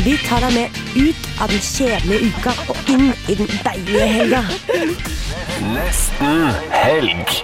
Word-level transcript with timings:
Vi 0.00 0.14
tar 0.24 0.40
deg 0.40 0.54
med 0.56 0.76
ut 0.96 1.26
av 1.44 1.50
den 1.52 1.60
kjedelige 1.60 2.30
uka 2.32 2.52
og 2.72 2.86
inn 2.88 3.10
i 3.28 3.34
den 3.36 3.50
deilige 3.66 4.04
helga. 4.08 4.38
Nesten 5.74 6.38
helg. 6.72 7.34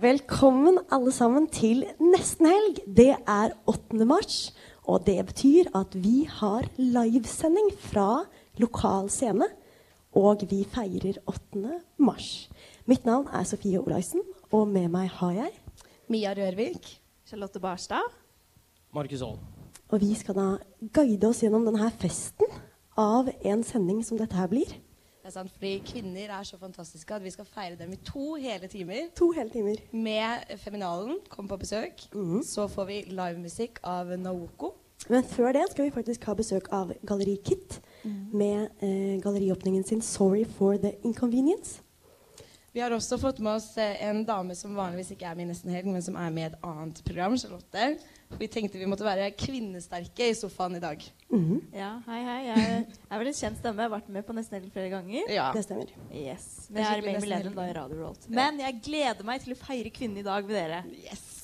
Velkommen 0.00 0.78
alle 0.88 1.12
sammen 1.12 1.50
til 1.52 1.82
nesten 2.00 2.48
helg. 2.48 2.80
Det 2.88 3.10
er 3.12 3.52
8. 3.68 4.06
mars, 4.08 4.38
og 4.88 5.04
det 5.04 5.18
betyr 5.34 5.68
at 5.76 5.92
vi 6.00 6.22
har 6.38 6.64
livesending 6.80 7.68
fra 7.90 8.22
lokal 8.56 9.10
scene. 9.12 9.50
Og 10.16 10.46
vi 10.48 10.62
feirer 10.64 11.20
8. 11.28 11.76
mars. 12.00 12.30
Mitt 12.88 13.04
navn 13.04 13.28
er 13.36 13.44
Sofie 13.44 13.82
Olaisen, 13.84 14.24
og 14.48 14.64
med 14.72 14.88
meg 14.96 15.12
har 15.20 15.36
jeg 15.42 15.52
Mia 16.08 16.32
Rørvik. 16.32 16.88
Charlotte 17.28 17.60
Barstad. 17.60 18.16
Markus 18.96 19.20
Holm. 19.20 19.55
Og 19.88 20.00
vi 20.02 20.14
skal 20.18 20.34
da 20.34 20.46
guide 20.94 21.28
oss 21.28 21.44
gjennom 21.44 21.66
denne 21.68 21.90
festen 22.00 22.50
av 22.98 23.28
en 23.30 23.62
sending 23.66 24.02
som 24.04 24.18
dette 24.18 24.34
her 24.34 24.50
blir. 24.50 24.72
Det 25.26 25.30
er 25.32 25.34
sant, 25.40 25.50
fordi 25.50 25.72
Kvinner 25.82 26.30
er 26.38 26.46
så 26.46 26.58
fantastiske 26.58 27.14
at 27.14 27.22
vi 27.24 27.32
skal 27.34 27.46
feire 27.50 27.78
dem 27.78 27.92
i 27.94 28.00
to 28.06 28.36
hele 28.38 28.68
timer. 28.70 29.08
To 29.18 29.32
hele 29.34 29.50
timer. 29.50 29.80
Med 29.90 30.58
Feminalen 30.62 31.18
kom 31.30 31.48
på 31.50 31.58
besøk. 31.58 32.04
Så 32.46 32.68
får 32.70 32.86
vi 32.90 32.98
livemusikk 33.10 33.80
av 33.82 34.12
Naoko. 34.18 34.74
Men 35.10 35.26
før 35.26 35.52
det 35.54 35.64
skal 35.70 35.88
vi 35.88 35.94
faktisk 35.94 36.24
ha 36.30 36.34
besøk 36.38 36.70
av 36.74 36.92
Galleri 37.06 37.36
Kit 37.44 37.80
med 38.06 38.68
eh, 38.82 39.18
galleriåpningen 39.22 39.84
sin 39.84 40.00
'Sorry 40.02 40.44
for 40.44 40.76
the 40.76 40.94
Inconvenience'. 41.04 41.80
Vi 42.72 42.80
har 42.80 42.90
også 42.90 43.18
fått 43.18 43.38
med 43.40 43.52
oss 43.56 43.76
eh, 43.78 44.08
en 44.08 44.24
dame 44.24 44.54
som 44.54 44.74
vanligvis 44.76 45.10
ikke 45.10 45.26
er 45.26 45.34
med 45.34 45.46
i 45.46 45.48
Nesten 45.48 45.70
Helg, 45.72 45.86
men 45.86 46.02
som 46.02 46.14
er 46.14 46.30
med 46.30 46.42
i 46.42 46.46
et 46.46 46.58
annet 46.62 47.02
program, 47.06 47.38
Charlotte. 47.38 47.98
Vi 48.36 48.48
tenkte 48.50 48.80
vi 48.80 48.88
måtte 48.90 49.06
være 49.06 49.30
kvinnesterke 49.38 50.30
i 50.32 50.34
sofaen 50.36 50.76
i 50.76 50.82
dag. 50.82 51.02
Ja, 51.74 51.90
hei, 52.06 52.18
hei. 52.26 52.40
Jeg 52.46 52.82
er 52.86 53.20
vel 53.20 53.30
en 53.30 53.36
kjent 53.36 53.58
stemme. 53.60 53.82
Jeg 53.82 53.88
har 53.88 53.92
vært 53.92 54.10
med 54.12 54.26
på 54.26 54.34
Nesten 54.36 54.58
Helg 54.58 54.72
flere 54.74 54.90
ganger. 54.92 55.30
Ja. 55.32 55.46
Det 55.54 55.62
stemmer. 55.64 55.92
Yes. 56.10 56.66
Men 56.70 56.82
jeg 56.82 56.98
er 56.98 57.06
med 57.06 57.18
i 57.18 57.22
Millennium 57.24 57.56
da 57.56 57.66
i 57.70 57.74
Radio 57.76 57.98
World 58.02 58.28
Men 58.32 58.60
jeg 58.62 58.78
gleder 58.86 59.26
meg 59.26 59.42
til 59.44 59.54
å 59.54 59.58
feire 59.58 59.92
kvinnen 59.94 60.20
i 60.20 60.26
dag 60.26 60.46
med 60.46 60.58
dere. 60.58 60.82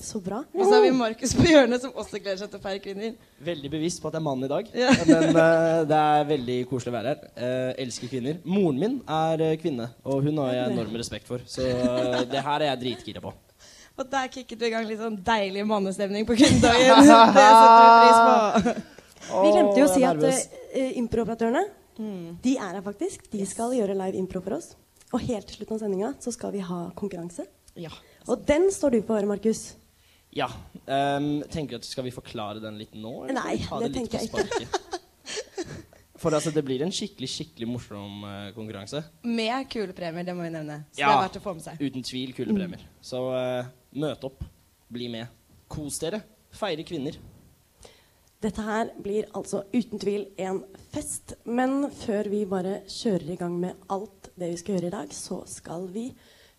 Så 0.03 0.19
bra. 0.23 0.41
Og 0.51 0.65
så 0.65 0.73
har 0.75 0.83
vi 0.83 0.91
Markus 0.95 1.35
på 1.37 1.45
hjørnet, 1.47 1.83
som 1.83 1.95
også 1.95 2.19
gleder 2.19 2.41
seg 2.41 2.51
til 2.51 2.59
å 2.59 2.63
feire 2.63 2.81
kvinner. 2.83 3.15
Veldig 3.47 3.71
bevisst 3.71 4.03
på 4.03 4.11
at 4.11 4.17
jeg 4.17 4.23
er 4.23 4.27
mann 4.27 4.43
i 4.43 4.51
dag. 4.51 4.73
Ja. 4.83 4.91
Men 5.07 5.29
uh, 5.31 5.83
det 5.87 6.01
er 6.01 6.27
veldig 6.33 6.57
koselig 6.71 6.91
å 6.91 6.97
være 6.97 7.13
her. 7.13 7.23
Uh, 7.37 7.71
elsker 7.85 8.11
kvinner. 8.11 8.41
Moren 8.43 8.81
min 8.83 8.99
er 9.07 9.47
eh, 9.47 9.55
kvinne, 9.61 9.87
og 10.03 10.27
hun 10.27 10.43
har 10.43 10.53
jeg 10.57 10.75
enorm 10.75 10.99
respekt 10.99 11.31
for. 11.31 11.43
Så 11.47 11.63
uh, 11.63 12.21
det 12.27 12.43
her 12.43 12.59
er 12.59 12.73
jeg 12.73 12.83
dritgira 12.83 13.23
på. 13.23 13.31
Og 13.93 14.09
der 14.09 14.29
kicket 14.33 14.57
vi 14.61 14.69
i 14.69 14.73
gang 14.73 14.87
litt 14.89 15.01
sånn 15.01 15.19
deilig 15.25 15.67
mannestemning 15.69 16.25
på 16.25 16.37
kvinnedagen. 16.39 17.05
Det 17.37 17.45
setter 17.45 17.83
vi 17.83 17.91
pris 18.01 18.19
på. 18.25 18.75
Vi 19.33 19.51
glemte 19.53 19.79
jo 19.79 19.85
å 19.85 19.91
si 19.93 20.05
at 20.07 20.23
uh, 20.23 20.89
improoperatørene 21.03 21.63
de 21.97 22.55
er 22.57 22.73
her 22.73 22.81
faktisk. 22.81 23.27
De 23.31 23.45
skal 23.45 23.75
gjøre 23.77 23.95
live 23.97 24.17
impro 24.17 24.41
for 24.41 24.57
oss. 24.57 24.73
Og 25.13 25.21
helt 25.21 25.45
til 25.49 25.59
slutten 25.59 25.77
av 25.77 25.83
sendinga 25.83 26.11
så 26.23 26.33
skal 26.33 26.53
vi 26.55 26.63
ha 26.65 26.79
konkurranse. 26.97 27.45
Ja. 27.77 27.93
Og 28.25 28.41
den 28.47 28.69
står 28.73 28.97
du 28.97 29.01
for, 29.05 29.21
Markus. 29.29 29.75
Ja. 30.33 30.49
Um, 30.87 31.43
tenker 31.53 31.77
du 31.77 31.83
at 31.83 31.85
Skal 31.85 32.07
vi 32.07 32.13
forklare 32.13 32.61
den 32.63 32.79
litt 32.81 32.95
nå? 32.97 33.27
eller 33.27 33.37
Nei, 33.37 33.57
det, 33.61 33.85
det 33.85 33.93
tenker 33.99 34.19
jeg 34.19 34.31
ikke. 34.33 35.83
For 36.23 36.31
altså, 36.35 36.53
det 36.55 36.63
blir 36.63 36.81
en 36.85 36.93
skikkelig 36.93 37.27
skikkelig 37.33 37.67
morsom 37.67 38.23
uh, 38.23 38.49
konkurranse. 38.55 39.01
Med 39.27 39.67
kule 39.71 39.93
premier, 39.97 40.23
det 40.23 40.35
må 40.37 40.45
vi 40.45 40.53
nevne. 40.55 40.85
Så 40.93 41.01
Ja. 41.03 41.09
det 41.09 41.15
er 41.17 41.23
verdt 41.27 41.39
å 41.41 41.43
få 41.43 41.53
med 41.57 41.65
seg. 41.65 41.81
Uten 41.83 42.05
tvil 42.07 42.33
kule 42.37 42.55
premier. 42.55 42.85
Så 43.03 43.19
uh, 43.33 43.65
møt 43.99 44.23
opp. 44.23 44.43
Bli 44.93 45.09
med. 45.11 45.27
Kos 45.67 45.99
dere. 45.99 46.21
Feire 46.53 46.85
kvinner. 46.87 47.17
Dette 48.43 48.63
her 48.65 48.89
blir 48.99 49.27
altså 49.35 49.63
uten 49.73 49.99
tvil 49.99 50.25
en 50.37 50.63
fest. 50.91 51.35
Men 51.45 51.89
før 51.95 52.27
vi 52.31 52.43
bare 52.45 52.81
kjører 52.91 53.33
i 53.33 53.37
gang 53.39 53.55
med 53.59 53.85
alt 53.93 54.31
det 54.35 54.49
vi 54.51 54.57
skal 54.59 54.75
gjøre 54.77 54.89
i 54.91 54.95
dag, 54.97 55.13
så 55.15 55.41
skal 55.47 55.87
vi 55.93 56.09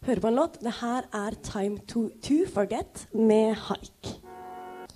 høre 0.06 0.20
på 0.24 0.30
en 0.30 0.38
låt. 0.40 0.60
Det 0.64 0.72
her 0.80 1.08
er 1.12 1.36
'Time 1.42 1.78
to, 1.86 2.08
to 2.22 2.44
Forget' 2.48 3.06
med 3.12 3.54
Haik. 3.54 4.23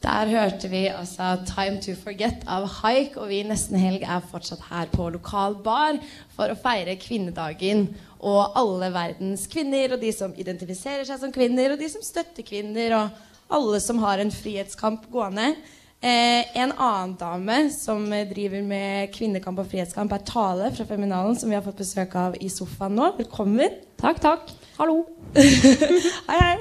Der 0.02 0.30
hørte 0.30 0.68
vi 0.70 0.86
altså 0.86 1.36
'Time 1.42 1.80
to 1.82 1.92
Forget' 1.92 2.46
av 2.46 2.66
Haik, 2.68 3.16
og 3.16 3.28
vi 3.28 3.40
i 3.40 3.46
Nesten 3.46 3.78
Helg 3.78 4.02
er 4.02 4.20
fortsatt 4.30 4.60
her 4.70 4.86
på 4.92 5.08
lokal 5.10 5.56
bar 5.64 5.98
for 6.36 6.52
å 6.52 6.58
feire 6.58 6.94
kvinnedagen. 6.96 7.88
Og 8.20 8.52
alle 8.54 8.92
verdens 8.94 9.48
kvinner, 9.50 9.92
og 9.92 10.00
de 10.00 10.12
som 10.12 10.34
identifiserer 10.38 11.04
seg 11.04 11.18
som 11.18 11.32
kvinner, 11.32 11.72
og 11.72 11.78
de 11.78 11.88
som 11.88 12.02
støtter 12.02 12.46
kvinner, 12.46 12.94
og 12.94 13.10
alle 13.50 13.80
som 13.80 13.98
har 13.98 14.18
en 14.18 14.30
frihetskamp 14.30 15.10
gående. 15.10 15.56
Eh, 16.00 16.46
en 16.54 16.72
annen 16.78 17.16
dame 17.18 17.70
som 17.74 18.06
driver 18.30 18.62
med 18.62 19.10
kvinnekamp 19.10 19.58
og 19.58 19.66
frihetskamp, 19.66 20.12
er 20.12 20.22
Tale 20.22 20.70
fra 20.76 20.86
Feminalen, 20.86 21.34
som 21.34 21.50
vi 21.50 21.58
har 21.58 21.66
fått 21.66 21.82
besøk 21.82 22.14
av 22.14 22.38
i 22.40 22.48
sofaen 22.48 22.94
nå. 22.94 23.16
Velkommen. 23.18 23.82
Takk, 23.98 24.22
takk. 24.22 24.57
Hallo. 24.78 25.08
Hei, 25.34 26.38
hei. 26.38 26.54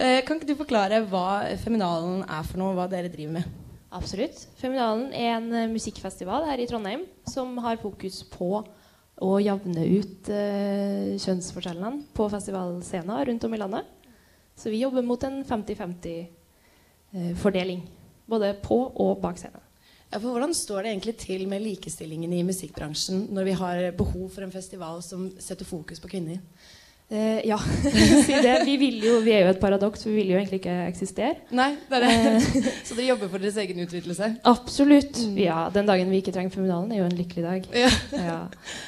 Eh, 0.00 0.24
kan 0.24 0.38
ikke 0.38 0.46
du 0.48 0.56
forklare 0.56 1.04
hva 1.10 1.44
Feminalen 1.60 2.22
er 2.24 2.40
for 2.48 2.56
noe, 2.56 2.72
hva 2.72 2.88
dere 2.88 3.12
driver 3.12 3.34
med? 3.34 3.44
Absolutt. 3.92 4.48
Feminalen 4.56 5.12
er 5.12 5.34
en 5.34 5.52
eh, 5.52 5.68
musikkfestival 5.68 6.48
her 6.48 6.56
i 6.62 6.66
Trondheim 6.70 7.04
som 7.28 7.58
har 7.60 7.76
fokus 7.82 8.24
på 8.32 8.64
å 8.64 9.40
javne 9.44 9.84
ut 9.84 10.24
uh, 10.32 11.20
kjønnsforskjellene 11.20 12.08
på 12.16 12.24
festivalscener 12.32 13.28
rundt 13.28 13.44
om 13.44 13.54
i 13.54 13.60
landet. 13.60 13.84
Så 14.56 14.72
vi 14.72 14.80
jobber 14.80 15.04
mot 15.04 15.20
en 15.28 15.44
50-50-fordeling. 15.44 17.84
både 18.24 18.56
på 18.64 18.88
og 18.88 19.20
bak 19.20 19.36
scenen. 19.36 19.60
Ja, 20.08 20.16
for 20.16 20.32
Hvordan 20.32 20.56
står 20.56 20.80
det 20.80 20.88
egentlig 20.94 21.20
til 21.20 21.44
med 21.48 21.60
likestillingen 21.60 22.32
i 22.32 22.40
musikkbransjen 22.48 23.28
når 23.36 23.44
vi 23.50 23.54
har 23.60 23.92
behov 24.00 24.32
for 24.32 24.40
en 24.48 24.56
festival 24.56 25.04
som 25.04 25.28
setter 25.36 25.68
fokus 25.68 26.00
på 26.00 26.08
kvinner? 26.16 26.40
Eh, 27.10 27.46
ja, 27.46 27.58
det. 28.42 28.62
Vi, 28.64 28.76
vil 28.76 29.04
jo, 29.04 29.18
vi 29.20 29.34
er 29.36 29.44
jo 29.44 29.50
et 29.52 29.60
paradoks. 29.60 30.06
Vi 30.06 30.14
vil 30.16 30.32
jo 30.32 30.38
egentlig 30.38 30.62
ikke 30.62 30.76
eksistere. 30.88 31.34
Nei, 31.54 31.74
det 31.90 32.00
er 32.00 32.06
det. 32.06 32.64
Så 32.88 32.96
dere 32.96 33.10
jobber 33.10 33.28
for 33.28 33.44
deres 33.44 33.58
egen 33.60 33.82
utvidelse? 33.84 34.30
Absolutt. 34.48 35.20
Ja, 35.36 35.68
Den 35.74 35.86
dagen 35.90 36.10
vi 36.10 36.22
ikke 36.22 36.32
trenger 36.32 36.54
feminalen, 36.54 36.92
er 36.92 37.02
jo 37.02 37.10
en 37.10 37.18
lykkelig 37.18 37.44
dag. 37.44 37.68
Ja. 37.76 37.92
Ja. 38.16 38.38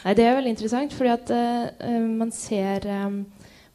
Nei, 0.07 0.17
det 0.17 0.25
er 0.25 0.39
veldig 0.39 0.55
interessant, 0.57 0.97
fordi 0.97 1.13
at 1.13 1.33
eh, 1.37 1.69
eh, 1.91 2.03
man 2.09 2.33
ser 2.33 2.89
um, 3.05 3.21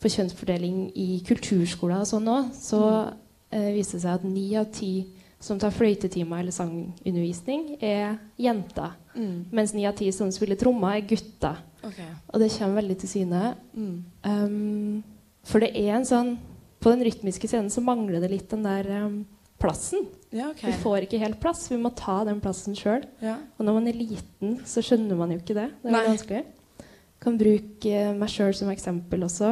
på 0.01 0.09
kjønnsfordeling 0.09 0.83
i 0.97 1.09
kulturskoler 1.27 2.01
og 2.01 2.09
sånn 2.09 2.25
nå, 2.25 2.37
så 2.57 2.83
uh, 3.13 3.71
viser 3.75 3.99
det 3.99 4.05
seg 4.07 4.13
at 4.15 4.25
ni 4.25 4.47
av 4.57 4.71
ti 4.73 4.93
som 5.41 5.57
tar 5.61 5.73
fløytetimer 5.73 6.41
eller 6.41 6.53
sangundervisning, 6.53 7.75
er 7.81 8.17
jenter. 8.41 8.97
Mm. 9.15 9.49
Mens 9.53 9.73
ni 9.73 9.87
av 9.89 9.95
ti 9.97 10.09
som 10.13 10.29
spiller 10.33 10.57
trommer, 10.59 10.99
er 10.99 11.07
gutter. 11.09 11.61
Ok. 11.87 11.99
Og 12.33 12.41
det 12.41 12.51
kommer 12.55 12.81
veldig 12.81 12.97
til 13.01 13.11
syne. 13.11 13.43
Mm. 13.73 13.95
Um, 14.25 15.03
for 15.47 15.63
det 15.63 15.71
er 15.73 15.95
en 15.95 16.05
sånn 16.05 16.35
På 16.81 16.91
den 16.93 17.01
rytmiske 17.05 17.49
scenen 17.49 17.71
så 17.73 17.81
mangler 17.85 18.21
det 18.23 18.31
litt 18.31 18.49
den 18.49 18.65
der 18.65 18.87
um, 19.05 19.21
plassen. 19.61 20.07
Ja, 20.33 20.49
okay. 20.49 20.71
Vi 20.71 20.79
får 20.81 21.05
ikke 21.05 21.19
helt 21.21 21.37
plass. 21.41 21.67
Vi 21.69 21.77
må 21.77 21.91
ta 21.97 22.21
den 22.25 22.39
plassen 22.41 22.77
sjøl. 22.77 23.03
Ja. 23.21 23.35
Og 23.57 23.67
når 23.67 23.77
man 23.77 23.89
er 23.91 23.99
liten, 23.99 24.55
så 24.65 24.81
skjønner 24.85 25.19
man 25.19 25.33
jo 25.33 25.37
ikke 25.41 25.57
det. 25.57 25.67
Det 25.81 25.91
er 25.91 25.93
veldig 25.93 26.13
vanskelig. 26.15 26.87
Kan 27.21 27.37
bruke 27.37 27.91
eh, 27.99 28.15
meg 28.17 28.31
sjøl 28.33 28.55
som 28.57 28.71
eksempel 28.73 29.27
også. 29.27 29.51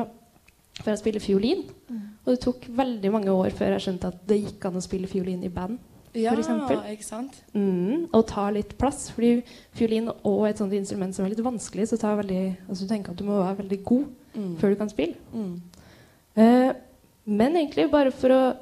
For 0.80 0.90
jeg 0.90 1.02
spiller 1.04 1.24
fiolin. 1.24 1.62
Mm. 1.92 2.02
Og 2.24 2.32
det 2.34 2.40
tok 2.46 2.66
veldig 2.80 3.12
mange 3.14 3.36
år 3.36 3.54
før 3.58 3.76
jeg 3.76 3.86
skjønte 3.86 4.10
at 4.14 4.26
det 4.30 4.40
gikk 4.40 4.66
an 4.70 4.80
å 4.80 4.84
spille 4.86 5.12
fiolin 5.12 5.46
i 5.46 5.54
band. 5.54 5.78
Ja, 6.14 6.32
ikke 6.34 7.04
sant? 7.06 7.36
Mm, 7.54 8.08
og 8.14 8.26
ta 8.28 8.50
litt 8.50 8.78
plass. 8.78 9.10
Fordi 9.12 9.44
fiolin 9.78 10.10
og 10.24 10.48
et 10.50 10.58
sånt 10.58 10.74
instrument 10.74 11.14
som 11.16 11.26
er 11.26 11.30
litt 11.36 11.44
vanskelig, 11.46 11.88
så 11.92 12.00
tar 12.02 12.18
veldig, 12.18 12.58
altså 12.70 12.86
du 12.88 12.90
tenker 12.94 13.12
at 13.12 13.18
du 13.18 13.24
må 13.28 13.38
være 13.44 13.58
veldig 13.64 13.84
god 13.84 14.06
Mm. 14.36 14.58
før 14.62 14.70
du 14.70 14.76
kan 14.76 14.90
spille. 14.90 15.16
Mm. 15.34 15.62
Eh, 16.38 16.74
men 17.26 17.56
egentlig 17.56 17.90
bare 17.92 18.12
for 18.12 18.30
å 18.30 18.56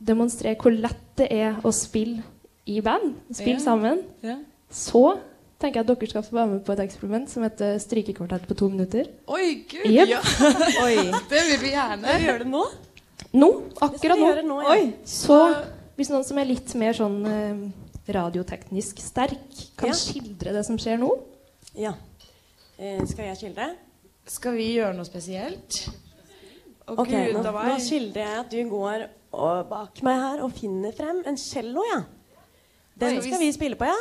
demonstrere 0.00 0.56
hvor 0.58 0.72
lett 0.74 0.96
det 1.16 1.28
er 1.30 1.60
å 1.62 1.70
spille 1.72 2.22
i 2.66 2.80
band, 2.80 3.14
spille 3.32 3.58
Ja. 3.58 3.64
sammen, 3.64 4.02
Ja. 4.22 4.36
så 4.70 5.18
tenker 5.60 5.80
jeg 5.80 5.90
at 5.90 5.98
dere 6.00 6.08
skal 6.08 6.22
få 6.22 6.32
være 6.32 6.48
med 6.48 6.64
på 6.64 6.72
et 6.72 6.78
eksperiment 6.80 7.28
som 7.28 7.42
heter 7.42 7.78
strykekvartett 7.78 8.46
på 8.48 8.56
to 8.56 8.68
minutter. 8.68 9.06
Oi, 9.28 9.64
gud! 9.68 9.86
Yep. 9.86 10.08
Ja. 10.08 10.20
Det 11.30 11.42
vil 11.50 11.60
vi 11.60 11.70
gjerne. 11.74 12.06
Gjør 12.26 12.38
det 12.38 12.46
nå? 12.48 12.64
Nå, 13.32 13.50
akkurat 13.80 14.18
nå. 14.18 14.42
nå, 14.42 14.60
ja. 14.62 14.68
Oi, 14.70 14.92
så 15.04 15.64
hvis 16.00 16.10
noen 16.12 16.24
som 16.24 16.38
er 16.40 16.48
litt 16.48 16.72
mer 16.80 16.96
sånn 16.96 17.18
eh, 17.28 17.64
radioteknisk 18.16 19.02
sterk, 19.04 19.42
kan 19.78 19.92
Ja. 19.92 19.96
skildre 19.98 20.54
det 20.56 20.64
som 20.66 20.78
skjer 20.80 20.98
nå 21.00 21.10
Ja. 21.76 21.94
Eh, 22.78 23.04
skal 23.06 23.26
jeg 23.28 23.36
skildre? 23.36 23.74
Skal 24.26 24.56
vi 24.56 24.70
gjøre 24.78 24.96
noe 24.96 25.04
spesielt? 25.04 25.82
Å 26.88 26.96
Ok, 26.98 27.10
gud 27.12 27.36
nå, 27.36 27.42
nå 27.44 27.76
skildrer 27.78 28.24
jeg 28.24 28.38
at 28.40 28.50
du 28.50 28.62
går 28.70 29.04
og 29.32 29.68
bak 29.68 30.02
meg 30.02 30.16
her 30.18 30.42
og 30.42 30.52
finner 30.56 30.92
frem 30.96 31.22
en 31.26 31.36
cello, 31.38 31.84
ja. 31.92 32.00
Den 32.98 33.20
skal 33.22 33.38
vi 33.38 33.52
spille 33.52 33.76
på, 33.78 33.86
ja. 33.86 34.00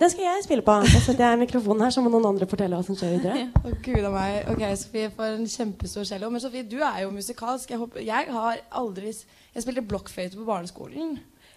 Den 0.00 0.10
skal 0.10 0.24
jeg 0.24 0.44
spille 0.46 0.62
på. 0.66 0.74
Da 0.82 1.00
setter 1.00 1.28
jeg 1.28 1.38
mikrofonen 1.44 1.84
her, 1.84 1.92
så 1.94 2.02
må 2.02 2.10
noen 2.10 2.26
andre 2.32 2.48
fortelle 2.50 2.74
hva 2.74 2.82
som 2.86 2.96
skjer 2.98 3.12
videre. 3.14 3.44
Å 3.66 3.74
gud 3.84 4.02
a 4.02 4.10
meg. 4.10 4.48
Ok, 4.50 4.64
Sofie 4.80 5.10
får 5.14 5.36
en 5.36 5.46
kjempestor 5.46 6.08
cello. 6.08 6.30
Men 6.34 6.42
Sofie, 6.42 6.64
du 6.66 6.80
er 6.82 7.04
jo 7.04 7.12
musikalsk. 7.14 7.70
Jeg, 7.70 7.78
håper, 7.78 8.02
jeg 8.02 8.32
har 8.34 8.64
aldri 8.74 9.12
Jeg 9.54 9.62
spilte 9.64 9.84
blokkfløyte 9.86 10.36
på 10.40 10.46
barneskolen. 10.48 11.14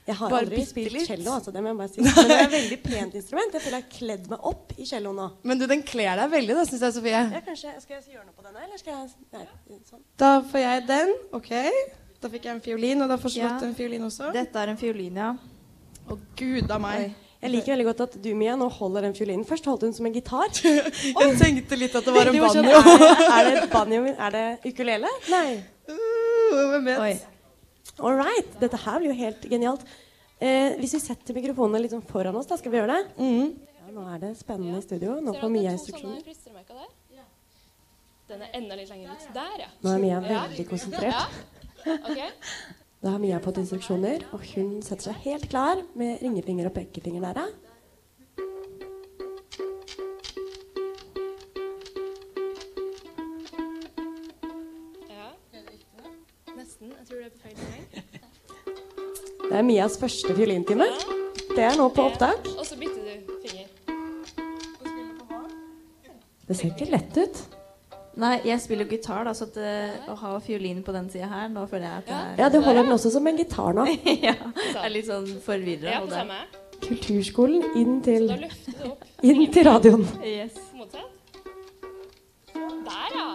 Jeg 0.08 0.16
har 0.16 0.32
Bare 0.32 0.46
aldri 0.46 0.62
spilt 0.64 1.02
cello, 1.04 1.34
altså, 1.36 1.52
det 1.52 1.62
må 1.64 1.74
jeg 1.74 1.78
bare 1.82 1.92
si. 1.92 2.04
Men 2.06 2.14
det 2.16 2.36
er 2.38 2.44
et 2.46 2.54
veldig 2.54 2.78
pent 2.86 3.16
instrument. 3.20 3.56
Jeg 3.58 3.64
føler 3.66 3.76
jeg 3.76 3.84
har 3.84 3.98
kledd 3.98 4.30
meg 4.32 4.46
opp 4.52 4.72
i 4.80 4.86
cello 4.88 5.12
nå. 5.18 5.26
Men 5.50 5.60
du, 5.60 5.66
den 5.68 5.84
kler 5.84 6.22
deg 6.22 6.32
veldig, 6.32 6.56
da, 6.56 6.64
syns 6.70 6.86
jeg, 6.86 6.96
Sofie. 6.96 7.24
Ja, 7.34 7.42
kanskje, 7.44 7.74
Skal 7.84 7.98
jeg 7.98 8.16
gjøre 8.16 8.24
noe 8.30 8.38
på 8.38 8.46
denne, 8.46 8.64
eller 8.64 8.80
skal 8.80 8.94
jeg 8.94 9.10
Nei, 9.36 9.82
sånn. 9.90 10.06
Da 10.24 10.32
får 10.48 10.64
jeg 10.64 10.86
den. 10.94 11.14
Ok. 11.36 11.52
Da 12.24 12.32
fikk 12.32 12.48
jeg 12.48 12.56
en 12.56 12.64
fiolin, 12.64 13.04
og 13.04 13.12
da 13.12 13.20
får 13.20 13.36
Charlotte 13.36 13.68
Ja. 13.68 13.74
en 13.74 13.78
fiolin 13.82 14.08
også. 14.08 14.32
Dette 14.34 14.64
er 14.64 14.72
en 14.72 14.80
fiolin, 14.80 15.20
ja. 15.26 15.34
Å 16.08 16.20
gud 16.40 16.72
a 16.72 16.80
meg. 16.80 17.10
Jeg 17.44 17.52
liker 17.54 17.76
veldig 17.76 17.86
godt 17.92 18.02
at 18.08 18.16
du, 18.24 18.30
Mia, 18.34 18.56
nå 18.58 18.72
holder 18.80 19.10
den 19.10 19.14
fiolinen. 19.18 19.44
Først 19.46 19.68
holdt 19.70 19.84
hun 19.86 19.92
som 19.94 20.08
en 20.08 20.16
gitar. 20.16 20.48
Jeg 20.64 21.36
tenkte 21.38 21.78
litt 21.78 21.94
at 22.00 22.08
det 22.08 22.16
var 22.16 22.32
en 22.32 22.40
banjo. 22.48 22.64
Er, 22.64 23.34
er 23.44 23.50
det 23.60 23.70
banjo? 23.76 24.06
Er 24.08 24.38
det 24.40 24.46
ukulele? 24.72 25.12
Nei. 25.30 25.50
Uh, 25.92 26.72
Hvem 26.72 26.88
vet? 26.94 27.04
Oi. 27.04 27.37
All 28.00 28.18
right. 28.18 28.60
Dette 28.62 28.78
her 28.84 29.00
blir 29.02 29.14
jo 29.14 29.18
helt 29.18 29.48
genialt. 29.50 29.86
Eh, 30.38 30.76
hvis 30.78 30.94
vi 30.98 31.02
setter 31.02 31.38
mikrofonene 31.38 31.82
litt 31.82 31.96
sånn 31.96 32.06
foran 32.06 32.36
oss, 32.38 32.50
da 32.50 32.58
skal 32.60 32.74
vi 32.74 32.78
gjøre 32.78 32.94
det? 32.94 33.04
Mm. 33.18 33.54
Ja, 33.80 33.94
nå 33.96 34.06
er 34.14 34.20
det 34.22 34.32
spennende 34.38 34.82
i 34.82 34.86
studio. 34.86 35.18
Nå 35.24 35.34
får 35.40 35.54
Mia 35.54 35.74
instruksjoner. 35.74 36.22
Den 38.28 38.44
er 38.44 38.58
enda 38.60 38.76
litt 38.76 38.92
lenger 38.92 39.14
ut. 39.16 39.30
Der, 39.34 39.62
ja. 39.64 39.70
Nå 39.82 39.94
er 39.94 40.04
Mia 40.04 40.20
veldig 40.26 40.68
konsentrert. 40.70 41.40
Ok. 41.88 42.20
Da 42.98 43.14
har 43.14 43.22
Mia 43.22 43.38
fått 43.40 43.62
instruksjoner, 43.62 44.26
og 44.34 44.42
hun 44.52 44.82
setter 44.86 45.12
seg 45.12 45.20
helt 45.28 45.46
klar 45.52 45.82
med 45.98 46.22
ringefinger 46.26 46.68
og 46.70 46.74
pekefinger 46.76 47.24
der. 47.24 47.54
Det 59.58 59.64
er 59.64 59.66
Mias 59.66 59.96
første 59.98 60.34
fiolintime. 60.38 60.86
Det 61.50 61.64
er 61.66 61.78
nå 61.80 61.88
på 61.90 62.04
opptak. 62.06 62.46
Og 62.60 62.66
så 62.68 62.76
bytter 62.78 63.08
du 63.26 63.32
finger. 63.42 63.64
Det 66.46 66.58
ser 66.60 66.68
ikke 66.76 66.86
lett 66.92 67.18
ut. 67.18 67.40
Nei, 68.22 68.36
jeg 68.46 68.62
spiller 68.62 68.86
jo 68.86 68.92
gitar, 68.92 69.24
da, 69.26 69.32
så 69.34 69.48
at, 69.48 69.58
eh, 69.58 69.96
å 70.14 70.14
ha 70.20 70.36
fiolinen 70.46 70.84
på 70.86 70.94
den 70.94 71.10
sida 71.10 71.26
her 71.32 71.50
Nå 71.50 71.64
føler 71.72 71.88
jeg 71.88 72.04
at 72.04 72.06
det 72.06 72.20
er 72.20 72.44
Ja, 72.44 72.50
du 72.54 72.60
holder 72.62 72.84
den 72.84 72.94
også 73.00 73.10
som 73.16 73.26
en 73.30 73.42
gitar 73.42 73.74
nå. 73.74 73.88
ja, 74.28 74.36
jeg 74.36 74.78
er 74.84 74.94
litt 74.94 75.10
sånn 75.10 75.26
forvirra. 75.42 76.04
Ja. 76.06 76.38
Kulturskolen 76.86 77.66
inn 77.82 77.98
til, 78.06 78.28
Da 78.30 78.38
løfter 78.44 78.78
du 78.78 78.92
opp 78.92 79.08
inn 79.32 79.42
til 79.58 79.66
radioen. 79.66 80.06
Yes. 80.22 80.60
Der, 82.54 83.18
ja. 83.18 83.30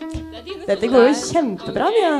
Det 0.00 0.16
er 0.16 0.48
dine 0.48 0.70
Dette 0.72 0.90
går 0.96 1.10
jo 1.10 1.12
kjempebra, 1.26 1.92
Mia. 1.98 2.14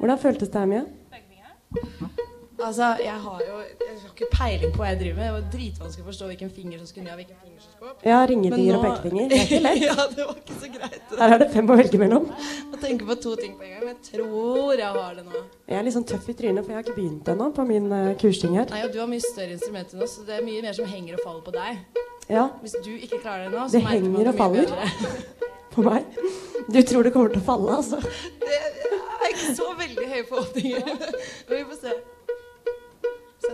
Hvordan 0.00 0.24
føltes 0.24 0.56
det 0.56 0.64
her, 0.64 0.72
Mia? 0.72 2.14
Altså, 2.58 2.86
jeg 2.98 3.14
har 3.22 3.42
jo 3.48 3.56
Jeg 3.62 3.98
har 4.02 4.08
ikke 4.10 4.26
peiling 4.32 4.72
på 4.74 4.80
hva 4.82 4.88
jeg 4.90 4.98
driver 5.00 5.16
med. 5.18 5.26
Det 5.28 5.34
var 5.34 5.44
dritvanskelig 5.52 6.04
å 6.04 6.08
forstå 6.08 6.28
hvilken 6.30 6.50
finger 6.50 6.80
som 6.80 6.88
skulle 6.90 7.04
ned, 7.06 7.12
og 7.12 7.20
hvilken 7.20 7.38
finger 7.42 7.60
som 7.62 7.70
skulle 7.74 7.90
opp. 7.92 8.00
Ja, 8.08 8.18
ringefinger 8.30 8.72
nå... 8.72 8.78
og 8.78 8.84
nå- 8.84 8.88
pekefinger. 8.88 9.28
Det 9.30 9.38
er 9.38 9.44
ikke 9.46 9.60
lett. 9.66 9.84
ja, 9.88 10.06
det 10.16 10.26
var 10.26 10.40
ikke 10.42 10.56
så 10.62 10.70
greit. 10.74 11.12
Her 11.20 11.34
er 11.36 11.42
det 11.44 11.48
fem 11.54 11.70
å 11.70 11.76
velge 11.78 12.00
mellom. 12.02 12.26
Å 12.74 12.80
tenke 12.82 13.08
på 13.08 13.16
to 13.22 13.34
ting 13.38 13.54
på 13.60 13.66
en 13.68 13.72
gang. 13.74 13.84
Men 13.86 13.94
jeg 13.94 14.00
tror 14.10 14.82
jeg 14.82 14.90
har 14.98 15.14
det 15.20 15.24
nå. 15.28 15.44
Jeg 15.70 15.78
er 15.78 15.86
litt 15.86 15.96
sånn 15.98 16.08
tøff 16.10 16.26
i 16.28 16.36
trynet, 16.42 16.64
for 16.66 16.74
jeg 16.74 16.80
har 16.80 16.86
ikke 16.88 16.98
begynt 16.98 17.30
ennå 17.34 17.48
på 17.54 17.68
min 17.70 17.88
uh, 17.94 18.10
kursing 18.20 18.58
her. 18.58 18.66
Nei, 18.74 18.82
og 18.88 18.92
Du 18.94 18.98
har 19.04 19.10
mye 19.14 19.22
større 19.22 19.54
instrumenter 19.54 19.98
enn 19.98 20.06
oss, 20.08 20.18
så 20.18 20.26
det 20.26 20.38
er 20.40 20.44
mye 20.50 20.66
mer 20.66 20.74
som 20.80 20.90
henger 20.90 21.18
og 21.20 21.24
faller 21.28 21.46
på 21.46 21.54
deg. 21.54 22.04
Ja, 22.28 22.48
Hvis 22.60 22.74
du 22.84 22.90
ikke 22.98 23.22
klarer 23.22 23.46
det 23.46 23.54
nå, 23.54 23.64
Det 23.70 23.78
så 23.78 23.86
merker 23.86 24.04
man 24.04 24.18
hvor 24.18 24.26
mye 24.26 24.38
faller. 24.42 25.24
på 25.78 25.86
meg. 25.86 26.20
Du 26.68 26.82
tror 26.82 27.06
det 27.06 27.14
kommer 27.14 27.30
til 27.32 27.40
å 27.40 27.46
falle, 27.46 27.78
altså. 27.78 28.02
Det 28.42 28.58
er 28.58 29.30
ikke 29.32 29.54
så 29.56 29.70
veldig 29.78 30.06
høye 30.10 30.24
forhåpninger. 30.28 30.94
Vi 31.54 31.64
får 31.70 31.78
se. 31.86 31.98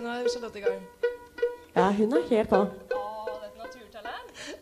Nå 0.05 0.11
er 0.11 0.27
Charlotte 0.29 0.59
i 0.59 0.63
gang. 0.63 0.81
Ja, 1.77 1.91
hun 1.91 2.13
er 2.13 2.29
helt 2.29 2.49
på. 2.49 2.67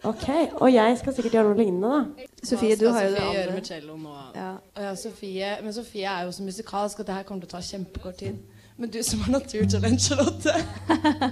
Ok, 0.05 0.29
Og 0.55 0.75
jeg 0.75 0.99
skal 0.99 1.15
sikkert 1.15 1.33
gjøre 1.33 1.49
noe 1.49 1.59
lignende, 1.59 1.89
da. 1.89 2.27
Sofie, 2.47 2.77
du 2.77 2.89
har 2.89 3.03
jo 3.03 3.11
det 3.11 3.23
andre. 3.23 3.55
med 3.55 3.67
cello 3.67 3.97
nå? 3.97 4.15
Ja. 4.35 4.53
Ja, 4.79 4.95
Sofie, 4.95 5.57
men 5.63 5.73
Sofie 5.75 6.07
er 6.07 6.25
jo 6.25 6.33
så 6.33 6.43
musikalsk 6.43 7.01
at 7.01 7.07
det 7.07 7.15
her 7.15 7.27
kommer 7.27 7.43
til 7.43 7.51
å 7.51 7.57
ta 7.57 7.63
kjempekort 7.67 8.19
tid. 8.23 8.39
Men 8.79 8.91
du 8.91 9.03
som 9.03 9.21
har 9.27 9.33
naturtalent, 9.33 10.03
Charlotte. 10.03 10.55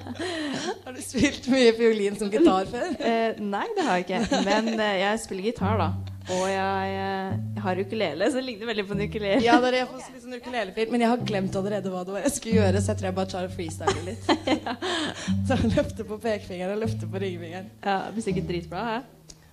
har 0.85 0.93
du 0.97 1.03
spilt 1.03 1.47
mye 1.51 1.73
fiolin 1.79 2.19
som 2.19 2.31
gitar 2.35 2.67
før? 2.71 2.91
Eh, 2.99 3.39
nei, 3.39 3.67
det 3.79 3.87
har 3.87 4.01
jeg 4.01 4.09
ikke. 4.09 4.43
Men 4.51 4.75
eh, 4.75 4.97
jeg 5.05 5.23
spiller 5.23 5.53
gitar, 5.53 5.79
da. 5.79 6.10
Og 6.29 6.43
jeg, 6.51 6.91
eh, 7.01 7.39
jeg 7.57 7.63
har 7.65 7.81
ukulele, 7.81 8.27
så 8.31 8.39
det 8.39 8.45
ligner 8.45 8.69
veldig 8.71 8.85
på 8.87 8.95
en 8.97 9.05
ukulele. 9.07 9.41
Ja, 9.45 9.57
dere, 9.63 9.81
jeg 9.81 9.89
får 9.91 10.03
litt 10.15 10.25
sånn 10.25 10.37
ukulelefil, 10.37 10.91
men 10.93 11.05
jeg 11.05 11.11
har 11.13 11.25
glemt 11.31 11.57
allerede 11.61 11.93
hva 11.93 12.03
det 12.07 12.15
var 12.15 12.27
jeg 12.27 12.35
skulle 12.37 12.59
gjøre, 12.61 12.83
så 12.83 12.93
jeg 12.93 13.01
tror 13.01 13.09
jeg 13.09 13.17
bare 13.19 13.33
tar 13.33 13.49
og 13.49 13.55
freestyler 13.57 14.05
litt. 14.07 14.29
Så 15.49 15.57
jeg 15.57 15.73
løfter 15.75 16.07
på 16.07 16.21
pekefingeren 16.23 16.77
og 16.77 16.85
løfter 16.85 17.11
på 17.11 17.23
ringfingeren. 17.25 17.73
Ja, 17.85 17.97
det 18.07 18.19
blir 18.19 18.27
sikkert 18.29 18.51
dritbra. 18.53 18.85
Hæ? 18.91 19.01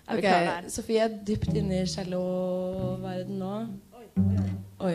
Er 0.07 0.15
vi 0.15 0.21
Ok, 0.21 0.27
klare 0.27 0.45
der? 0.45 0.69
Sofie 0.71 1.03
er 1.03 1.15
dypt 1.27 1.49
inne 1.51 1.81
i 1.83 1.87
celloverden 1.91 3.39
nå. 3.41 3.53
Oi. 4.87 4.93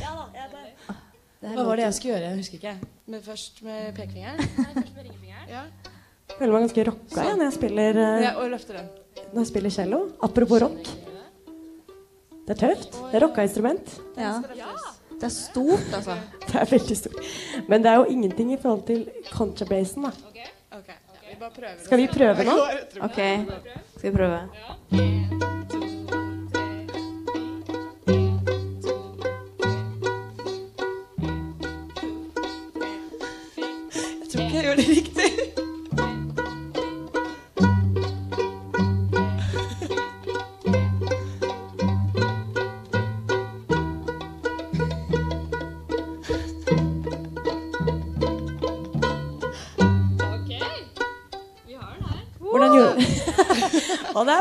Ja 0.00 0.12
da 0.22 1.56
Hva 1.56 1.64
var 1.66 1.76
det 1.76 1.88
jeg 1.88 1.94
skulle 1.98 2.14
gjøre? 2.14 2.28
Jeg 2.30 2.38
husker 2.38 2.60
ikke. 2.60 2.92
Men 3.06 3.22
først 3.22 3.62
med 3.66 3.90
pekefingeren? 3.96 4.38
Nei, 4.38 4.74
først 4.78 4.94
med 4.94 5.04
ringfingeren. 5.08 5.50
Ja. 5.50 5.91
Føler 6.38 6.52
meg 6.54 6.66
ganske 6.66 6.84
rocka 6.88 7.24
jeg, 7.26 7.36
når 7.38 7.48
jeg 7.48 7.54
spiller, 7.56 7.98
eh, 8.02 8.22
ja 8.24 8.32
og 8.40 8.50
den. 8.50 8.88
når 9.32 9.40
jeg 9.42 9.50
spiller 9.52 9.74
cello. 9.74 10.00
Apropos 10.22 10.62
rock. 10.62 10.90
Det 12.42 12.56
er 12.56 12.60
tøft. 12.66 12.98
Det 13.10 13.18
er 13.18 13.26
rocka 13.26 13.44
instrument. 13.46 13.94
Ja. 14.16 14.40
Det 15.12 15.28
er 15.28 15.34
stort, 15.34 15.86
altså. 15.94 16.16
Det 16.48 16.58
er 16.60 16.70
veldig 16.72 16.96
stort. 16.96 17.30
Men 17.68 17.84
det 17.84 17.90
er 17.92 18.00
jo 18.00 18.04
ingenting 18.10 18.52
i 18.52 18.58
forhold 18.62 18.82
til 18.86 19.06
contrabasen, 19.30 20.08
da. 20.08 20.10
Okay. 20.32 20.50
Okay. 20.78 20.98
vi. 21.56 21.84
Skal 21.84 21.98
vi 22.02 22.08
prøve 22.10 22.44
nå? 22.44 22.58
OK, 23.06 23.20
skal 23.96 24.10
vi 24.10 24.16
prøve? 24.16 24.40
Jeg 24.90 25.91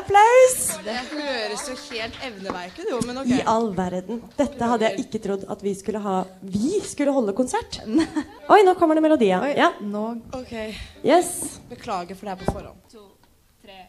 applaus! 0.02 0.58
Det 0.86 0.96
høres 1.12 1.64
jo 1.70 1.76
helt 1.92 2.18
evneverket 2.26 2.90
jo, 2.92 3.00
men 3.08 3.22
ok. 3.22 3.32
I 3.38 3.42
all 3.48 3.70
verden. 3.78 4.22
Dette 4.38 4.70
hadde 4.74 4.90
jeg 4.90 5.06
ikke 5.06 5.22
trodd 5.24 5.46
at 5.54 5.64
vi 5.66 5.74
skulle 5.78 6.02
ha 6.04 6.16
Vi 6.44 6.80
skulle 6.86 7.14
holde 7.16 7.34
konsert. 7.38 7.80
Oi, 8.54 8.62
nå 8.68 8.76
kommer 8.80 8.98
det 9.00 9.06
melodi. 9.06 9.30
ja. 9.32 9.42
Ja. 9.56 9.72
Nå 9.82 10.06
Ok, 10.38 10.54
Yes. 11.06 11.60
beklager 11.70 12.16
for 12.16 12.26
det 12.28 12.36
her 12.36 12.46
på 12.46 12.52
forhånd. 12.52 12.78
To, 12.92 13.08
tre, 13.64 13.80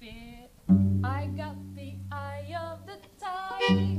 fire. 0.00 0.48
I 1.02 1.26
got 1.36 1.56
the 1.76 1.90
eye 2.12 2.54
of 2.58 2.78
the 2.86 2.98
tiger, 3.18 3.91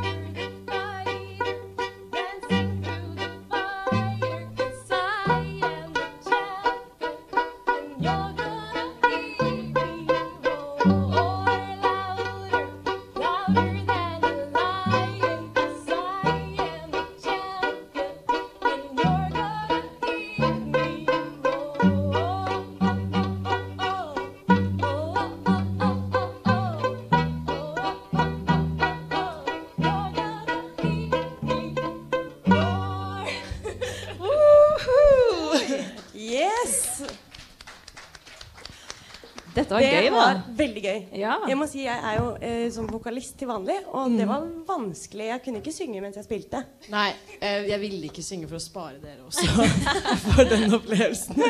Det 39.81 39.89
var 39.89 40.03
gøy, 40.03 40.09
da. 40.09 40.15
var 40.17 40.41
veldig 40.59 40.83
gøy. 40.83 40.99
Ja. 41.21 41.37
Jeg 41.49 41.57
må 41.57 41.67
si 41.69 41.83
jeg 41.85 41.99
er 42.11 42.17
jo 42.19 42.27
eh, 42.41 42.65
som 42.75 42.87
vokalist 42.91 43.37
til 43.39 43.47
vanlig, 43.49 43.77
og 43.91 44.09
Mm. 44.11 44.17
det 44.17 44.27
var 44.27 44.43
vanskelig. 44.67 45.25
Jeg 45.31 45.41
kunne 45.45 45.61
ikke 45.63 45.73
synge 45.73 46.01
mens 46.01 46.15
jeg 46.19 46.25
spilte. 46.27 46.63
Nei, 46.91 47.07
eh, 47.41 47.67
jeg 47.69 47.79
ville 47.81 48.09
ikke 48.09 48.23
synge 48.23 48.47
for 48.51 48.59
å 48.59 48.63
spare 48.63 48.99
dere 49.01 49.23
også 49.27 49.67
for 50.33 50.43
den 50.51 50.73
opplevelsen. 50.73 51.41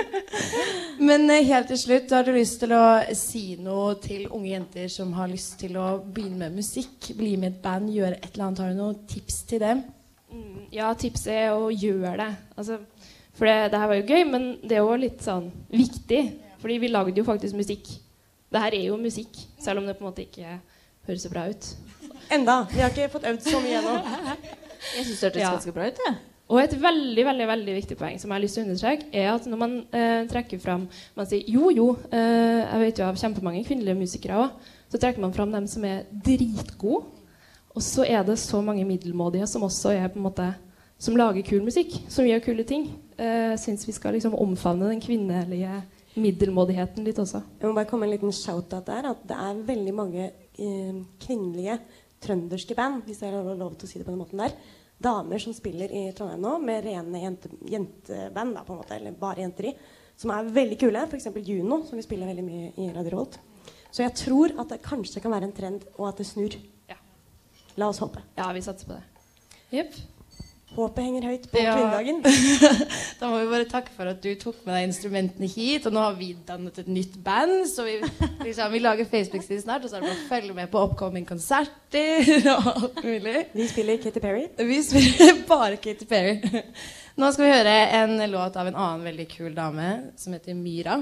Men 1.09 1.29
eh, 1.33 1.43
helt 1.47 1.67
til 1.71 1.77
slutt, 1.81 2.11
har 2.13 2.23
du 2.27 2.31
lyst 2.35 2.59
til 2.63 2.71
å 2.77 2.83
si 3.17 3.43
noe 3.59 3.95
til 4.03 4.27
unge 4.29 4.49
jenter 4.53 4.87
som 4.93 5.11
har 5.17 5.27
lyst 5.31 5.57
til 5.63 5.75
å 5.81 5.87
begynne 6.03 6.45
med 6.47 6.59
musikk, 6.61 7.11
bli 7.17 7.35
med 7.37 7.51
i 7.51 7.55
et 7.55 7.61
band, 7.63 7.89
gjøre 7.93 8.19
et 8.21 8.29
eller 8.33 8.45
annet? 8.47 8.59
Har 8.63 8.69
du 8.73 8.79
noen 8.79 9.01
tips 9.09 9.41
til 9.49 9.59
dem? 9.63 9.83
Mm, 10.33 10.61
Ja, 10.73 10.93
tipset 10.97 11.33
er 11.33 11.51
å 11.53 11.67
gjøre 11.69 12.15
det. 12.17 12.29
Altså, 12.57 12.79
for 13.33 13.45
det, 13.49 13.71
det 13.73 13.79
her 13.81 13.89
var 13.91 13.99
jo 13.99 14.07
gøy, 14.09 14.23
men 14.29 14.47
det 14.63 14.77
er 14.77 14.81
jo 14.85 14.95
litt 14.97 15.21
sånn 15.25 15.51
viktig. 15.73 16.21
Fordi 16.63 16.77
vi 16.79 16.87
lagde 16.87 17.17
jo 17.19 17.25
faktisk 17.27 17.57
musikk. 17.59 17.89
Det 18.53 18.62
her 18.62 18.75
er 18.77 18.83
jo 18.91 18.98
musikk, 19.01 19.38
selv 19.60 19.81
om 19.81 19.88
det 19.89 19.95
på 19.98 20.05
en 20.05 20.12
måte 20.12 20.22
ikke 20.27 20.60
høres 21.07 21.24
så 21.25 21.29
bra 21.33 21.48
ut. 21.50 21.72
Enda. 22.31 22.60
Vi 22.72 22.79
har 22.83 22.91
ikke 22.93 23.10
fått 23.12 23.25
øvd 23.27 23.41
så 23.50 23.60
mye 23.63 23.79
ennå. 23.81 23.95
Jeg 24.93 25.05
syns 25.07 25.19
det 25.19 25.27
hørtes 25.31 25.41
Ja. 25.41 25.50
ganske 25.55 25.74
bra 25.75 25.88
ut. 25.89 26.00
Ja. 26.07 26.13
Og 26.53 26.60
et 26.62 26.74
veldig 26.81 27.24
veldig, 27.25 27.48
veldig 27.48 27.74
viktig 27.79 27.98
poeng 27.98 28.19
som 28.19 28.29
jeg 28.29 28.36
har 28.36 28.41
lyst 28.43 28.57
til 28.57 28.63
å 28.63 28.67
understreke, 28.67 29.05
er 29.15 29.29
at 29.31 29.45
når 29.48 29.57
man 29.57 29.75
eh, 29.95 30.25
trekker 30.29 30.60
fram 30.62 30.88
Man 31.15 31.25
sier 31.25 31.48
jo, 31.50 31.69
jo, 31.72 31.88
eh, 32.12 32.62
jeg 32.67 32.79
vet 32.83 33.00
jo 33.00 33.05
av 33.07 33.15
kjempemange 33.17 33.63
kvinnelige 33.65 33.95
musikere 33.98 34.41
òg, 34.43 34.50
så 34.91 35.00
trekker 35.01 35.24
man 35.24 35.33
fram 35.33 35.51
dem 35.55 35.65
som 35.67 35.83
er 35.88 36.03
dritgode. 36.12 37.05
Og 37.74 37.81
så 37.81 38.03
er 38.05 38.22
det 38.27 38.36
så 38.38 38.62
mange 38.62 38.86
middelmådige 38.86 39.48
som 39.50 39.63
også 39.65 39.95
er 39.95 40.07
på 40.13 40.19
en 40.22 40.27
måte 40.29 40.53
Som 41.00 41.15
lager 41.17 41.41
kul 41.43 41.63
musikk, 41.65 41.95
som 42.07 42.24
gjør 42.24 42.39
kule 42.45 42.63
ting. 42.63 42.86
Jeg 43.17 43.57
syns 43.60 43.88
vi 43.88 43.91
skal 43.91 44.13
liksom 44.13 44.36
omfavne 44.39 44.88
den 44.88 45.01
kvinnelige 45.01 45.81
middelmådigheten 46.20 47.05
litt 47.05 47.20
også. 47.22 47.41
Jeg 47.60 47.70
må 47.70 47.75
bare 47.77 47.89
komme 47.89 48.08
en 48.08 48.13
liten 48.13 48.34
shout-out 48.36 48.86
der. 48.88 49.10
At 49.13 49.25
det 49.29 49.38
er 49.39 49.65
veldig 49.67 49.93
mange 49.98 50.29
eh, 50.29 51.01
kvinnelige 51.24 51.79
trønderske 52.24 52.77
band, 52.77 53.03
hvis 53.08 53.24
jeg 53.24 53.34
har 53.34 53.60
lov 53.60 53.75
til 53.75 53.88
å 53.88 53.91
si 53.91 54.00
det 54.00 54.08
på 54.08 54.13
den 54.13 54.22
måten 54.22 54.41
der. 54.43 54.55
Damer 55.03 55.41
som 55.41 55.55
spiller 55.55 55.91
i 55.91 56.05
Trondheim 56.15 56.43
nå 56.43 56.53
med 56.63 56.86
rene 56.86 57.24
jente, 57.25 57.50
jenteband, 57.67 58.55
da, 58.55 58.63
på 58.63 58.75
en 58.75 58.84
måte, 58.84 58.96
eller 58.96 59.17
bare 59.20 59.43
jenter 59.43 59.72
i. 59.72 59.74
Som 60.20 60.32
er 60.32 60.51
veldig 60.53 60.77
kule. 60.79 61.08
F.eks. 61.10 61.27
Juno, 61.43 61.82
som 61.88 62.00
vi 62.00 62.05
spiller 62.05 62.29
veldig 62.29 62.46
mye 62.46 62.70
i 62.79 62.91
Radio 62.93 63.17
Rolt. 63.17 63.39
Så 63.93 64.05
jeg 64.05 64.15
tror 64.17 64.53
at 64.62 64.72
det 64.72 64.84
kanskje 64.86 65.22
kan 65.22 65.34
være 65.34 65.50
en 65.50 65.58
trend, 65.58 65.84
og 65.98 66.08
at 66.12 66.22
det 66.22 66.29
snur. 66.29 66.55
Ja. 66.89 66.98
La 67.82 67.89
oss 67.89 68.01
håpe. 68.01 68.22
Ja, 68.38 68.48
vi 68.55 68.63
satser 68.65 68.89
på 68.89 68.98
det. 68.98 69.03
Jepp. 69.74 69.98
Håpet 70.73 71.03
henger 71.05 71.25
høyt 71.29 71.43
på 71.51 71.61
Ja. 71.61 71.73
kvinnedagen. 71.77 72.21
Da 73.19 73.27
må 73.29 73.37
vi 73.43 73.49
bare 73.51 73.67
takke 73.69 73.91
for 73.95 74.09
at 74.09 74.23
du 74.23 74.31
tok 74.41 74.63
med 74.65 74.73
deg 74.75 74.87
instrumentene 74.87 75.47
hit. 75.47 75.85
Og 75.85 75.93
nå 75.93 76.01
har 76.01 76.15
vi 76.17 76.31
dannet 76.47 76.79
et 76.81 76.89
nytt 76.89 77.13
band, 77.23 77.67
så 77.69 77.85
vi, 77.85 77.99
liksom, 78.43 78.71
vi 78.73 78.81
lager 78.81 79.05
Facebook-side 79.11 79.61
snart. 79.63 79.85
Og 79.85 79.91
så 79.93 79.99
er 79.99 80.01
det 80.03 80.09
bare 80.09 80.17
å 80.17 80.29
følge 80.31 80.57
med 80.57 80.71
på 80.73 80.81
oppkommende 80.81 81.29
konserter 81.29 82.33
og 82.55 82.67
alt 82.73 82.99
mulig. 83.05 83.45
Vi 83.53 83.69
spiller 83.69 84.01
Katy 84.01 84.19
Perry. 84.23 84.47
Vi 84.57 84.81
spiller 84.89 85.39
bare 85.53 85.77
Katy 85.77 86.09
Perry. 86.09 86.63
Nå 87.21 87.29
skal 87.35 87.45
vi 87.45 87.53
høre 87.53 87.77
en 88.01 88.17
låt 88.31 88.55
av 88.57 88.67
en 88.71 88.75
annen 88.75 89.05
veldig 89.05 89.27
kul 89.29 89.53
dame 89.53 89.91
som 90.17 90.33
heter 90.33 90.57
Myra. 90.57 90.97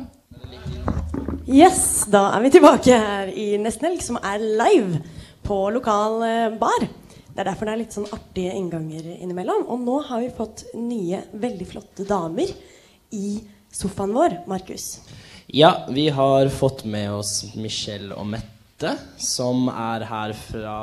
Yes, 1.48 2.06
da 2.12 2.28
er 2.36 2.44
vi 2.44 2.52
tilbake 2.54 2.98
her 3.00 3.32
i 3.32 3.54
Nesten 3.60 3.88
Helg, 3.90 4.04
som 4.04 4.20
er 4.20 4.44
live 4.44 5.00
på 5.48 5.58
lokal 5.74 6.20
eh, 6.28 6.50
bar. 6.60 6.86
Det 7.32 7.40
er 7.40 7.48
derfor 7.48 7.70
det 7.70 7.74
er 7.74 7.80
litt 7.80 7.96
sånn 7.96 8.10
artige 8.12 8.54
innganger 8.60 9.06
innimellom. 9.14 9.64
Og 9.72 9.84
nå 9.86 9.98
har 10.10 10.24
vi 10.24 10.32
fått 10.36 10.66
nye, 10.76 11.22
veldig 11.32 11.68
flotte 11.70 12.06
damer 12.08 12.52
i 13.16 13.40
sofaen 13.72 14.12
vår, 14.16 14.42
Markus. 14.52 14.98
Ja, 15.52 15.86
vi 15.92 16.10
har 16.12 16.50
fått 16.52 16.84
med 16.88 17.12
oss 17.16 17.54
Michelle 17.56 18.16
og 18.20 18.28
Mette, 18.34 18.98
som 19.20 19.70
er 19.72 20.04
her 20.10 20.36
fra 20.36 20.78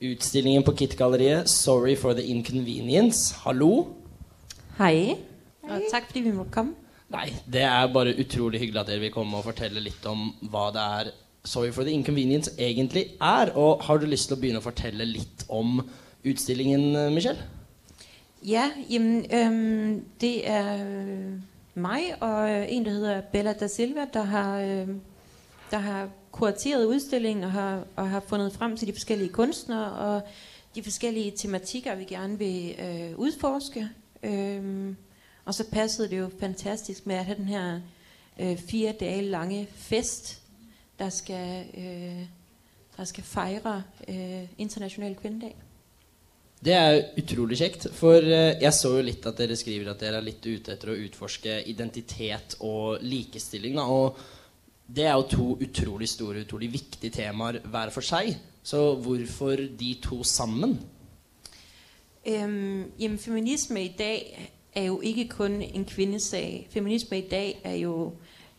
utstillingen 0.00 0.64
på 0.64 0.76
Kit-galleriet 0.78 1.48
'Sorry 1.48 1.96
for 1.96 2.14
the 2.14 2.22
Inconvenience'. 2.22 3.34
Hallo. 3.44 3.88
Hei. 4.78 5.18
Og 5.62 5.90
takk 5.90 6.08
at 6.08 6.14
vi 6.14 6.32
måtte 6.32 6.54
komme. 6.54 6.74
Nei, 7.10 7.26
det 7.46 7.62
er 7.66 7.90
bare 7.90 8.14
utrolig 8.14 8.60
hyggelig 8.62 8.80
at 8.80 8.86
dere 8.86 9.02
vil 9.02 9.12
komme 9.12 9.36
og 9.36 9.44
fortelle 9.44 9.82
litt 9.82 10.04
om 10.06 10.30
hva 10.50 10.70
det 10.74 10.84
er 11.00 11.12
Sorry 11.44 11.72
for 11.72 11.82
the 11.82 11.92
Inconvenience 11.92 12.50
egentlig 12.58 13.06
er. 13.20 13.50
Og 13.56 13.82
har 13.84 13.96
du 13.96 14.06
lyst 14.06 14.28
til 14.28 14.36
å 14.36 14.40
begynne 14.40 14.60
å 14.60 14.66
fortelle 14.66 15.04
litt 15.04 15.46
om 15.48 15.80
utstillingen, 16.24 17.14
Michelle? 17.14 17.42
Ja, 18.42 18.70
jamen, 18.90 19.26
øhm, 19.32 20.04
det 20.20 20.48
er 20.48 20.84
meg 21.74 22.14
og 22.20 22.50
en, 22.68 22.84
som 22.84 22.94
heter 22.94 23.20
Bella 23.20 23.52
da 23.52 23.68
Silva, 23.68 24.06
der 24.12 24.22
har, 24.22 24.60
øh, 24.60 24.88
har 25.72 26.08
kurateret 26.32 26.86
udstillingen 26.86 27.44
og 27.44 27.50
har, 27.50 27.84
og 27.96 28.10
har 28.10 28.20
fundet 28.20 28.52
frem 28.52 28.76
til 28.76 28.88
de 28.88 28.92
forskellige 28.92 29.28
kunstnere 29.28 29.92
og 29.92 30.22
de 30.74 30.82
forskellige 30.82 31.30
tematikker, 31.30 31.94
vi 31.94 32.04
gerne 32.04 32.38
vil 32.38 32.74
øh, 32.78 33.18
utforske. 33.18 33.88
Øhm, 34.22 34.96
og 35.44 35.54
så 35.54 35.64
passede 35.72 36.10
det 36.10 36.18
jo 36.18 36.30
fantastisk 36.40 37.06
med 37.06 37.16
at 37.16 37.24
have 37.24 37.38
den 37.38 37.48
her 37.48 37.80
øh, 38.40 38.58
fire 38.58 38.92
dage 38.92 39.22
lange 39.22 39.68
fest, 39.74 40.39
der 41.00 41.10
skal, 41.10 41.66
øh, 41.74 42.22
der 42.96 43.04
skal 43.04 43.24
feire 43.24 43.82
øh, 44.08 44.44
internasjonal 44.58 45.16
kvinnedag. 45.16 45.56
Det 46.64 46.74
er 46.76 47.02
utrolig 47.16 47.56
kjekt, 47.56 47.86
for 47.96 48.20
eh, 48.20 48.58
jeg 48.60 48.72
så 48.76 48.90
jo 48.98 49.04
litt 49.04 49.24
at 49.26 49.38
dere 49.40 49.56
skriver 49.56 49.94
at 49.94 50.02
dere 50.02 50.20
er 50.20 50.26
litt 50.26 50.44
ute 50.44 50.74
etter 50.74 50.92
å 50.92 50.98
utforske 51.06 51.54
identitet 51.72 52.58
og 52.60 53.00
likestilling. 53.00 53.78
Da, 53.80 53.86
og 53.88 54.18
det 54.84 55.06
er 55.08 55.16
jo 55.16 55.28
to 55.30 55.46
utrolig 55.64 56.08
store, 56.12 56.44
utrolig 56.44 56.68
viktige 56.74 57.14
temaer 57.16 57.62
hver 57.64 57.92
for 57.94 58.04
seg. 58.04 58.34
Så 58.62 58.82
hvorfor 59.00 59.56
de 59.56 59.94
to 60.04 60.20
sammen? 60.24 60.76
Um, 62.28 62.90
jamen, 63.00 63.18
feminisme 63.18 63.84
i 63.86 63.94
dag 63.96 64.50
er 64.74 64.90
jo 64.90 65.00
ikke 65.00 65.28
kun 65.32 65.62
en 65.62 65.84
kvinnesak. 65.88 66.68
Feminisme 66.70 67.18
i 67.18 67.28
dag 67.30 67.60
er 67.64 67.74
jo, 67.80 68.12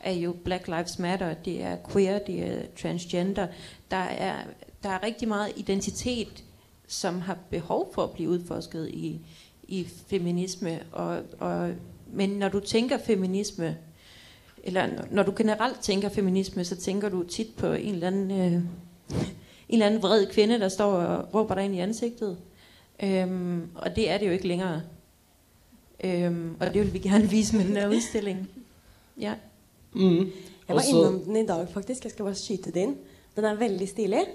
er 0.03 0.12
jo 0.12 0.36
Black 0.43 0.67
Lives 0.67 1.00
Matter, 1.00 1.34
det 1.34 1.62
er 1.63 1.77
queer, 1.91 2.20
det 2.20 2.39
er 2.43 2.62
transgender. 2.81 3.48
Der 3.91 3.98
er, 3.98 4.36
der 4.84 4.89
er 4.89 5.03
rigtig 5.03 5.27
meget 5.27 5.51
identitet, 5.55 6.43
som 6.88 7.22
har 7.22 7.38
behov 7.50 7.91
for 7.93 8.03
at 8.03 8.12
blive 8.12 8.29
udforsket 8.29 8.88
i, 8.89 9.20
i 9.63 9.88
feminisme. 10.08 10.79
Og, 10.91 11.20
og, 11.39 11.72
men 12.13 12.29
når 12.29 12.50
du 12.50 12.60
tænker 12.60 12.98
feminisme, 12.98 13.77
eller 14.63 14.88
når- 15.12 15.24
du 15.24 15.34
generelt 15.38 15.79
tænker 15.79 16.10
feminisme, 16.10 16.63
så 16.65 16.75
tænker 16.75 17.10
du 17.10 17.24
tit 17.24 17.48
på 17.58 17.72
en 17.74 17.93
eller 17.93 18.08
anden, 18.08 18.31
øh, 18.31 18.51
en 18.53 18.63
eller 19.70 19.86
anden 19.86 20.01
vred 20.01 20.25
kvinde, 20.27 20.60
der 20.60 20.70
står 20.70 20.91
og 20.93 21.34
råber 21.34 21.55
dig 21.55 21.65
ind 21.65 21.75
i 21.75 21.79
ansigtet. 21.79 22.38
Øhm, 23.03 23.70
og 23.75 23.96
det 23.96 24.10
er 24.10 24.17
det 24.17 24.25
jo 24.27 24.31
ikke 24.31 24.48
længere. 24.48 24.81
Øhm, 26.03 26.55
og 26.60 26.74
det 26.74 26.81
vil 26.81 26.93
vi 26.93 27.00
gerne 27.00 27.29
vise 27.29 27.55
med 27.58 27.65
den 27.65 27.75
her 27.77 27.88
udstilling. 27.88 28.50
Ja. 29.20 29.34
Mm. 29.93 30.31
Jeg 30.67 30.75
var 30.75 30.81
Også- 30.81 30.95
innom 30.95 31.19
den 31.19 31.36
i 31.36 31.45
dag, 31.45 31.67
faktisk. 31.69 32.03
Jeg 32.03 32.12
skal 32.12 32.25
bare 32.25 32.36
skyte 32.36 32.71
det 32.71 32.83
inn. 32.83 32.98
Den 33.36 33.45
er 33.45 33.55
veldig 33.55 33.89
stilig. 33.89 34.25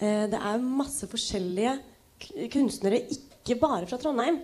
Eh, 0.00 0.26
det 0.30 0.34
er 0.34 0.58
masse 0.58 1.06
forskjellige 1.06 1.78
kunstnere, 2.50 3.02
ikke 3.10 3.60
bare 3.60 3.86
fra 3.86 3.96
Trondheim. 3.96 4.38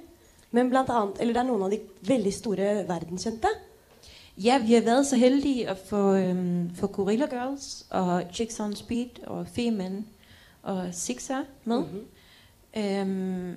Men 0.51 0.71
blant 0.71 0.91
annet, 0.91 1.21
eller 1.21 1.33
det 1.33 1.41
er 1.41 1.49
noen 1.49 1.63
av 1.63 1.71
de 1.71 1.81
veldig 2.03 2.33
store 2.33 2.89
verdenskjente. 2.89 3.49
Ja, 4.39 4.59
vi 4.59 4.75
har 4.75 4.83
vært 4.83 5.07
så 5.07 5.17
heldige 5.17 5.71
å 5.71 5.75
få, 5.77 6.31
um, 6.31 6.71
få 6.75 6.87
Gorilla 6.87 7.27
Girls 7.31 7.85
og 7.91 8.23
Chicks 8.33 8.61
on 8.61 8.75
Speed 8.77 9.23
og 9.27 9.47
Femen 9.49 10.07
og 10.63 10.95
Sixa 10.95 11.45
med. 11.65 11.85
Mm-hmm. 11.85 13.03
um, 13.03 13.57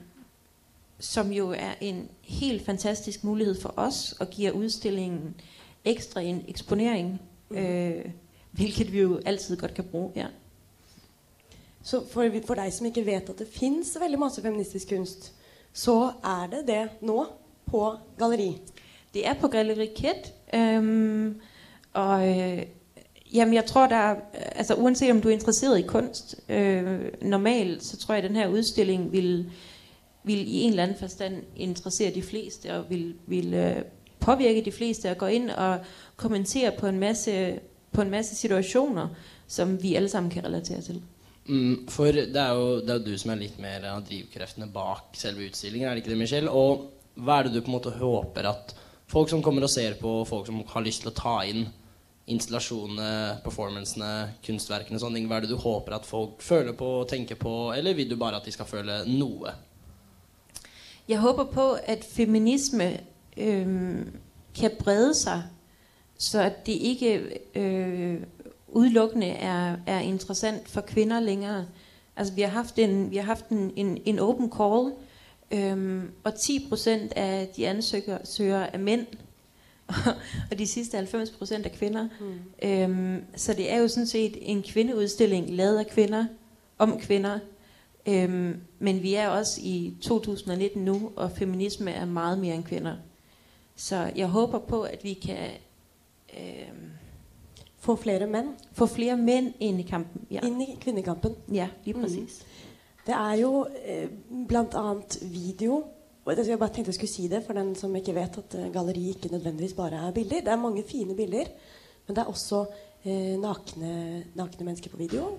som 0.99 1.31
jo 1.31 1.51
er 1.51 1.75
en 1.81 2.07
helt 2.23 2.65
fantastisk 2.65 3.23
mulighet 3.23 3.61
for 3.61 3.73
oss 3.77 4.15
og 4.19 4.27
giver 4.31 4.51
udstillingen 4.51 5.35
ekstra 5.85 6.21
en 6.21 6.45
eksponering, 6.47 7.21
mm. 7.49 7.57
øh, 7.57 8.05
hvilket 8.51 8.93
vi 8.93 8.99
jo 9.01 9.19
altid 9.25 9.57
godt 9.57 9.73
kan 9.73 9.83
bruke. 9.83 10.19
Ja. 10.19 10.27
Så 11.83 12.07
for, 12.11 12.31
for 12.47 12.53
deg 12.57 12.73
som 12.73 12.85
ikke 12.85 13.05
vet 13.05 13.29
at 13.29 13.39
det 13.39 13.47
fins 13.47 13.97
veldig 14.01 14.19
masse 14.19 14.41
feministisk 14.41 14.89
kunst, 14.89 15.33
så 15.73 16.11
er 16.23 16.47
det 16.51 16.67
det 16.67 16.89
nå 17.01 17.25
på 17.65 17.95
galleri. 18.17 18.61
Det 19.13 19.27
er 19.27 19.33
på 19.33 19.47
Galleri 19.47 19.85
Kit. 19.85 20.33
Um, 20.53 21.41
og 21.93 22.27
øh, 22.29 22.63
jamen, 23.33 23.53
jeg 23.53 23.65
tror, 23.65 23.87
der 23.87 23.95
er, 23.95 24.15
altså 24.33 24.73
Uansett 24.75 25.11
om 25.11 25.21
du 25.21 25.29
er 25.29 25.33
interesseret 25.33 25.79
i 25.79 25.81
kunst, 25.81 26.35
øh, 26.49 27.11
normalt, 27.21 27.83
så 27.83 27.97
tror 27.97 28.15
jeg, 28.15 28.23
at 28.23 28.49
utstillingen 28.49 29.11
vil, 29.11 29.51
vil 30.23 30.53
i 30.55 30.61
en 30.61 30.69
eller 30.69 30.83
anden 30.83 30.97
forstand 30.97 31.43
interessere 31.55 32.13
de 32.13 32.21
fleste, 32.21 32.73
og 32.73 32.89
vil, 32.89 33.15
vil 33.27 33.53
øh, 33.53 33.81
påvirke 34.25 34.65
de 34.65 34.73
fleste 34.73 35.13
og 35.13 35.21
gå 35.21 35.31
inn 35.37 35.51
og 35.53 35.85
kommentere 36.19 36.73
på 36.77 36.89
en 36.89 36.99
masse, 36.99 37.33
på 37.91 38.03
en 38.03 38.13
masse 38.13 38.35
situasjoner 38.37 39.13
som 39.47 39.77
vi 39.81 39.95
alle 39.95 40.09
sammen 40.09 40.31
kan 40.33 40.45
relatere 40.47 40.81
til. 40.81 41.01
Mm, 41.45 41.85
for 41.93 42.09
det 42.09 42.41
er, 42.41 42.57
jo, 42.57 42.79
det 42.81 42.89
er 42.89 42.99
jo 42.99 43.05
du 43.05 43.17
som 43.21 43.31
er 43.31 43.43
litt 43.43 43.57
mer 43.61 43.83
av 43.91 44.01
drivkreftene 44.07 44.65
bak 44.73 45.13
selve 45.17 45.45
utstillingen, 45.45 45.87
er 45.87 45.93
det 45.93 46.01
ikke 46.01 46.15
det, 46.15 46.21
Michelle? 46.23 46.49
Og 46.49 46.87
hva 47.21 47.39
er 47.39 47.47
det 47.47 47.55
du 47.55 47.61
på 47.61 47.69
en 47.69 47.77
måte 47.77 47.93
håper 47.99 48.49
at 48.49 48.73
folk 49.11 49.29
som 49.29 49.43
kommer 49.45 49.67
og 49.67 49.71
ser 49.71 49.99
på, 49.99 50.17
folk 50.25 50.49
som 50.49 50.63
har 50.71 50.85
lyst 50.85 51.03
til 51.03 51.13
å 51.13 51.17
ta 51.19 51.35
inn 51.45 51.67
installasjonene, 52.33 53.43
performancene, 53.45 54.11
kunstverkene 54.45 54.97
og 54.97 55.03
sånne 55.05 55.21
ting? 55.21 55.29
Hva 55.29 55.37
er 55.37 55.45
det 55.45 55.53
du 55.53 55.61
håper 55.61 55.99
at 55.99 56.09
folk 56.09 56.41
føler 56.41 56.73
på 56.77 56.89
og 57.03 57.09
tenker 57.13 57.37
på, 57.37 57.53
eller 57.77 57.97
vil 57.97 58.09
du 58.09 58.17
bare 58.17 58.41
at 58.41 58.49
de 58.49 58.55
skal 58.55 58.69
føle 58.69 59.03
noe? 59.11 59.53
Jeg 61.05 61.21
håper 61.21 61.51
på, 61.53 61.67
at 61.85 62.01
feminisme 62.09 62.89
øhm, 63.37 64.11
kan 64.59 64.71
brede 64.79 65.13
sig, 65.13 65.43
så 66.17 66.41
at 66.41 66.65
det 66.65 66.73
ikke 66.73 67.39
øh, 67.55 68.21
udelukkende 68.67 69.27
er, 69.27 69.75
er 69.87 69.99
interessant 69.99 70.69
for 70.69 70.81
kvinder 70.81 71.19
længere. 71.19 71.65
Altså 72.15 72.33
vi 72.33 72.41
har 72.41 72.49
haft 72.49 72.79
en, 72.79 73.11
vi 73.11 73.15
har 73.15 73.23
haft 73.23 73.49
en, 73.49 73.71
en, 73.75 73.97
en 74.05 74.19
open 74.19 74.51
call, 74.57 74.93
øhm, 75.51 76.11
og 76.23 76.33
10% 76.33 76.89
af 77.15 77.49
de 77.55 77.67
ansøgere 77.67 78.75
er 78.75 78.77
mænd, 78.77 79.05
og 80.51 80.59
de 80.59 80.67
sidste 80.67 80.99
90% 80.99 81.65
er 81.65 81.69
kvinder. 81.69 82.07
Mm. 82.19 82.69
Øhm, 82.69 83.23
så 83.35 83.53
det 83.53 83.71
er 83.71 83.77
jo 83.77 83.87
sådan 83.87 84.07
set 84.07 84.37
en 84.41 84.63
kvindeudstilling 84.63 85.49
lavet 85.49 85.77
af 85.77 85.87
kvinder, 85.87 86.25
om 86.77 86.99
kvinder. 86.99 87.39
Øhm, 88.07 88.61
men 88.79 89.03
vi 89.03 89.13
er 89.13 89.27
også 89.27 89.61
i 89.63 89.97
2019 90.01 90.85
nu, 90.85 91.11
og 91.15 91.31
feminisme 91.31 91.91
er 91.91 92.05
meget 92.05 92.39
mere 92.39 92.55
end 92.55 92.63
kvinder. 92.63 92.95
Så 93.75 94.11
jeg 94.15 94.27
håper 94.27 94.59
på, 94.59 94.81
at 94.81 95.03
vi 95.03 95.13
kan 95.13 95.49
øhm, 96.33 96.91
Få 97.85 97.95
flere 97.95 98.27
menn. 98.27 98.55
få 98.73 98.85
flere 98.85 99.17
menn 99.17 99.53
inn 99.59 99.79
i 99.79 99.83
kampen. 99.83 100.21
Ja, 100.31 100.39
inn 100.43 100.61
i 100.61 100.77
kvinnekampen. 100.81 101.35
ja 101.53 101.67
lige 101.85 101.97
Mm. 101.97 102.27
Det 103.05 103.13
er 103.13 103.33
jo 103.37 103.65
eh, 103.85 104.09
blant 104.47 104.73
annet 104.73 105.19
video. 105.21 105.83
Og 106.25 106.37
Jeg 106.37 106.59
bare 106.59 106.69
tenkte 106.73 106.89
jeg 106.89 106.95
skulle 106.95 107.09
si 107.09 107.27
det 107.27 107.43
for 107.45 107.53
den 107.53 107.75
som 107.75 107.95
ikke 107.95 108.15
vet 108.15 108.37
at 108.37 108.55
eh, 108.55 108.73
galleri 108.73 109.09
ikke 109.09 109.29
nødvendigvis 109.31 109.73
bare 109.73 110.07
er 110.07 110.11
bilder. 110.11 110.39
Det 110.39 110.47
er 110.47 110.55
mange 110.55 110.83
fine 110.87 111.15
bilder, 111.15 111.45
men 112.07 112.15
det 112.15 112.23
er 112.23 112.25
også 112.25 112.65
eh, 113.05 113.37
nakne, 113.39 114.23
nakne 114.35 114.65
mennesker 114.65 114.89
på 114.89 114.97
video. 114.97 115.37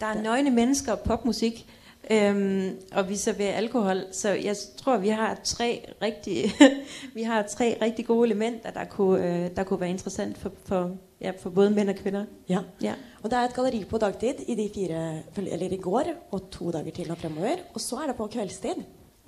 Det 0.00 0.08
er 0.08 0.22
nøgne 0.22 0.50
mennesker 0.50 0.92
og 0.92 1.00
popmusik, 1.00 1.66
øhm, 2.10 2.76
og 2.92 3.08
vi 3.08 3.16
serverer 3.16 3.52
alkohol, 3.52 4.04
så 4.12 4.28
jeg 4.28 4.56
tror, 4.76 4.96
vi 4.96 5.08
har 5.08 5.40
tre 5.44 5.84
rigtig, 6.02 6.52
vi 7.14 7.22
har 7.22 7.42
tre 7.42 7.78
rigtig 7.82 8.06
gode 8.06 8.26
elementer, 8.26 8.70
der 8.70 8.84
kunne, 8.84 9.44
øh, 9.44 9.56
der 9.56 9.64
kunne 9.64 9.80
være 9.80 9.90
interessant 9.90 10.38
for, 10.38 10.52
for, 10.64 10.90
ja, 11.20 11.32
for 11.40 11.50
både 11.50 11.70
mænd 11.70 11.88
og 11.88 11.96
kvinner. 11.96 12.24
Ja. 12.48 12.58
Ja. 12.82 12.94
Og 13.22 13.30
det 13.30 13.38
er 13.38 13.42
et 13.42 13.54
galleri 13.54 13.84
på 13.84 13.98
dagtid 13.98 14.34
i 14.48 14.54
de 14.54 14.70
fire, 14.74 15.22
eller 15.36 15.72
i 15.72 15.76
går 15.76 16.04
og 16.30 16.50
to 16.50 16.70
dager 16.70 16.90
til 16.90 17.10
og 17.10 17.18
fremover. 17.18 17.56
Og 17.74 17.80
så 17.80 17.96
er 17.96 18.06
det 18.06 18.16
på 18.16 18.26
kveldstid. 18.26 18.74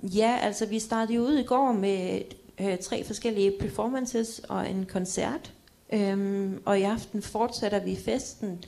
Ja, 0.03 0.37
altså 0.41 0.65
vi 0.65 0.79
startet 0.79 1.15
jo 1.15 1.21
ud 1.21 1.37
i 1.37 1.43
går 1.43 1.71
med 1.71 2.21
øh, 2.61 2.77
tre 2.77 3.03
forskellige 3.03 3.53
performances 3.59 4.41
og 4.49 4.69
en 4.69 4.85
koncert. 4.85 5.53
Øhm, 5.93 6.61
og 6.65 6.79
i 6.79 6.83
aften 6.83 7.21
fortsætter 7.21 7.79
vi 7.79 7.95
festen 7.95 8.63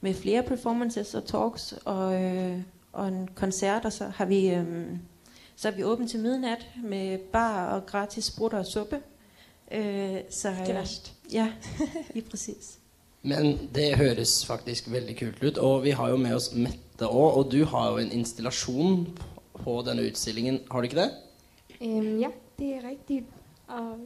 med 0.00 0.14
flere 0.14 0.42
performances 0.42 1.14
og 1.14 1.24
talks 1.24 1.74
og, 1.84 2.22
øh, 2.22 2.58
og 2.92 3.08
en 3.08 3.28
koncert. 3.34 3.84
Og 3.84 3.92
så 3.92 4.04
har 4.04 4.24
vi, 4.24 4.48
øhm, 4.48 4.98
så 5.56 5.68
er 5.68 5.72
vi 5.72 5.84
åbent 5.84 6.10
til 6.10 6.20
midnat 6.20 6.66
med 6.84 7.18
bar 7.18 7.74
og 7.74 7.86
gratis 7.86 8.24
sprutter 8.24 8.58
og 8.58 8.66
suppe. 8.66 9.00
Øh, 9.72 10.16
så, 10.30 10.54
det 10.66 10.74
verst. 10.74 11.14
Ja, 11.32 11.52
lige 12.14 12.30
præcis. 12.30 12.78
Men 13.22 13.70
det 13.74 13.96
høres 13.96 14.46
faktisk 14.46 14.90
veldig 14.90 15.18
kult 15.18 15.42
ut. 15.44 15.58
Og 15.58 15.84
vi 15.84 15.90
har 15.90 16.08
jo 16.10 16.16
med 16.16 16.34
oss 16.34 16.54
Mette 16.54 17.06
òg, 17.06 17.36
og 17.38 17.52
du 17.52 17.64
har 17.64 17.90
jo 17.90 17.98
en 17.98 18.12
installasjon 18.12 19.18
på 19.54 19.82
denne 19.86 20.06
utstillingen, 20.06 20.60
har 20.70 20.78
du 20.78 20.82
ikke 20.82 20.96
det? 20.96 21.10
Øhm, 21.82 22.18
ja, 22.18 22.28
det 22.58 22.74
er 22.74 22.88
rigtigt. 22.90 23.24
Og 23.68 23.98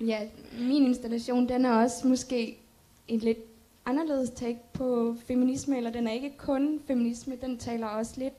ja, 0.00 0.18
min 0.58 0.86
installation, 0.86 1.48
den 1.48 1.64
er 1.64 1.72
også 1.72 2.08
måske 2.08 2.58
en 3.08 3.18
lidt 3.18 3.38
anderledes 3.86 4.30
take 4.30 4.58
på 4.72 5.16
feminisme, 5.26 5.76
eller 5.76 5.90
den 5.90 6.06
er 6.06 6.12
ikke 6.12 6.32
kun 6.38 6.80
feminisme, 6.86 7.36
den 7.40 7.58
taler 7.58 7.86
også 7.86 8.12
lidt 8.16 8.34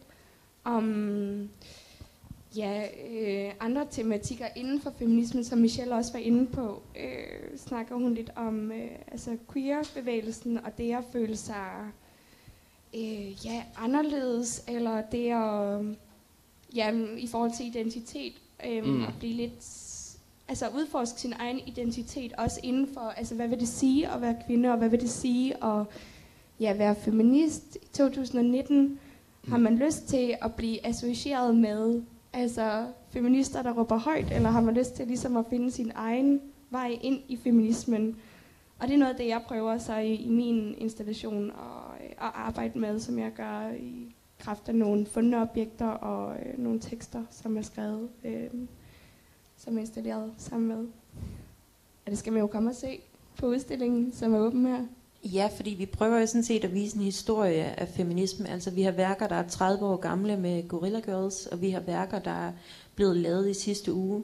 om 0.64 1.50
ja, 2.58 2.88
øh, 3.12 3.52
andre 3.60 3.88
tematikker 3.92 4.46
inden 4.56 4.82
for 4.82 4.94
feminismen, 5.00 5.44
som 5.44 5.60
Michelle 5.60 5.96
også 5.96 6.12
var 6.14 6.20
inde 6.20 6.46
på. 6.46 6.82
Øh, 7.00 7.58
snakker 7.58 7.96
hun 7.96 8.14
lidt 8.14 8.32
om 8.36 8.72
øh, 8.72 8.90
altså 9.12 9.38
queer-bevægelsen, 9.54 10.58
og 10.58 10.78
det 10.78 10.94
at 10.96 11.04
føle 11.12 11.36
sig 11.38 11.72
øh, 12.96 13.46
ja, 13.46 13.64
anderledes, 13.78 14.64
eller 14.68 15.02
det 15.02 15.32
at 15.32 15.86
ja, 16.76 16.92
i 17.18 17.28
forhold 17.28 17.52
til 17.58 17.66
identitet, 17.68 18.34
øh, 18.70 18.86
Mm. 18.86 19.04
at 19.04 19.14
blive 19.20 19.34
lidt, 19.34 19.64
altså 20.48 20.68
udforske 20.76 21.20
sin 21.20 21.34
egen 21.40 21.60
identitet, 21.66 22.34
også 22.34 22.60
innenfor, 22.64 23.02
altså 23.02 23.36
hvad 23.36 23.48
vil 23.48 23.60
det 23.60 23.68
sige 23.68 24.10
å 24.16 24.20
være 24.20 24.36
kvinne, 24.46 24.72
og 24.72 24.78
hvad 24.78 24.90
vil 24.90 25.02
det 25.02 25.10
sige 25.10 25.64
at 25.64 25.86
ja, 26.60 26.74
være 26.74 26.96
feminist 26.96 27.78
i 27.82 27.88
2019? 27.94 29.00
Har 29.48 29.58
man 29.58 29.78
lyst 29.78 30.08
til 30.08 30.36
å 30.42 30.48
bli 30.48 30.80
associeret 30.84 31.56
med 31.56 32.02
altså 32.34 32.86
feminister, 33.10 33.62
der 33.62 33.74
råber 33.74 33.98
højt, 33.98 34.32
eller 34.32 34.50
har 34.50 34.62
man 34.62 34.74
lyst 34.74 34.94
til 34.96 35.08
ligesom 35.08 35.38
at 35.38 35.46
finde 35.50 35.72
sin 35.72 35.92
egen 35.96 36.42
vei 36.70 37.00
inn 37.02 37.22
i 37.28 37.38
feminismen? 37.38 38.16
Og 38.80 38.88
det 38.88 38.94
er 38.94 39.00
noe 39.00 39.10
av 39.10 39.18
det, 39.18 39.28
jeg 39.28 39.42
prøver 39.48 39.78
så 39.78 39.96
i, 39.96 40.16
i 40.16 40.30
min 40.30 40.76
installation 40.78 41.52
å 41.52 41.68
arbeide 42.20 42.80
med, 42.80 43.00
som 43.00 43.20
jeg 43.20 43.32
gjør 43.38 43.76
i 43.80 43.92
kraft 44.40 44.70
av 44.70 44.76
noen 44.76 45.06
fundne 45.06 45.42
objekter 45.42 45.88
og 45.88 46.36
øh, 46.36 46.58
noen 46.60 46.80
tekster, 46.80 47.24
som 47.32 47.58
er 47.58 47.62
skrevet, 47.62 48.10
øh, 48.24 48.66
som 49.64 49.78
er 49.78 49.82
installeret 49.82 50.32
sammen 50.38 50.68
med. 50.68 50.88
Og 52.06 52.12
det 52.12 52.18
skal 52.18 52.34
man 52.34 52.42
jo 52.42 52.48
komme 52.48 52.70
og 52.70 52.76
se 52.76 53.00
på 53.40 53.48
udstillingen, 53.48 54.14
som 54.14 54.34
er 54.34 54.40
åben 54.40 54.66
her. 54.66 54.86
Ja, 55.24 55.50
fordi 55.56 55.70
vi 55.70 55.86
prøver 55.86 56.20
jo 56.20 56.26
sådan 56.26 56.44
set 56.44 56.64
at 56.64 56.74
vise 56.74 56.98
en 56.98 57.04
historie 57.04 57.80
af 57.80 57.88
feminisme. 57.88 58.50
Altså 58.50 58.72
vi 58.72 58.82
har 58.82 58.92
værker, 58.92 59.28
der 59.28 59.36
er 59.36 59.48
30 59.48 59.86
år 59.86 59.96
gamle 59.96 60.38
med 60.38 60.68
Gorilla 60.68 61.00
Girls, 61.00 61.46
og 61.46 61.62
vi 61.62 61.70
har 61.70 61.80
værker, 61.80 62.20
der 62.20 62.32
er 62.32 62.52
blevet 62.96 63.18
lavet 63.18 63.50
i 63.50 63.54
sidste 63.54 63.94
uge. 63.94 64.24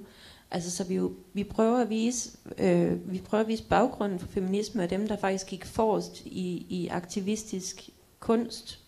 Altså 0.52 0.72
så 0.72 0.84
vi, 0.84 0.96
jo, 0.96 1.12
vi 1.34 1.44
prøver 1.44 1.78
at 1.78 1.90
vise, 1.90 2.38
øh, 2.58 3.12
vi 3.12 3.20
prøver 3.20 3.42
at 3.42 3.48
vise 3.48 3.64
baggrunden 3.64 4.20
for 4.20 4.28
feminisme 4.28 4.84
og 4.84 4.90
dem, 4.90 5.08
der 5.08 5.18
faktisk 5.18 5.48
gik 5.48 5.66
forrest 5.66 6.22
i, 6.26 6.66
i 6.70 6.88
aktivistisk 6.88 7.90
kunst. 8.20 8.80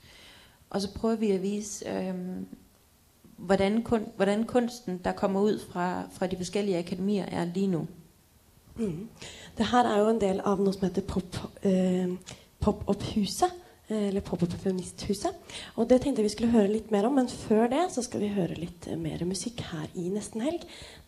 Og 0.69 0.81
så 0.81 0.93
prøver 0.93 1.15
vi 1.15 1.31
at 1.31 1.41
vise, 1.41 1.89
øh, 1.89 2.15
hvordan, 3.45 3.81
kun, 3.83 4.05
hvordan 4.15 4.43
kunsten, 4.43 4.99
der 5.03 5.11
kommer 5.11 5.41
ut 5.41 5.67
fra, 5.71 6.03
fra 6.11 6.27
de 6.27 6.37
forskellige 6.37 6.77
akademier, 6.77 7.25
er 7.25 7.45
lige 7.45 7.67
nå. 7.67 7.85
Mm. 8.75 9.07
Det 9.57 9.65
her 9.65 9.83
er 9.83 9.99
jo 9.99 10.09
en 10.09 10.21
del 10.21 10.41
av 10.45 10.61
noe 10.61 10.73
som 10.73 10.87
heter 10.87 11.01
Pop, 11.01 11.37
eh, 11.63 12.07
Pop-Up-huset. 12.59 13.51
eh, 13.89 14.07
Eller 14.07 14.21
Pop-Up-feministhuset. 14.21 15.31
Og 15.75 15.89
det 15.89 16.01
tenkte 16.01 16.21
jeg 16.21 16.29
vi 16.29 16.35
skulle 16.35 16.51
høre 16.51 16.71
litt 16.71 16.91
mer 16.91 17.05
om, 17.05 17.13
men 17.13 17.27
før 17.27 17.67
det 17.67 17.91
så 17.91 18.01
skal 18.01 18.19
vi 18.19 18.27
høre 18.27 18.55
litt 18.55 18.87
mer 18.97 19.25
musikk 19.25 19.59
her 19.71 19.87
i 19.95 20.09
Nesten 20.09 20.41
Helg. 20.41 20.61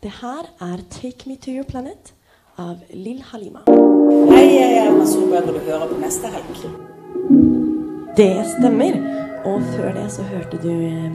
Det 0.04 0.12
her 0.22 0.50
er 0.62 0.78
'Take 0.90 1.30
Me 1.30 1.36
To 1.36 1.52
Your 1.52 1.64
Planet' 1.64 2.14
av 2.58 2.78
Lill 2.94 3.22
Halima. 3.22 3.60
Hei, 3.68 4.46
jeg 4.46 4.78
er 4.78 4.90
Erna 4.90 5.06
Solberg, 5.06 5.48
og 5.48 5.54
du 5.54 5.60
hører 5.60 5.88
på 5.88 6.00
neste 6.00 6.28
helg. 6.28 6.46
Det 8.18 8.46
stemmer. 8.60 9.00
Og 9.46 9.62
før 9.62 9.94
det 9.94 10.12
så 10.12 10.24
hørte 10.24 10.60
du 10.64 10.70
eh, 10.70 11.12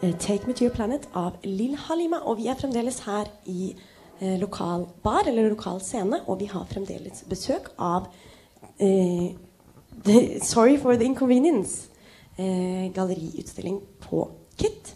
'Take 0.00 0.46
Me 0.46 0.54
To 0.54 0.64
Your 0.64 0.74
Planet' 0.74 1.08
av 1.12 1.36
Lill 1.42 1.74
Halima. 1.74 2.20
Og 2.22 2.38
vi 2.38 2.46
er 2.46 2.54
fremdeles 2.54 3.00
her 3.02 3.26
i 3.46 3.74
eh, 4.20 4.38
lokal 4.38 4.86
bar, 5.02 5.26
eller 5.26 5.48
lokal 5.50 5.80
scene, 5.80 6.20
og 6.26 6.38
vi 6.40 6.46
har 6.46 6.66
fremdeles 6.70 7.24
besøk 7.28 7.72
av 7.78 8.06
eh, 8.78 9.34
the, 10.04 10.38
Sorry 10.52 10.76
for 10.78 10.94
the 10.94 11.04
inconvenience. 11.04 11.88
Eh, 12.38 12.92
galleriutstilling 12.94 13.80
på 14.00 14.30
KIT. 14.56 14.94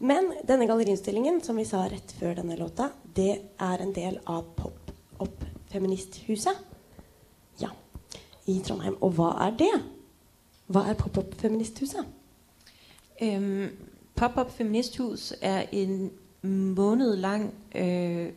Men 0.00 0.32
denne 0.48 0.66
galleriutstillingen, 0.66 1.42
som 1.44 1.60
vi 1.60 1.68
sa 1.68 1.84
rett 1.84 2.16
før 2.16 2.40
denne 2.40 2.56
låta, 2.56 2.88
det 3.04 3.36
er 3.60 3.84
en 3.84 3.92
del 3.92 4.18
av 4.24 4.48
Pop-Opp 4.56 5.44
Feministhuset. 5.70 6.56
Ja, 7.60 7.68
i 8.48 8.56
Trondheim. 8.64 8.96
Og 9.04 9.12
hva 9.20 9.34
er 9.44 9.54
det? 9.60 9.72
Hva 10.72 10.88
er 10.88 10.96
Pop-Up 10.96 11.36
Feministhuset? 11.36 12.08
Øhm, 13.22 13.91
Pop-Up 14.22 14.50
Feministhus 14.50 15.34
er 15.40 15.64
en 15.72 16.10
måned 16.42 17.16
lang 17.16 17.54
øh, 17.74 18.28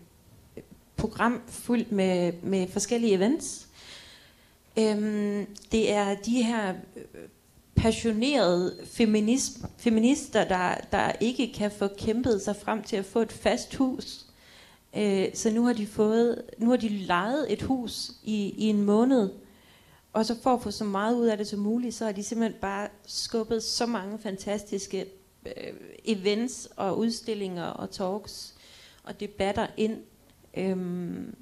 program 0.95 1.41
fuldt 1.47 1.91
med, 1.91 2.33
med 2.43 2.67
forskellige 2.67 3.13
events. 3.13 3.67
Øhm, 4.79 5.45
det 5.71 5.91
er 5.91 6.15
de 6.15 6.43
her 6.43 6.73
øh, 6.95 7.03
passionerede 7.75 8.77
feminister, 9.77 10.47
der, 10.47 10.75
der 10.91 11.11
ikke 11.19 11.53
kan 11.53 11.71
få 11.71 11.87
kæmpet 11.97 12.41
sig 12.41 12.55
frem 12.55 12.83
til 12.83 12.95
at 12.95 13.05
få 13.05 13.21
et 13.21 13.31
fast 13.31 13.75
hus. 13.75 14.25
Øh, 14.97 15.27
så 15.33 15.51
nu 15.51 15.65
har 15.65 15.73
de 15.73 15.87
fået, 15.87 16.41
nu 16.57 16.69
har 16.69 16.77
de 16.77 16.89
lejet 16.89 17.53
et 17.53 17.61
hus 17.61 18.11
i, 18.23 18.53
i 18.57 18.63
en 18.63 18.81
måned, 18.81 19.29
og 20.13 20.25
så 20.25 20.35
for 20.43 20.53
at 20.53 20.61
få 20.61 20.71
så 20.71 20.83
meget 20.83 21.15
ud 21.15 21.25
af 21.25 21.37
det 21.37 21.47
som 21.47 21.59
muligt, 21.59 21.95
så 21.95 22.05
har 22.05 22.11
de 22.11 22.23
simpelthen 22.23 22.61
bare 22.61 22.87
skubbet 23.05 23.63
så 23.63 23.85
mange 23.85 24.19
fantastiske 24.19 25.05
events 26.05 26.67
og 26.75 26.97
udstillinger 26.97 27.65
og 27.65 27.91
talks 27.91 28.55
og 29.03 29.19
debatter 29.19 29.67
ind. 29.77 30.03
Øhm, 30.57 31.35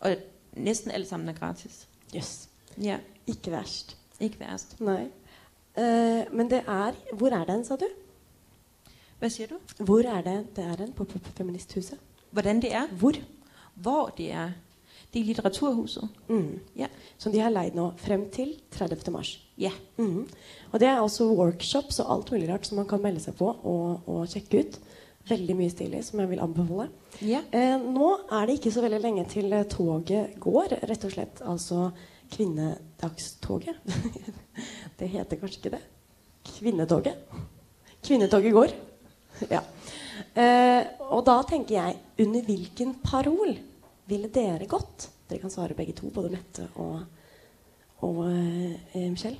og 0.00 0.16
næsten 0.52 0.90
alt 0.90 1.08
sammen 1.08 1.28
er 1.28 1.32
gratis. 1.32 1.88
Yes. 2.16 2.48
Ja. 2.82 2.98
Ikke 3.26 3.50
verst. 3.50 3.96
Ikke 4.20 4.40
verst. 4.40 4.80
Nei. 4.80 5.08
Uh, 5.78 6.34
men 6.34 6.50
det 6.50 6.62
er 6.66 6.92
Hvor 7.14 7.28
er 7.28 7.44
den, 7.44 7.64
sa 7.64 7.76
du? 7.76 7.86
Hva 9.18 9.28
sier 9.28 9.46
du? 9.46 9.58
Hvor 9.84 10.02
er 10.08 10.22
det 10.22 10.56
det 10.56 10.64
er 10.64 10.76
den? 10.76 10.92
På 10.92 11.06
Feministhuset? 11.36 11.98
Hvordan 12.30 12.62
det 12.62 12.72
er? 12.74 12.86
Hvor? 12.86 13.12
Hvor 13.74 14.14
det 14.16 14.30
er? 14.32 14.50
Det 15.10 15.20
er 15.20 15.26
Litteraturhuset. 15.26 16.06
Mm. 16.28 16.60
Ja. 16.78 16.86
Som 17.18 17.32
de 17.34 17.40
har 17.42 17.50
leid 17.50 17.74
nå 17.74 17.88
frem 17.98 18.28
til 18.30 18.54
30. 18.70 19.10
mars. 19.10 19.34
Ja. 19.58 19.72
Mm. 19.98 20.28
Og 20.70 20.80
det 20.80 20.88
er 20.88 21.02
også 21.02 21.26
workshops 21.34 21.98
og 22.04 22.12
alt 22.14 22.30
mulig 22.30 22.48
rart 22.50 22.68
som 22.68 22.78
man 22.78 22.86
kan 22.90 23.02
melde 23.02 23.22
seg 23.22 23.34
på 23.38 23.48
og, 23.50 24.06
og 24.06 24.28
sjekke 24.30 24.62
ut. 24.62 24.78
Veldig 25.30 25.56
mye 25.58 25.72
stilig 25.72 26.04
som 26.06 26.22
jeg 26.22 26.30
vil 26.30 26.42
anbefale. 26.42 26.88
Ja. 27.26 27.42
Eh, 27.52 27.76
nå 27.82 28.12
er 28.30 28.46
det 28.46 28.56
ikke 28.58 28.72
så 28.72 28.84
veldig 28.84 29.00
lenge 29.02 29.26
til 29.30 29.50
eh, 29.52 29.66
toget 29.68 30.38
går, 30.40 30.76
rett 30.88 31.06
og 31.06 31.14
slett. 31.14 31.42
Altså 31.44 31.88
kvinnedagstoget. 32.30 33.82
det 35.00 35.10
heter 35.10 35.40
kanskje 35.40 35.58
ikke 35.58 35.74
det? 35.74 35.82
Kvinnetoget. 36.54 37.18
Kvinnetoget 38.06 38.54
går. 38.54 38.76
ja. 39.56 39.64
Eh, 40.38 40.86
og 41.10 41.26
da 41.26 41.40
tenker 41.50 41.76
jeg 41.76 41.98
under 42.22 42.46
hvilken 42.46 42.94
parol 43.02 43.58
ville 44.10 44.28
dere 44.34 44.66
gått? 44.66 45.10
Dere 45.30 45.40
kan 45.40 45.52
svare 45.52 45.76
begge 45.78 45.94
to, 45.96 46.10
både 46.10 46.30
Mette 46.34 46.68
og, 46.74 47.00
og 48.02 48.26
eh, 48.32 49.06
Michelle. 49.10 49.38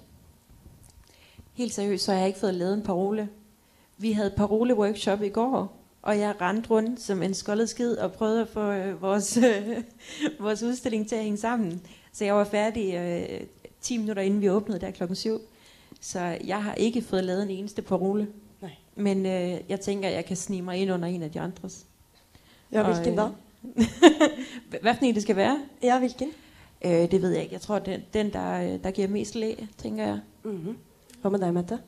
Helt 1.54 1.74
seriøst, 1.74 2.04
så 2.04 2.12
har 2.12 2.18
jeg 2.18 2.28
ikke 2.28 2.40
fået 2.40 2.54
lavet 2.54 2.74
en 2.74 2.82
parole. 2.82 3.28
Vi 3.98 4.12
hadde 4.12 4.36
paroleworkshop 4.36 5.22
i 5.22 5.28
går, 5.28 5.76
og 6.02 6.18
jeg 6.18 6.40
rendte 6.40 6.70
rundt 6.70 7.00
som 7.00 7.22
en 7.22 7.34
skoldet 7.34 7.68
skid 7.68 7.96
og 7.96 8.12
prøvde 8.12 8.42
å 8.42 8.48
få 8.48 8.70
øh, 8.72 9.02
vores, 9.02 9.36
øh, 9.36 9.82
vores 10.46 10.62
udstilling 10.62 11.08
til 11.08 11.18
å 11.18 11.22
henge 11.22 11.38
sammen. 11.38 11.82
Så 12.12 12.24
jeg 12.24 12.34
var 12.34 12.44
ferdig 12.44 12.94
øh, 12.94 13.40
10 13.80 13.98
minutter 13.98 14.22
inden 14.22 14.40
vi 14.40 14.50
åbnede 14.50 14.80
der 14.80 14.90
klokken 14.90 15.16
7. 15.16 15.40
Så 16.00 16.20
jeg 16.44 16.62
har 16.62 16.74
ikke 16.74 17.02
fået 17.02 17.24
lavet 17.24 17.42
en 17.42 17.50
eneste 17.50 17.82
parole. 17.82 18.28
Nej. 18.60 18.70
Men 18.94 19.26
øh, 19.26 19.60
jeg 19.68 19.80
tænker, 19.80 20.08
jeg 20.08 20.24
kan 20.24 20.36
snige 20.36 20.62
mig 20.62 20.78
ind 20.78 20.92
under 20.92 21.08
en 21.08 21.22
av 21.22 21.28
de 21.28 21.40
andres. 21.40 21.86
Ja, 22.72 22.82
Og, 22.82 22.94
hvilken 22.94 23.16
da? 23.16 23.28
Hvad 24.82 24.94
for 24.94 25.04
en 25.04 25.14
det 25.14 25.22
skal 25.22 25.36
være? 25.36 25.58
Ja, 25.82 25.98
hvilken? 25.98 26.28
Øh, 26.84 27.10
det 27.10 27.22
ved 27.22 27.30
jeg 27.30 27.42
ikke. 27.42 27.52
Jeg 27.52 27.60
tror, 27.60 27.78
den, 27.78 28.00
den 28.14 28.32
der, 28.32 28.74
øh, 28.74 28.84
der 28.84 28.90
giver 28.90 29.08
mest 29.08 29.34
læ, 29.34 29.54
tænker 29.78 30.06
jeg. 30.06 30.20
Mhm. 30.44 30.76
Hvad 31.20 31.30
med 31.30 31.38
dig, 31.38 31.54
Mette? 31.54 31.78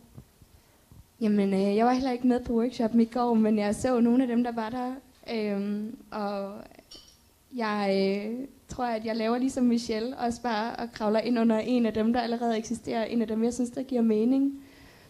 Jamen, 1.21 1.55
øh, 1.55 1.77
jeg 1.77 1.87
var 1.87 1.93
heller 1.93 2.13
ikke 2.13 2.27
med 2.27 2.41
på 2.41 2.53
workshoppen 2.53 3.01
i 3.01 3.05
går, 3.05 3.35
men 3.35 3.59
jeg 3.59 3.75
så 3.75 4.01
nogle 4.01 4.23
af 4.23 4.29
dem, 4.29 4.45
der 4.45 4.53
var 4.53 4.71
der. 4.71 4.95
Øhm, 5.35 5.97
og 6.11 6.53
jeg 7.57 7.91
øh, 7.93 8.47
tror, 8.69 8.85
at 8.85 9.05
jeg 9.05 9.17
laver 9.17 9.39
ligesom 9.39 9.65
Michelle, 9.65 10.17
også 10.19 10.43
bare 10.43 10.77
og 10.77 10.93
kravler 10.93 11.21
ind 11.21 11.39
under 11.39 11.59
en 11.59 11.87
af 11.87 11.95
dem, 11.95 12.13
der 12.13 12.21
allerede 12.21 12.59
eksisterer. 12.59 13.05
En 13.05 13.23
af 13.23 13.29
dem, 13.29 13.45
jeg 13.45 13.55
synes, 13.55 13.71
der 13.71 13.83
giver 13.83 14.03
mening. 14.03 14.65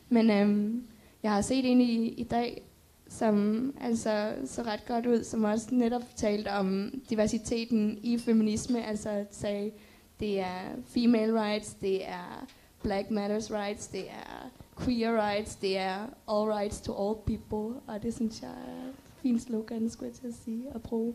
Men 0.08 0.30
øhm, 0.30 0.82
jeg 1.22 1.32
har 1.32 1.40
set 1.40 1.70
en 1.70 1.80
i, 1.80 2.08
i 2.08 2.24
dag, 2.24 2.62
som 3.18 3.74
altså 3.80 4.34
så 4.44 4.62
ret 4.62 4.86
godt 4.86 5.06
ud, 5.06 5.24
som 5.24 5.44
også 5.44 5.66
netop 5.72 6.02
talte 6.16 6.48
om 6.48 6.92
diversiteten 7.10 7.98
i 8.02 8.18
feminisme. 8.18 8.86
Altså 8.86 9.24
sagde, 9.30 9.70
det 10.20 10.40
er 10.40 10.60
female 10.86 11.42
rights, 11.42 11.74
det 11.74 12.08
er 12.08 12.46
black 12.82 13.10
matters 13.10 13.52
rights, 13.52 13.86
det 13.86 14.10
er 14.10 14.50
queer 14.84 15.28
rights, 15.28 15.56
det 15.56 15.78
er 15.78 15.98
all 16.28 16.52
rights 16.52 16.80
to 16.80 17.08
all 17.08 17.16
people. 17.26 17.80
Og 17.86 18.02
det 18.02 18.14
synes 18.14 18.42
jeg 18.42 18.50
er 18.50 18.88
et 18.88 18.94
fint 19.22 19.42
slogan, 19.42 19.90
skulle 19.90 20.08
jeg 20.08 20.20
til 20.20 20.26
at 20.26 20.34
sige, 20.44 20.64
at 20.74 20.82
bruge. 20.82 21.14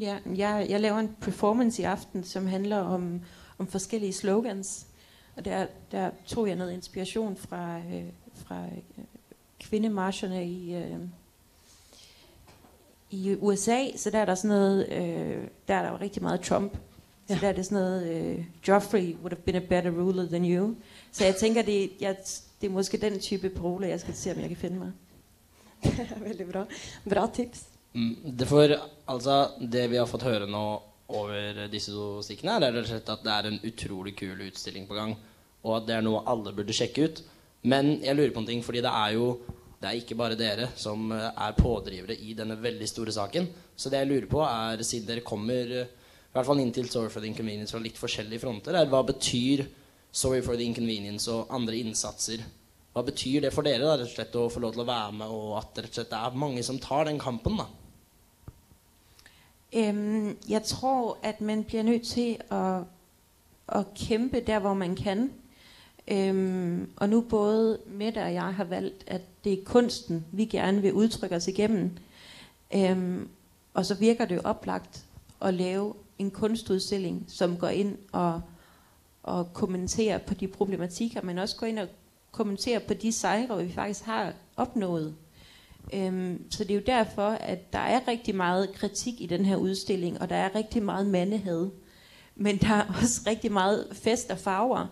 Ja, 0.00 0.18
jeg, 0.36 0.66
jeg 0.68 0.80
laver 0.80 0.98
en 0.98 1.16
performance 1.20 1.82
i 1.82 1.84
aften, 1.84 2.24
som 2.24 2.46
handler 2.46 2.78
om, 2.78 3.20
om 3.58 3.66
forskellige 3.66 4.12
slogans. 4.12 4.86
Og 5.36 5.44
der, 5.44 5.66
der 5.92 6.10
tog 6.26 6.48
jeg 6.48 6.56
noget 6.56 6.72
inspiration 6.72 7.36
fra, 7.36 7.78
øh, 7.78 8.04
fra 8.34 8.64
øh, 8.64 9.04
kvindemarscherne 9.60 10.46
i, 10.48 10.74
øh, 10.74 10.98
i 13.10 13.36
USA. 13.40 13.96
Så 13.96 14.10
der 14.10 14.18
er 14.18 14.24
der 14.24 14.34
sådan 14.34 14.48
noget, 14.56 14.88
øh, 14.92 15.44
der 15.68 15.74
er 15.74 15.82
der 15.82 15.90
jo 15.90 15.96
rigtig 16.00 16.22
meget 16.22 16.40
Trump. 16.40 16.72
Så 17.28 17.34
Ja. 17.34 17.38
der 17.40 17.48
er 17.48 17.52
det 17.52 17.64
sådan 17.64 17.78
noget, 17.78 18.06
øh, 18.10 18.44
Joffrey 18.68 19.14
would 19.22 19.32
have 19.32 19.42
been 19.44 19.56
a 19.56 19.58
better 19.58 19.90
ruler 19.90 20.26
than 20.28 20.44
you. 20.44 20.74
Så 21.12 21.24
jeg 21.24 21.36
tænker, 21.36 21.62
det, 21.62 21.90
jeg, 22.00 22.16
det 22.60 22.66
er 22.66 22.70
måske 22.70 22.96
den 22.96 23.20
type 23.20 23.48
parole, 23.50 23.88
jeg 23.88 24.00
skal 24.00 24.14
se, 24.14 24.30
om 24.32 24.40
jeg 24.40 24.48
kan 24.48 24.56
finde 24.56 24.78
mig. 24.78 24.92
Veldig 26.28 26.46
bra. 26.52 26.64
Bra 27.10 27.30
tips. 27.34 27.62
Mm, 27.92 28.16
det, 28.38 28.48
for, 28.48 28.68
altså, 29.08 29.48
det 29.72 29.90
vi 29.90 29.96
har 29.96 30.06
fått 30.06 30.22
høre 30.22 30.46
nå 30.50 30.82
over 31.08 31.66
disse 31.72 31.92
to 31.92 32.22
stikkene, 32.22 32.52
her, 32.52 32.60
er 32.66 32.76
rett 32.82 33.08
at 33.08 33.22
det 33.24 33.32
er 33.32 33.48
en 33.50 33.60
utrolig 33.64 34.16
kul 34.18 34.40
utstilling 34.46 34.88
på 34.88 34.94
gang. 34.94 35.16
Og 35.64 35.76
at 35.76 35.86
det 35.88 35.96
er 35.96 36.04
noe 36.06 36.22
alle 36.30 36.52
burde 36.54 36.72
sjekke 36.76 37.04
ut. 37.08 37.22
Men 37.62 37.96
jeg 38.04 38.16
lurer 38.16 38.34
på 38.34 38.40
en 38.40 38.46
ting, 38.46 38.64
fordi 38.64 38.78
det 38.84 38.90
er 38.92 39.14
jo 39.16 39.38
det 39.86 39.92
er 39.92 40.00
ikke 40.02 40.18
bare 40.18 40.34
dere 40.38 40.72
som 40.74 41.12
eh, 41.14 41.28
er 41.30 41.54
pådrivere 41.54 42.16
i 42.26 42.34
denne 42.34 42.56
veldig 42.58 42.88
store 42.90 43.14
saken. 43.14 43.46
Så 43.78 43.92
det 43.92 44.00
jeg 44.02 44.10
lurer 44.10 44.26
på, 44.30 44.40
er, 44.42 44.82
siden 44.82 45.06
dere 45.06 45.22
kommer 45.26 45.70
eh, 45.78 45.86
i 45.86 46.34
hvert 46.34 46.48
fall 46.48 46.60
inn 46.60 46.72
til 46.74 46.88
Sorry 46.90 47.08
for 47.12 47.22
the 47.22 47.30
Inconvenience 47.30 47.72
fra 47.72 47.82
litt 47.84 48.00
forskjellige 48.00 48.42
fronter, 48.42 48.74
er 48.74 48.90
hva 48.90 49.04
betyr 49.06 49.62
Sorry 50.10 50.42
for 50.42 50.58
the 50.58 50.66
Inconvenience 50.66 51.30
og 51.30 51.54
andre 51.54 51.78
innsatser? 51.78 52.42
Hva 52.96 53.04
betyr 53.06 53.46
det 53.46 53.52
for 53.54 53.62
dere 53.62 53.84
da, 53.84 53.94
rett 54.00 54.10
og 54.10 54.14
slett 54.16 54.36
å 54.40 54.48
få 54.50 54.64
lov 54.64 54.74
til 54.74 54.82
å 54.82 54.88
være 54.90 55.14
med, 55.20 55.30
og 55.30 55.54
at 55.60 55.70
det 55.76 55.86
rett 55.86 55.94
og 55.94 56.00
slett 56.00 56.18
er 56.18 56.38
mange 56.42 56.66
som 56.66 56.82
tar 56.82 57.06
den 57.06 57.22
kampen? 57.22 57.62
da? 57.62 57.70
Jeg 59.76 60.62
tror, 60.66 61.18
at 61.22 61.40
man 61.44 61.62
blir 61.68 61.86
nødt 61.86 62.10
til 62.10 62.40
å, 62.50 62.62
å 63.68 63.82
kjempe 63.94 64.40
der, 64.40 64.62
hvor 64.64 64.74
man 64.74 64.96
kan. 64.98 65.28
Øhm, 66.08 66.90
og 66.96 67.08
nu 67.08 67.20
både 67.20 67.78
Mette 67.86 68.22
og 68.22 68.34
jeg 68.34 68.54
har 68.54 68.64
valgt, 68.64 69.04
at 69.06 69.22
det 69.44 69.52
er 69.52 69.64
kunsten, 69.64 70.24
vi 70.32 70.44
gerne 70.44 70.82
vil 70.82 70.92
udtrykke 70.92 71.36
os 71.36 71.48
igennem. 71.48 71.90
Øhm, 72.74 73.28
og 73.74 73.86
så 73.86 73.94
virker 73.94 74.24
det 74.24 74.34
jo 74.34 74.40
oplagt 74.44 75.04
at 75.42 75.54
lave 75.54 75.94
en 76.18 76.30
kunstudstilling, 76.30 77.24
som 77.28 77.56
går 77.56 77.68
ind 77.68 77.98
og, 78.12 78.40
og 79.22 79.52
kommenterer 79.52 80.18
på 80.18 80.34
de 80.34 80.48
problematikker, 80.48 81.22
men 81.22 81.38
også 81.38 81.56
går 81.56 81.66
ind 81.66 81.78
og 81.78 81.88
kommenterer 82.30 82.78
på 82.78 82.94
de 82.94 83.12
sejre, 83.12 83.64
vi 83.64 83.72
faktisk 83.72 84.04
har 84.04 84.32
opnået. 84.56 85.14
Øhm, 85.94 86.50
så 86.50 86.64
det 86.64 86.70
er 86.70 86.74
jo 86.74 86.82
derfor, 86.86 87.28
at 87.28 87.72
der 87.72 87.78
er 87.78 88.08
rigtig 88.08 88.34
meget 88.34 88.72
kritik 88.72 89.20
i 89.20 89.26
den 89.26 89.44
her 89.44 89.56
udstilling, 89.56 90.20
og 90.20 90.28
der 90.28 90.36
er 90.36 90.54
rigtig 90.54 90.82
meget 90.82 91.06
mandehed. 91.06 91.70
Men 92.34 92.56
der 92.56 92.74
er 92.74 92.84
også 93.02 93.20
rigtig 93.26 93.52
meget 93.52 93.86
fest 93.92 94.30
og 94.30 94.38
farver. 94.38 94.86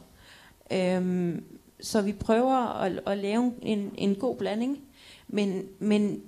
Øhm, 0.73 1.45
så 1.81 2.03
vi 2.03 2.13
prøver 2.13 2.81
at, 2.81 3.01
at 3.07 3.19
lave 3.19 3.53
en, 3.63 3.95
en 3.99 4.15
god 4.15 4.37
blanding. 4.37 4.81
Men, 5.29 5.69
men 5.79 6.23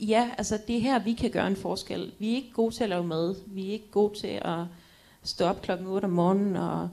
ja, 0.00 0.30
altså 0.38 0.58
det 0.66 0.76
er 0.76 0.80
her, 0.80 0.98
vi 0.98 1.12
kan 1.12 1.30
gøre 1.30 1.46
en 1.46 1.56
forskel. 1.56 2.12
Vi 2.18 2.30
er 2.30 2.36
ikke 2.36 2.52
gode 2.52 2.74
til 2.74 2.82
at 2.82 2.90
lave 2.90 3.04
mad. 3.04 3.34
Vi 3.46 3.68
er 3.68 3.72
ikke 3.72 3.90
gode 3.90 4.18
til 4.18 4.40
at 4.42 4.64
stå 5.22 5.44
op 5.44 5.62
klokken 5.62 5.86
8 5.86 6.04
om 6.04 6.10
morgenen 6.10 6.56
og, 6.56 6.88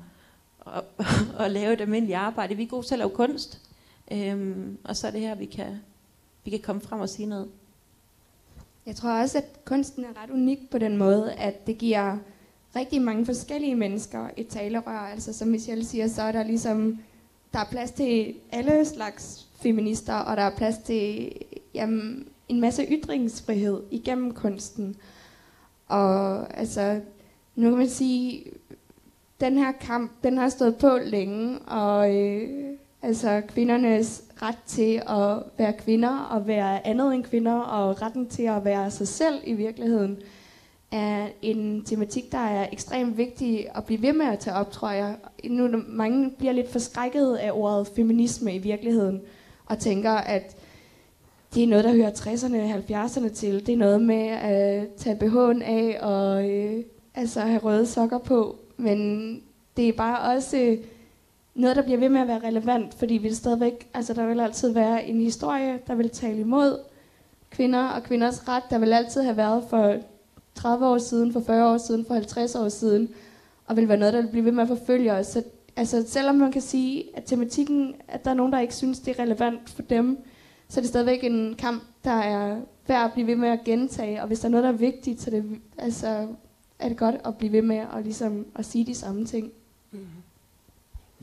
og, 0.60 0.84
og 1.40 1.52
lave 1.52 1.74
et 1.74 1.82
almindeligt 1.82 2.18
arbejde. 2.18 2.56
Vi 2.56 2.64
er 2.64 2.68
gode 2.68 2.86
til 2.86 2.96
at 2.96 3.00
lave 3.00 3.10
kunst. 3.10 3.62
Øhm, 4.12 4.78
og 4.84 4.96
så 4.96 5.08
er 5.08 5.12
det 5.12 5.22
her, 5.22 5.36
vi 5.36 5.46
kan, 5.46 5.80
vi 6.44 6.50
kan 6.50 6.60
komme 6.60 6.82
frem 6.82 7.00
og 7.00 7.10
sige 7.10 7.26
noget. 7.26 7.50
Jeg 8.86 8.96
tror 8.96 9.22
også, 9.22 9.38
at 9.38 9.66
kunsten 9.66 10.04
er 10.04 10.24
ret 10.24 10.30
unik 10.30 10.70
på 10.70 10.78
den 10.78 10.98
måde, 10.98 11.34
at 11.34 11.68
det 11.68 11.78
giver 11.78 12.18
rigtig 12.76 13.02
mange 13.02 13.26
forskellige 13.26 13.76
mennesker 13.76 14.28
et 14.38 14.48
talerør. 14.48 14.98
Altså 14.98 15.34
som 15.34 15.48
Michelle 15.48 15.86
siger, 15.86 16.08
så 16.08 16.22
er 16.22 16.32
der 16.32 16.44
ligesom, 16.44 16.98
der 17.54 17.60
er 17.60 17.66
plads 17.72 17.92
til 17.92 18.36
alle 18.52 18.86
slags 18.86 19.48
feminister, 19.62 20.14
og 20.14 20.38
der 20.38 20.44
er 20.44 20.56
plads 20.56 20.78
til 20.78 21.32
jamen, 21.74 22.28
en 22.50 22.62
masse 22.62 22.86
ytringsfrihed 22.92 23.82
igennem 23.92 24.34
kunsten. 24.34 24.96
Og 25.88 26.58
altså, 26.58 27.02
nu 27.56 27.70
kan 27.70 27.78
man 27.78 27.90
sige, 27.90 28.46
den 29.42 29.58
her 29.58 29.72
kamp, 29.72 30.12
den 30.24 30.38
har 30.38 30.50
stået 30.50 30.76
på 30.76 30.98
længe, 31.06 31.60
og 31.60 32.16
øh, 32.16 32.50
altså 33.02 33.42
kvindernes 33.48 34.24
ret 34.42 34.58
til 34.66 35.02
at 35.08 35.44
være 35.58 35.74
kvinder 35.74 36.20
og 36.20 36.48
være 36.48 36.88
andet 36.88 37.14
end 37.16 37.24
kvinder, 37.24 37.60
og 37.60 38.02
retten 38.02 38.28
til 38.28 38.44
at 38.44 38.66
være 38.66 38.92
sig 38.92 39.08
selv 39.08 39.42
i 39.44 39.54
virkeligheden, 39.54 40.18
er 40.92 41.28
en 41.42 41.84
tematik, 41.86 42.32
der 42.32 42.38
er 42.38 42.68
ekstremt 42.72 43.18
vigtig 43.18 43.68
at 43.76 43.84
blive 43.84 44.02
ved 44.02 44.14
med 44.14 44.26
at 44.26 44.40
tage 44.40 44.56
op, 44.56 44.72
tror 44.72 44.90
jeg. 44.90 45.16
Er 45.44 45.84
mange 45.88 46.32
bliver 46.38 46.54
lidt 46.54 46.72
forskrækket 46.72 47.36
af 47.36 47.52
ordet 47.54 47.88
feminisme 47.96 48.56
i 48.56 48.58
virkeligheden, 48.58 49.22
og 49.66 49.80
tænker, 49.80 50.12
at 50.12 50.56
det 51.54 51.64
er 51.64 51.68
noget, 51.68 51.86
der 51.86 51.94
hører 51.94 52.12
60'erne 52.12 52.56
og 52.56 53.04
70'erne 53.06 53.34
til. 53.34 53.66
Det 53.68 53.74
er 53.74 53.78
noget 53.78 54.02
med 54.02 54.28
at 54.28 54.88
tage 54.98 55.16
BH'en 55.16 55.64
af 55.64 55.98
og 56.02 56.50
øh, 56.50 56.84
altså 57.16 57.40
have 57.40 57.60
røde 57.60 57.86
sokker 57.86 58.18
på. 58.18 58.56
Men 58.78 59.42
det 59.78 59.90
er 59.90 59.94
bare 59.94 60.36
også 60.36 60.58
noe 60.58 60.78
noget, 61.56 61.76
der 61.76 61.84
bliver 61.84 62.00
ved 62.00 62.10
med 62.10 62.22
at 62.22 62.28
være 62.28 62.48
relevant, 62.48 62.94
fordi 62.94 63.14
vi 63.14 63.34
stadigvæk, 63.34 63.88
altså 63.94 64.14
der 64.14 64.26
vil 64.26 64.40
altid 64.40 64.74
være 64.74 65.06
en 65.06 65.22
historie, 65.22 65.80
der 65.88 65.96
vil 65.96 66.10
tale 66.10 66.40
imod 66.40 66.80
kvinder 67.50 67.88
og 67.88 68.04
kvinders 68.04 68.48
ret, 68.48 68.64
der 68.70 68.78
vil 68.78 68.94
altid 68.94 69.22
have 69.22 69.38
været 69.38 69.64
for 69.70 69.96
30 70.62 70.88
år 70.88 70.98
siden, 70.98 71.34
for 71.34 71.40
40 71.40 71.74
år 71.74 71.78
siden, 71.78 72.06
for 72.06 72.14
50 72.14 72.56
år 72.56 72.70
siden. 72.70 73.10
og 73.70 73.76
vil 73.78 73.88
være 73.88 73.98
noget, 73.98 74.14
der 74.14 74.22
vil 74.22 74.32
blive 74.32 74.46
ved 74.46 74.52
med 74.52 74.64
at 74.64 74.68
forfølge 74.68 75.14
os. 75.14 75.28
Så, 75.28 75.44
altså, 75.76 76.04
selvom 76.08 76.36
man 76.36 76.52
kan 76.52 76.62
sige, 76.62 77.04
at 77.18 77.24
tematikken, 77.24 77.96
at 78.08 78.26
der 78.26 78.32
er 78.32 78.36
nogen, 78.36 78.54
der 78.54 78.60
ikke 78.60 78.76
synes, 78.76 79.00
det 79.00 79.20
er 79.20 79.24
relevant 79.24 79.70
for 79.70 79.82
dem, 79.82 80.18
så 80.70 80.80
er 80.80 80.82
det 80.82 80.90
stadigvæk 80.90 81.24
en 81.24 81.56
kamp, 81.56 81.84
der 82.04 82.12
er 82.12 82.58
værd 82.88 83.06
at 83.06 83.14
blive 83.14 83.28
ved 83.28 83.36
med 83.36 83.50
at 83.50 83.60
gentage. 83.66 84.22
Og 84.22 84.28
hvis 84.28 84.40
der 84.40 84.46
er 84.46 84.52
noget, 84.52 84.64
der 84.64 84.70
er 84.70 84.78
vigtigt, 84.78 85.22
så 85.22 85.30
det, 85.30 85.44
altså, 85.78 86.28
er 86.80 86.88
det 86.88 86.98
godt 86.98 87.16
at 87.26 87.38
blive 87.38 87.52
ved 87.52 87.62
med 87.62 87.78
at, 87.78 88.04
ligesom, 88.04 88.46
at 88.56 88.66
sige 88.66 88.86
de 88.86 88.96
samme 88.96 89.26
ting. 89.26 89.52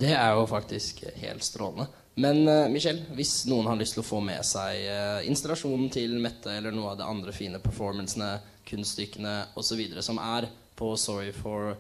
Det 0.01 0.13
er 0.13 0.31
jo 0.31 0.47
faktisk 0.47 1.05
helt 1.15 1.45
strålende. 1.45 1.87
Men 2.15 2.49
uh, 2.49 2.71
Michelle, 2.71 3.05
hvis 3.15 3.47
noen 3.47 3.67
har 3.67 3.77
lyst 3.77 3.93
til 3.97 4.01
å 4.01 4.07
få 4.09 4.21
med 4.25 4.45
seg 4.45 4.87
uh, 4.89 5.27
installasjonen 5.29 5.91
til 5.93 6.15
Mette 6.21 6.53
eller 6.53 6.73
noe 6.73 6.95
av 6.95 7.01
de 7.01 7.05
andre 7.05 7.33
fine 7.33 7.61
performancene, 7.61 8.31
kunststykkene 8.67 9.35
osv. 9.57 9.83
som 10.01 10.19
er 10.19 10.49
på 10.77 10.97
Sorry 10.97 11.33
for 11.33 11.77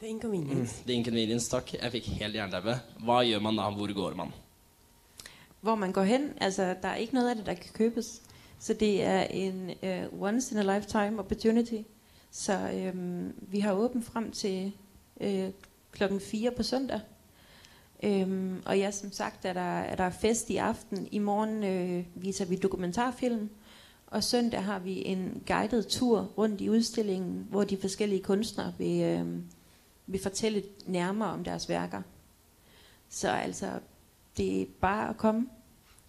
The 0.00 0.08
Inconvenience. 0.08 0.82
The 0.86 0.92
Inconvenience, 0.92 1.50
takk. 1.50 1.74
Jeg 1.74 1.92
fikk 1.92 2.08
helt 2.20 2.34
jernteppe. 2.36 2.78
Hva 3.04 3.22
gjør 3.24 3.40
man 3.40 3.56
da? 3.56 3.70
Hvor 3.72 3.92
går 3.94 4.16
man? 4.16 4.32
Hvor 5.60 5.74
man 5.74 5.92
går 5.92 6.02
hen, 6.02 6.32
altså 6.40 6.74
der 6.82 6.88
er 6.88 7.02
ikke 7.02 7.16
noe 7.16 7.30
av 7.30 7.36
det, 7.36 7.46
der 7.46 7.54
kan 7.54 7.72
kjøpes. 7.76 8.20
Så 8.58 8.74
det 8.74 9.02
er 9.04 9.22
en 9.32 9.70
uh, 9.82 10.22
once 10.22 10.52
in 10.54 10.60
a 10.60 10.62
lifetime 10.62 11.18
opportunity. 11.18 11.82
Så 12.30 12.58
um, 12.92 13.32
vi 13.40 13.60
har 13.60 13.72
åpent 13.72 14.04
frem 14.04 14.30
til 14.30 14.72
uh, 15.20 15.48
klokken 15.92 16.20
fire 16.20 16.50
på 16.50 16.62
søndag. 16.62 17.00
Um, 18.04 18.62
og 18.66 18.78
ja, 18.78 18.90
som 18.90 19.12
sagt 19.12 19.44
er 19.44 19.52
der, 19.52 19.80
er 19.80 19.96
der 19.96 20.10
fest 20.10 20.50
i 20.50 20.56
aften. 20.56 21.08
I 21.10 21.18
morgen 21.18 21.64
øh, 21.64 22.04
viser 22.14 22.44
vi 22.44 22.56
dokumentarfilm. 22.56 23.50
Og 24.06 24.24
søndag 24.24 24.62
har 24.62 24.78
vi 24.78 25.06
en 25.06 25.42
guidet 25.46 25.86
tur 25.86 26.28
rundt 26.38 26.60
i 26.60 26.70
udstillingen, 26.70 27.46
hvor 27.50 27.64
de 27.64 27.76
forskellige 27.76 28.22
kunstnere 28.22 28.72
vil, 28.78 29.02
øh, 29.02 29.26
vil 30.06 30.22
fortælle 30.22 30.62
nærmere 30.86 31.28
om 31.28 31.44
deres 31.44 31.68
værker. 31.68 32.02
Så 33.08 33.28
altså, 33.28 33.70
det 34.36 34.62
er 34.62 34.66
bare 34.80 35.08
at 35.08 35.16
komme. 35.16 35.48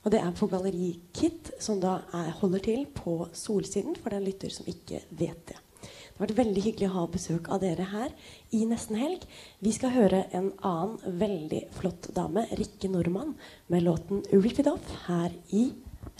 Og 0.03 0.11
det 0.11 0.19
er 0.19 0.31
på 0.31 0.47
Galleri 0.47 0.99
Kit, 1.13 1.51
som 1.59 1.81
da 1.81 1.97
er, 2.13 2.31
holder 2.31 2.59
til 2.59 2.85
på 2.95 3.27
Solsiden, 3.33 3.95
for 3.95 4.09
den 4.09 4.23
lytter 4.23 4.49
som 4.49 4.65
ikke 4.67 5.01
vet 5.09 5.49
det. 5.49 5.57
Det 5.81 6.23
har 6.23 6.25
vært 6.25 6.37
veldig 6.37 6.61
hyggelig 6.63 6.87
å 6.87 6.93
ha 6.95 7.03
besøk 7.13 7.49
av 7.53 7.59
dere 7.61 7.89
her 7.91 8.13
i 8.55 8.63
nesten 8.65 8.97
helg. 8.97 9.25
Vi 9.59 9.73
skal 9.75 9.93
høre 9.93 10.23
en 10.37 10.49
annen 10.65 11.19
veldig 11.19 11.61
flott 11.77 12.09
dame, 12.15 12.47
Rikke 12.57 12.89
Nordmann, 12.89 13.35
med 13.67 13.85
låten 13.85 14.23
'Rip 14.31 14.59
It 14.63 14.71
Off' 14.71 14.95
her 15.05 15.35
i 15.51 15.69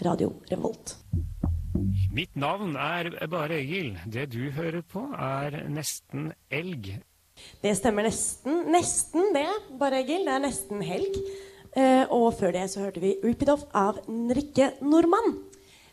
Radio 0.04 0.34
Revolt. 0.52 0.96
Mitt 2.14 2.36
navn 2.36 2.76
er 2.76 3.10
Bare 3.30 3.60
Øygild. 3.60 3.98
Det 4.12 4.28
du 4.32 4.50
hører 4.50 4.82
på, 4.82 5.04
er 5.12 5.68
Nesten 5.68 6.32
elg. 6.50 6.98
Det 7.62 7.74
stemmer 7.78 8.08
nesten. 8.08 8.64
Nesten 8.72 9.32
det, 9.36 9.48
Bare 9.78 10.02
Egil. 10.02 10.26
Det 10.26 10.34
er 10.34 10.42
nesten 10.42 10.82
helg. 10.82 11.20
Eh, 11.76 12.04
og 12.10 12.32
før 12.38 12.54
det 12.56 12.64
så 12.72 12.86
hørte 12.86 13.02
vi 13.04 13.16
Off' 13.22 13.68
av 13.76 14.00
Rikke 14.08 14.72
Nordmann. 14.82 15.36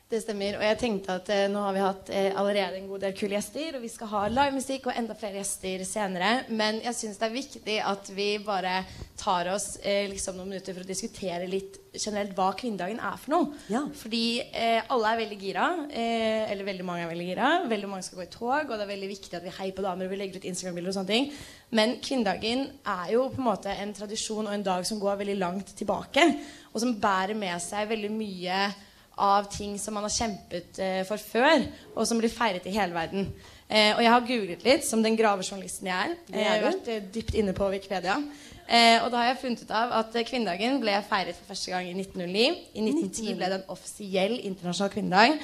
Det 0.06 0.20
stemmer. 0.22 0.60
Og 0.60 0.62
jeg 0.62 0.78
tenkte 0.78 1.16
at 1.18 1.30
eh, 1.34 1.48
nå 1.50 1.64
har 1.66 1.74
vi 1.74 1.82
hatt 1.82 2.10
eh, 2.14 2.28
allerede 2.38 2.78
en 2.78 2.92
god 2.92 3.02
del 3.08 3.16
kule 3.18 3.34
gjester, 3.34 3.80
og 3.80 3.82
vi 3.82 3.90
skal 3.90 4.12
ha 4.12 4.20
livemusikk 4.30 4.92
og 4.92 5.00
enda 5.00 5.16
flere 5.18 5.40
gjester 5.40 5.82
senere. 5.90 6.30
Men 6.54 6.78
jeg 6.84 6.94
syns 7.00 7.18
det 7.18 7.26
er 7.26 7.34
viktig 7.34 7.78
at 7.90 8.12
vi 8.14 8.28
bare 8.46 8.84
tar 9.18 9.50
oss 9.50 9.80
eh, 9.82 10.06
liksom 10.12 10.38
noen 10.38 10.54
minutter 10.54 10.78
for 10.78 10.86
å 10.86 10.92
diskutere 10.92 11.50
litt 11.50 11.82
generelt 11.98 12.38
hva 12.38 12.52
kvinnedagen 12.54 13.02
er 13.02 13.18
for 13.18 13.34
noe. 13.34 13.50
Fordi 13.98 14.24
eh, 14.46 14.86
alle 14.94 15.10
er 15.10 15.22
veldig 15.24 15.42
gira. 15.42 15.68
Eh, 15.90 16.54
eller 16.54 16.70
veldig 16.70 16.86
mange 16.86 17.08
er 17.08 17.14
veldig 17.16 17.30
gira. 17.32 17.52
Veldig 17.74 17.94
mange 17.98 18.06
skal 18.06 18.22
gå 18.22 18.30
i 18.30 18.34
tog, 18.38 18.62
og 18.62 18.78
det 18.78 18.86
er 18.86 18.94
veldig 18.94 19.14
viktig 19.16 19.38
at 19.42 19.50
vi 19.50 19.58
heier 19.58 19.74
på 19.74 19.90
damer 19.90 20.06
og 20.06 20.14
vi 20.14 20.22
legger 20.22 20.38
ut 20.38 20.50
Instagram-bilder 20.54 20.94
og 20.94 21.00
sånne 21.02 21.16
ting. 21.16 21.32
Men 21.74 21.98
kvinnedagen 22.06 22.68
er 22.94 23.16
jo 23.18 23.26
på 23.34 23.42
en 23.42 23.50
måte 23.50 23.74
en 23.74 23.98
tradisjon 23.98 24.46
og 24.46 24.54
en 24.54 24.70
dag 24.70 24.86
som 24.86 25.02
går 25.02 25.24
veldig 25.26 25.42
langt 25.42 25.74
tilbake, 25.82 26.30
og 26.76 26.84
som 26.84 26.94
bærer 27.02 27.34
med 27.34 27.58
seg 27.64 27.90
veldig 27.90 28.14
mye 28.14 28.68
av 29.18 29.50
ting 29.52 29.78
som 29.80 29.96
man 29.96 30.06
har 30.08 30.14
kjempet 30.14 30.80
eh, 30.84 31.04
for 31.08 31.22
før, 31.22 31.68
og 31.96 32.08
som 32.08 32.20
blir 32.20 32.34
feiret 32.34 32.66
i 32.68 32.74
hele 32.76 32.96
verden. 32.96 33.30
Eh, 33.66 33.96
og 33.96 34.04
jeg 34.04 34.12
har 34.14 34.26
googlet 34.28 34.66
litt, 34.66 34.84
som 34.86 35.02
den 35.02 35.16
gravejournalisten 35.18 35.88
jeg 35.90 36.10
er. 36.10 36.18
Jeg 36.30 36.50
har 36.52 36.66
vært 36.68 36.90
eh, 36.92 37.08
dypt 37.16 37.38
inne 37.40 37.56
på 37.58 37.70
Wikipedia. 37.74 38.20
Eh, 38.66 38.98
og 39.04 39.12
da 39.14 39.22
har 39.22 39.32
jeg 39.32 39.40
funnet 39.42 39.64
ut 39.66 39.72
av 39.78 39.94
at 40.00 40.18
kvinnedagen 40.26 40.78
ble 40.82 40.94
feiret 41.06 41.38
for 41.38 41.54
første 41.54 41.74
gang 41.74 41.90
i 41.90 41.96
1909. 41.98 42.46
I 42.74 42.84
1910 42.84 43.40
ble 43.40 43.50
det 43.50 43.60
en 43.60 43.74
offisiell 43.74 44.36
internasjonal 44.38 44.94
kvinnedag. 44.94 45.40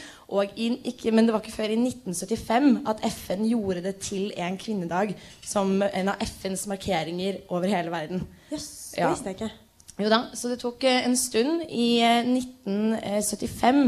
Ikke, 0.92 1.14
men 1.14 1.26
det 1.26 1.36
var 1.36 1.42
ikke 1.42 1.56
før 1.56 1.74
i 1.74 1.80
1975 1.82 2.70
at 2.94 3.04
FN 3.10 3.46
gjorde 3.50 3.86
det 3.90 3.98
til 4.06 4.30
en 4.38 4.62
kvinnedag 4.62 5.16
som 5.42 5.82
en 5.82 6.14
av 6.14 6.22
FNs 6.26 6.68
markeringer 6.70 7.44
over 7.50 7.70
hele 7.74 7.94
verden. 7.94 8.26
Jøss, 8.54 8.72
det 8.98 9.10
visste 9.10 9.34
jeg 9.34 9.40
ikke. 9.42 9.54
Jo 10.00 10.10
da, 10.12 10.24
så 10.38 10.52
det 10.52 10.62
tok 10.62 10.84
eh, 10.88 11.04
en 11.08 11.18
stund. 11.20 11.66
I 11.68 11.90
eh, 12.06 12.28
1975 12.28 13.82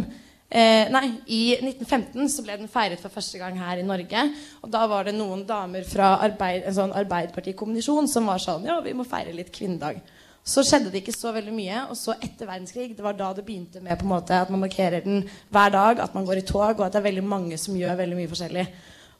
eh, 0.50 0.90
Nei, 0.94 1.06
i 1.32 1.42
1915 1.56 2.34
så 2.34 2.46
ble 2.46 2.58
den 2.60 2.72
feiret 2.72 3.02
for 3.02 3.14
første 3.14 3.40
gang 3.42 3.58
her 3.62 3.80
i 3.82 3.88
Norge. 3.88 4.26
Og 4.62 4.74
da 4.74 4.84
var 4.92 5.08
det 5.08 5.16
noen 5.18 5.46
damer 5.48 5.88
fra 5.88 6.18
arbeid, 6.26 6.68
en 6.68 6.78
sånn 6.78 6.98
Arbeiderpartikommunisjon 7.04 8.10
som 8.12 8.30
var 8.30 8.44
sånn 8.44 8.68
Ja, 8.70 8.82
vi 8.84 8.96
må 8.98 9.08
feire 9.08 9.36
litt 9.36 9.54
kvinnedag. 9.56 10.02
Så 10.44 10.60
skjedde 10.68 10.92
det 10.92 11.00
ikke 11.00 11.16
så 11.16 11.32
veldig 11.32 11.54
mye. 11.56 11.86
Og 11.88 11.96
så 11.98 12.18
etter 12.20 12.50
verdenskrig, 12.50 12.92
det 12.98 13.06
var 13.06 13.16
da 13.18 13.32
det 13.38 13.46
begynte 13.48 13.82
med 13.84 13.96
på 13.96 14.06
en 14.06 14.12
måte 14.12 14.42
at 14.44 14.52
man 14.52 14.66
markerer 14.66 15.06
den 15.06 15.24
hver 15.54 15.72
dag, 15.72 16.04
at 16.04 16.18
man 16.18 16.28
går 16.28 16.42
i 16.42 16.48
tog, 16.48 16.76
og 16.76 16.84
at 16.86 16.94
det 16.94 17.00
er 17.00 17.08
veldig 17.08 17.24
mange 17.26 17.60
som 17.62 17.78
gjør 17.80 18.02
veldig 18.04 18.20
mye 18.20 18.32
forskjellig. 18.32 18.68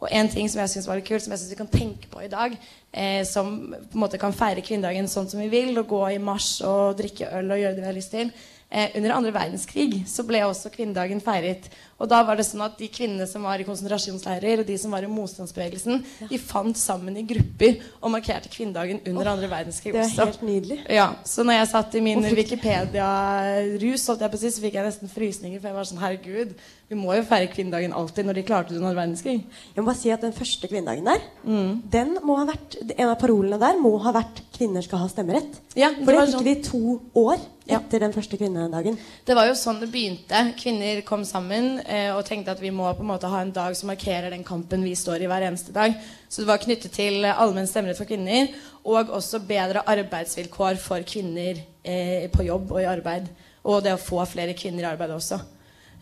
Og 0.04 0.10
en 0.12 0.28
ting 0.28 0.50
som 0.52 0.60
jeg 0.60 0.74
synes 0.74 0.88
var 0.90 1.00
litt 1.00 1.08
kult, 1.08 1.24
som 1.24 1.32
jeg 1.32 1.40
synes 1.40 1.54
vi 1.54 1.60
kan 1.62 1.70
tenke 1.72 2.10
på 2.12 2.24
i 2.26 2.32
dag, 2.32 2.58
eh, 2.92 3.22
som 3.24 3.54
på 3.72 3.96
en 3.96 4.04
måte 4.04 4.20
kan 4.20 4.36
feire 4.36 4.64
kvinnedagen 4.66 5.08
sånn 5.08 5.30
som 5.32 5.40
vi 5.40 5.48
vil, 5.54 5.72
og 5.80 5.88
gå 5.88 6.02
i 6.12 6.20
marsj 6.20 6.66
og 6.68 6.98
drikke 7.00 7.30
øl 7.40 7.56
og 7.56 7.62
gjøre 7.62 7.78
det 7.78 7.86
vi 7.86 7.88
har 7.88 7.96
lyst 7.96 8.12
til. 8.12 8.34
Eh, 8.74 8.90
under 8.98 9.14
andre 9.16 9.32
verdenskrig 9.32 10.02
så 10.10 10.26
ble 10.28 10.44
også 10.44 10.74
kvinnedagen 10.74 11.22
feiret. 11.24 11.70
Og 12.02 12.10
da 12.10 12.22
var 12.26 12.40
det 12.40 12.46
sånn 12.48 12.64
at 12.66 12.78
de 12.80 12.88
kvinnene 12.92 13.28
som 13.30 13.46
var 13.46 13.62
i 13.62 13.66
konsentrasjonsleirer, 13.68 14.64
og 14.64 14.68
de 14.68 14.78
som 14.82 14.94
var 14.94 15.06
i 15.06 15.12
motstandsbevegelsen, 15.12 16.04
de 16.30 16.40
fant 16.42 16.78
sammen 16.80 17.18
i 17.20 17.26
grupper 17.28 17.80
og 18.02 18.14
markerte 18.16 18.52
kvinnedagen 18.52 19.02
under 19.08 19.32
andre 19.36 19.50
verdenskrig 19.52 19.94
det 19.94 20.02
er 20.02 20.10
også. 20.10 20.26
helt 20.26 20.46
nydelig. 20.48 20.80
Ja, 20.92 21.10
så 21.28 21.46
når 21.46 21.60
jeg 21.60 21.72
satt 21.74 21.96
i 21.96 22.04
min 22.04 22.24
Wikipedia-rus, 22.24 24.08
så 24.08 24.18
fikk 24.18 24.78
jeg 24.80 24.88
nesten 24.88 25.12
frysninger, 25.12 25.62
for 25.62 25.70
jeg 25.70 25.78
var 25.78 25.90
sånn 25.90 26.02
Herregud, 26.04 26.56
vi 26.90 26.98
må 27.00 27.16
jo 27.18 27.24
feire 27.26 27.50
kvinnedagen 27.50 27.94
alltid 27.96 28.28
når 28.28 28.38
de 28.38 28.46
klarte 28.48 28.74
det 28.74 28.82
under 28.82 28.98
verdenskrig. 28.98 29.40
Jeg 29.74 29.82
må 29.82 29.88
bare 29.88 30.02
si 30.02 30.12
at 30.14 30.22
Den 30.24 30.36
første 30.36 30.68
kvinnedagen 30.70 31.08
der, 31.08 31.24
den 31.94 32.18
må 32.24 32.38
ha 32.40 32.46
vært, 32.48 32.78
en 32.96 33.10
av 33.10 33.18
parolene 33.20 33.60
der 33.60 33.80
må 33.82 33.98
ha 34.04 34.14
vært 34.16 34.42
'kvinner 34.54 34.84
skal 34.84 35.00
ha 35.00 35.08
stemmerett'. 35.08 35.60
Ja, 35.76 35.90
det 35.90 36.06
For 36.06 36.12
det 36.14 36.20
gikk 36.20 36.34
fikk 36.34 36.38
sånn. 36.38 36.44
vi 36.44 36.56
to 36.64 37.02
år 37.16 37.40
etter 37.68 38.00
den 38.04 38.14
første 38.14 38.38
kvinnedagen. 38.38 38.98
Det 39.26 39.36
var 39.36 39.48
jo 39.48 39.56
sånn 39.56 39.80
det 39.80 39.90
begynte. 39.92 40.54
Kvinner 40.60 41.02
kom 41.08 41.24
sammen 41.26 41.80
og 42.16 42.22
tenkte 42.28 42.54
at 42.54 42.62
vi 42.62 42.72
må 42.72 42.86
på 42.96 43.04
en 43.04 43.10
måte 43.10 43.30
ha 43.32 43.42
en 43.44 43.52
dag 43.54 43.76
som 43.76 43.90
markerer 43.92 44.32
den 44.32 44.46
kampen 44.48 44.84
vi 44.86 44.94
står 44.96 45.24
i 45.24 45.30
hver 45.30 45.46
eneste 45.48 45.74
dag. 45.76 45.96
Så 46.30 46.42
det 46.42 46.50
var 46.50 46.62
knyttet 46.64 46.94
til 46.96 47.26
eh, 47.26 47.42
allmenn 47.42 47.68
stemmerett 47.70 48.00
for 48.00 48.10
kvinner 48.10 48.54
og 48.84 49.12
også 49.16 49.42
bedre 49.48 49.84
arbeidsvilkår 49.92 50.80
for 50.82 51.04
kvinner 51.08 51.60
eh, 51.84 52.30
på 52.32 52.48
jobb 52.48 52.72
og 52.72 52.82
i 52.82 52.88
arbeid. 52.90 53.28
Og 53.64 53.84
det 53.84 53.96
å 53.96 54.02
få 54.02 54.24
flere 54.28 54.56
kvinner 54.58 54.84
i 54.84 54.90
arbeid 54.92 55.14
også. 55.16 55.40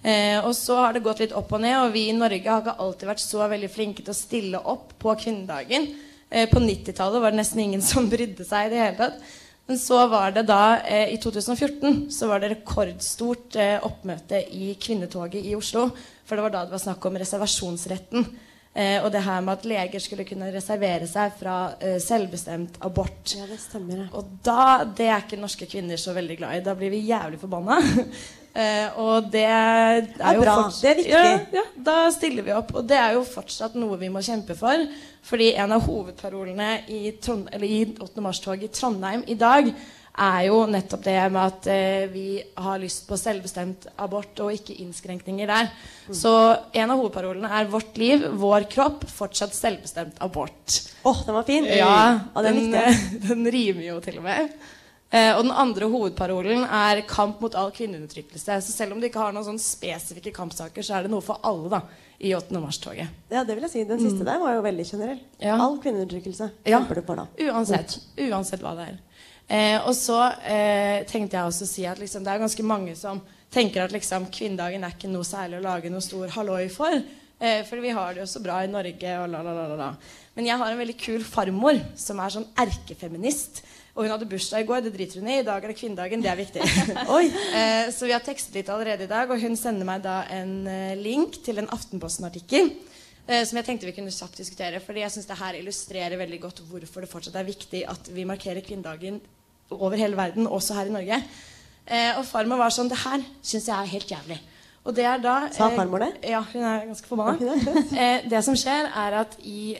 Eh, 0.02 0.40
og 0.42 0.56
så 0.58 0.80
har 0.80 0.96
det 0.96 1.04
gått 1.06 1.22
litt 1.22 1.36
opp 1.38 1.52
og 1.54 1.62
ned, 1.62 1.78
og 1.78 1.92
vi 1.94 2.08
i 2.10 2.16
Norge 2.18 2.48
har 2.50 2.64
ikke 2.64 2.80
alltid 2.82 3.12
vært 3.12 3.22
så 3.22 3.46
veldig 3.52 3.70
flinke 3.70 4.02
til 4.02 4.14
å 4.14 4.18
stille 4.18 4.64
opp 4.74 4.96
på 5.02 5.14
kvinnedagen. 5.20 5.92
Eh, 6.30 6.48
på 6.50 6.64
90-tallet 6.64 7.22
var 7.22 7.34
det 7.34 7.42
nesten 7.42 7.62
ingen 7.66 7.86
som 7.86 8.10
brydde 8.14 8.48
seg 8.48 8.70
i 8.70 8.74
det 8.74 8.82
hele 8.82 8.98
tatt. 8.98 9.32
Men 9.70 9.80
så 9.80 10.00
var 10.12 10.34
det 10.36 10.46
da, 10.50 10.82
eh, 10.84 11.14
i 11.14 11.18
2014, 11.22 12.08
så 12.12 12.28
var 12.28 12.42
det 12.42 12.50
rekordstort 12.56 13.56
eh, 13.56 13.78
oppmøte 13.86 14.42
i 14.52 14.74
kvinnetoget 14.82 15.46
i 15.46 15.56
Oslo. 15.56 15.90
For 16.26 16.36
det 16.36 16.48
var 16.48 16.56
da 16.56 16.64
det 16.66 16.76
var 16.76 16.84
snakk 16.84 17.06
om 17.06 17.20
reservasjonsretten. 17.22 18.26
Eh, 18.74 19.04
og 19.04 19.10
det 19.12 19.24
her 19.26 19.42
med 19.44 19.60
at 19.60 19.66
leger 19.68 20.00
skulle 20.00 20.24
kunne 20.28 20.52
reservere 20.54 21.08
seg 21.10 21.34
fra 21.40 21.56
eh, 21.84 21.98
selvbestemt 22.00 22.78
abort. 22.88 23.34
Ja, 23.36 23.48
det 23.50 23.60
stemmer. 23.60 24.06
Og 24.16 24.38
da, 24.46 24.86
det 24.98 25.10
er 25.10 25.26
ikke 25.26 25.40
norske 25.40 25.68
kvinner 25.68 26.00
så 26.00 26.16
veldig 26.16 26.38
glad 26.40 26.58
i. 26.58 26.64
Da 26.64 26.76
blir 26.80 26.94
vi 26.94 27.04
jævlig 27.10 27.40
forbanna. 27.42 27.82
eh, 28.54 29.00
og 29.02 29.30
det 29.32 29.46
er, 29.46 30.04
er 30.20 30.38
jo 30.38 30.44
bra. 30.44 30.58
Det 30.74 30.92
er 30.92 31.00
viktig. 31.00 31.14
Ja, 31.14 31.40
ja, 31.60 31.64
da 31.76 31.96
stiller 32.16 32.48
vi 32.48 32.54
opp. 32.58 32.76
Og 32.76 32.86
det 32.88 33.00
er 33.00 33.16
jo 33.18 33.24
fortsatt 33.28 33.78
noe 33.80 34.00
vi 34.02 34.12
må 34.14 34.24
kjempe 34.26 34.58
for. 34.60 34.86
Fordi 35.28 35.54
en 35.54 35.76
av 35.76 35.86
hovedparolene 35.86 36.70
i, 36.90 37.16
Trond, 37.22 37.50
eller 37.54 37.68
i 37.68 37.82
8. 37.94 38.24
mars-toget 38.26 38.70
i 38.70 38.74
Trondheim 38.74 39.26
i 39.30 39.38
dag 39.40 39.70
er 40.12 40.42
jo 40.50 40.64
nettopp 40.68 41.04
det 41.06 41.16
med 41.32 41.42
at 41.42 41.68
eh, 41.72 42.10
vi 42.12 42.26
har 42.60 42.82
lyst 42.82 43.06
på 43.08 43.18
selvbestemt 43.20 43.88
abort 44.02 44.42
og 44.44 44.52
ikke 44.56 44.76
innskrenkninger 44.84 45.48
der. 45.48 45.70
Mm. 46.10 46.18
Så 46.18 46.34
en 46.74 46.92
av 46.92 47.00
hovedparolene 47.00 47.48
er 47.48 47.70
'Vårt 47.72 47.98
liv, 47.98 48.28
vår 48.36 48.68
kropp, 48.72 49.06
fortsatt 49.08 49.56
selvbestemt 49.56 50.20
abort'. 50.20 50.82
Åh, 51.04 51.26
den 51.26 51.36
var 51.36 51.48
fin. 51.48 51.66
Ja, 51.66 52.20
Ja, 52.36 52.42
den 52.44 52.72
den, 52.72 53.22
den 53.28 53.52
rimer 53.52 53.88
jo 53.88 54.00
til 54.00 54.18
og 54.20 54.24
med. 54.28 54.52
Eh, 55.12 55.34
og 55.36 55.44
den 55.44 55.52
andre 55.52 55.90
hovedparolen 55.92 56.64
er 56.64 57.02
'kamp 57.02 57.42
mot 57.42 57.54
all 57.56 57.72
kvinneundertrykkelse'. 57.72 58.62
Så 58.62 58.72
selv 58.72 58.94
om 58.94 59.02
det 59.02 59.12
ikke 59.12 59.20
har 59.20 59.34
noen 59.34 59.44
sånn 59.44 59.60
spesifikke 59.60 60.32
kampsaker, 60.32 60.82
så 60.82 60.96
er 60.98 61.02
det 61.04 61.12
noe 61.12 61.22
for 61.22 61.38
alle 61.44 61.70
da, 61.70 61.82
i 62.22 62.34
8. 62.34 62.52
mars-toget. 62.62 63.08
Ja, 63.30 63.44
det 63.44 63.56
vil 63.56 63.62
jeg 63.64 63.72
si. 63.72 63.84
Den 63.84 64.00
siste 64.00 64.20
Mm. 64.22 64.26
der 64.26 64.40
var 64.40 64.54
jo 64.56 64.62
veldig 64.62 64.86
generell. 64.92 65.20
Ja. 65.42 65.56
All 65.60 65.78
kvinneundertrykkelse 65.80 66.52
Ja. 66.66 66.80
du 66.80 67.02
for 67.02 67.16
da. 67.16 67.28
Uansett. 67.40 68.00
Uansett 68.18 68.62
hva 68.62 68.76
det 68.76 68.88
er. 68.88 68.98
Eh, 69.50 69.86
og 69.86 69.94
så 69.94 70.32
eh, 70.46 71.04
tenkte 71.04 71.32
jeg 71.34 71.44
også 71.46 71.64
å 71.64 71.68
si 71.68 71.86
at 71.86 72.00
liksom, 72.00 72.24
det 72.24 72.28
er 72.32 72.40
ganske 72.40 72.64
mange 72.64 72.96
som 72.96 73.22
tenker 73.52 73.84
at 73.84 73.92
liksom, 73.92 74.28
kvinnedagen 74.32 74.82
er 74.84 74.92
ikke 74.92 75.10
noe 75.10 75.24
særlig 75.24 75.60
å 75.60 75.64
lage 75.64 75.90
noe 75.92 76.00
stor 76.00 76.28
halloi 76.30 76.70
for. 76.70 77.04
Eh, 77.42 77.64
for 77.64 77.76
vi 77.82 77.90
har 77.90 78.14
det 78.14 78.22
jo 78.22 78.28
så 78.28 78.42
bra 78.42 78.62
i 78.64 78.68
Norge 78.68 79.20
og 79.24 79.30
la, 79.30 79.42
la, 79.42 79.52
la, 79.54 79.68
la, 79.68 79.76
la. 79.76 79.94
Men 80.38 80.46
jeg 80.46 80.58
har 80.58 80.72
en 80.72 80.78
veldig 80.78 80.98
kul 80.98 81.20
farmor 81.24 81.82
som 81.98 82.18
er 82.20 82.30
sånn 82.30 82.46
erkefeminist. 82.56 83.62
Og 83.92 84.06
hun 84.06 84.14
hadde 84.14 84.28
bursdag 84.30 84.64
i 84.64 84.68
går. 84.70 84.86
Det 84.86 84.94
driter 84.96 85.20
hun 85.20 85.28
i. 85.28 85.40
I 85.42 85.48
dag 85.48 85.64
er 85.64 85.74
det 85.74 85.80
kvinnedagen. 85.80 86.22
Det 86.24 86.32
er 86.32 86.40
viktig. 86.40 86.62
eh, 87.60 87.90
så 87.92 88.08
vi 88.08 88.16
har 88.16 88.24
tekstet 88.24 88.56
litt 88.56 88.72
allerede 88.72 89.04
i 89.04 89.12
dag, 89.12 89.32
og 89.32 89.42
hun 89.42 89.58
sender 89.60 89.88
meg 89.88 90.06
da 90.06 90.22
en 90.32 90.56
eh, 90.70 90.96
link 91.00 91.42
til 91.44 91.60
en 91.60 91.68
Aftenposten-artikkel. 91.76 92.72
Eh, 93.28 93.44
som 93.46 93.60
jeg 93.60 93.68
tenkte 93.68 93.90
vi 93.90 93.96
kunne 93.96 94.14
kjapt 94.14 94.40
diskutere. 94.42 94.82
Fordi 94.84 95.04
jeg 95.04 95.16
synes 95.16 95.30
det 95.30 95.40
her 95.42 95.60
illustrerer 95.60 96.20
veldig 96.20 96.40
godt 96.48 96.64
hvorfor 96.70 97.06
det 97.06 97.12
fortsatt 97.12 97.38
er 97.40 97.48
viktig 97.48 97.84
at 97.90 98.10
vi 98.16 98.28
markerer 98.28 98.64
kvinnedagen 98.66 99.22
over 99.72 99.96
hele 100.00 100.18
verden, 100.20 100.48
også 100.48 100.76
her 100.80 100.90
i 100.90 100.96
Norge. 100.96 101.22
Eh, 101.86 102.18
og 102.18 102.26
farmor 102.28 102.60
var 102.62 102.74
sånn 102.74 102.90
Det 102.92 103.00
her 103.02 103.24
syns 103.42 103.68
jeg 103.68 103.76
er 103.76 103.94
helt 103.94 104.12
jævlig. 104.12 104.40
Og 104.82 104.96
det 104.98 105.06
er 105.06 105.22
da 105.22 105.36
Sa 105.54 105.68
eh, 105.70 105.78
farmor 105.78 106.02
det? 106.02 106.12
Ja, 106.32 106.42
hun 106.54 106.64
er 106.66 106.88
ganske 106.90 107.08
forbanna. 107.08 107.56
Det 108.32 108.44
som 108.46 108.58
skjer, 108.58 108.88
er 108.88 109.18
at 109.22 109.36
i 109.46 109.76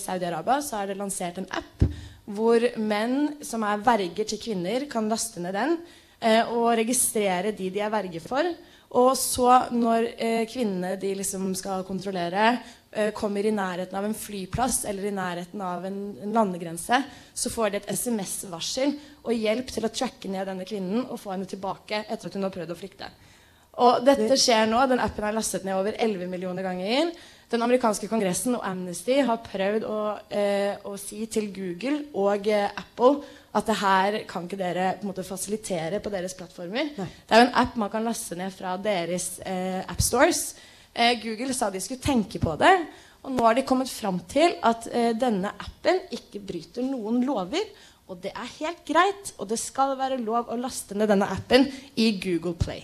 Saudi-Arabia 0.00 0.60
så 0.62 0.82
er 0.82 0.92
det 0.92 1.00
lansert 1.00 1.40
en 1.42 1.50
app 1.50 1.86
hvor 2.24 2.64
menn 2.80 3.34
som 3.44 3.64
er 3.66 3.82
verger 3.84 4.28
til 4.28 4.40
kvinner, 4.40 4.86
kan 4.90 5.10
laste 5.10 5.42
ned 5.44 5.56
den 5.56 5.76
eh, 6.20 6.48
og 6.48 6.72
registrere 6.80 7.52
de 7.52 7.68
de 7.72 7.82
er 7.84 7.92
verger 7.92 8.24
for. 8.24 8.48
Og 8.94 9.10
så, 9.18 9.50
når 9.74 10.08
eh, 10.22 10.44
kvinnene 10.46 10.94
de 11.00 11.10
liksom 11.18 11.50
skal 11.58 11.82
kontrollere, 11.86 12.58
eh, 12.94 13.10
kommer 13.16 13.44
i 13.44 13.52
nærheten 13.54 13.98
av 13.98 14.06
en 14.06 14.14
flyplass 14.14 14.84
eller 14.88 15.08
i 15.10 15.14
nærheten 15.14 15.60
av 15.66 15.84
en, 15.88 16.00
en 16.22 16.36
landegrense, 16.36 17.00
så 17.34 17.52
får 17.52 17.74
de 17.74 17.80
et 17.82 17.92
SMS-varsel 17.92 18.94
og 19.24 19.34
hjelp 19.34 19.74
til 19.74 19.88
å 19.88 19.92
tracke 19.92 20.30
ned 20.30 20.46
denne 20.48 20.68
kvinnen 20.68 21.08
og 21.08 21.18
få 21.20 21.34
henne 21.34 21.50
tilbake 21.50 22.04
etter 22.06 22.30
at 22.30 22.38
hun 22.38 22.46
har 22.46 22.54
prøvd 22.54 22.74
å 22.74 22.78
flykte. 22.78 23.10
Og 23.82 24.04
dette 24.06 24.36
skjer 24.38 24.68
nå. 24.70 24.78
Den 24.86 25.02
appen 25.02 25.26
er 25.26 25.34
lastet 25.34 25.64
ned 25.66 25.74
over 25.74 25.96
11 25.98 26.30
millioner 26.30 26.62
ganger. 26.62 27.10
Den 27.54 27.62
amerikanske 27.62 28.08
kongressen 28.10 28.56
og 28.58 28.64
Amnesty 28.66 29.20
har 29.22 29.38
prøvd 29.44 29.84
å, 29.86 29.98
eh, 30.26 30.74
å 30.90 30.96
si 30.98 31.20
til 31.30 31.52
Google 31.54 32.08
og 32.18 32.48
eh, 32.50 32.66
Apple 32.66 33.20
at 33.54 33.68
det 33.68 33.76
her 33.78 34.16
kan 34.26 34.48
ikke 34.48 34.58
dere 34.58 34.86
på 34.98 35.06
en 35.06 35.12
måte 35.12 35.22
fasilitere 35.22 36.00
på 36.02 36.10
deres 36.10 36.34
plattformer. 36.34 36.90
Det 36.98 37.30
er 37.30 37.44
jo 37.44 37.46
en 37.46 37.58
app 37.62 37.76
man 37.78 37.92
kan 37.92 38.02
laste 38.02 38.34
ned 38.34 38.50
fra 38.50 38.74
deres 38.82 39.36
eh, 39.46 39.84
appstores. 39.86 40.56
Eh, 40.90 41.14
Google 41.22 41.54
sa 41.54 41.70
de 41.70 41.82
skulle 41.84 42.02
tenke 42.02 42.40
på 42.42 42.56
det. 42.58 42.74
Og 43.22 43.36
nå 43.36 43.46
har 43.46 43.54
de 43.54 43.64
kommet 43.68 43.92
fram 43.92 44.18
til 44.26 44.56
at 44.66 44.88
eh, 44.90 45.12
denne 45.14 45.54
appen 45.54 46.02
ikke 46.10 46.42
bryter 46.42 46.82
noen 46.82 47.22
lover. 47.22 47.70
Og 48.10 48.18
det 48.24 48.34
er 48.34 48.50
helt 48.58 48.82
greit, 48.88 49.30
og 49.38 49.46
det 49.52 49.60
skal 49.62 49.94
være 50.00 50.18
lov 50.18 50.50
å 50.50 50.58
laste 50.58 50.98
ned 50.98 51.14
denne 51.14 51.30
appen 51.30 51.70
i 51.94 52.10
Google 52.18 52.58
Play. 52.58 52.82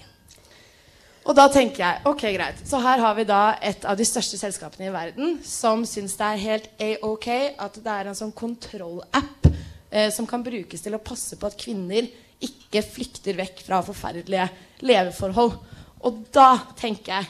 Og 1.30 1.36
da 1.38 1.44
tenker 1.46 1.84
jeg 1.84 2.02
ok, 2.10 2.22
greit. 2.34 2.62
Så 2.66 2.80
her 2.82 2.98
har 2.98 3.14
vi 3.14 3.24
da 3.28 3.52
et 3.62 3.84
av 3.86 3.94
de 3.94 4.02
største 4.08 4.34
selskapene 4.40 4.88
i 4.88 4.94
verden 4.94 5.36
som 5.46 5.84
syns 5.86 6.16
det 6.18 6.26
er 6.26 6.40
helt 6.42 6.66
a-ok 6.82 7.28
at 7.54 7.76
det 7.84 7.92
er 7.92 8.08
en 8.10 8.18
sånn 8.18 8.32
kontrollapp 8.34 9.46
eh, 9.46 10.08
som 10.10 10.26
kan 10.26 10.42
brukes 10.42 10.82
til 10.82 10.96
å 10.96 11.02
passe 11.04 11.38
på 11.38 11.46
at 11.46 11.54
kvinner 11.60 12.08
ikke 12.42 12.82
flykter 12.82 13.38
vekk 13.38 13.62
fra 13.62 13.78
forferdelige 13.86 14.48
leveforhold. 14.82 15.54
Og 16.08 16.22
da 16.34 16.48
tenker 16.80 17.20
jeg, 17.20 17.28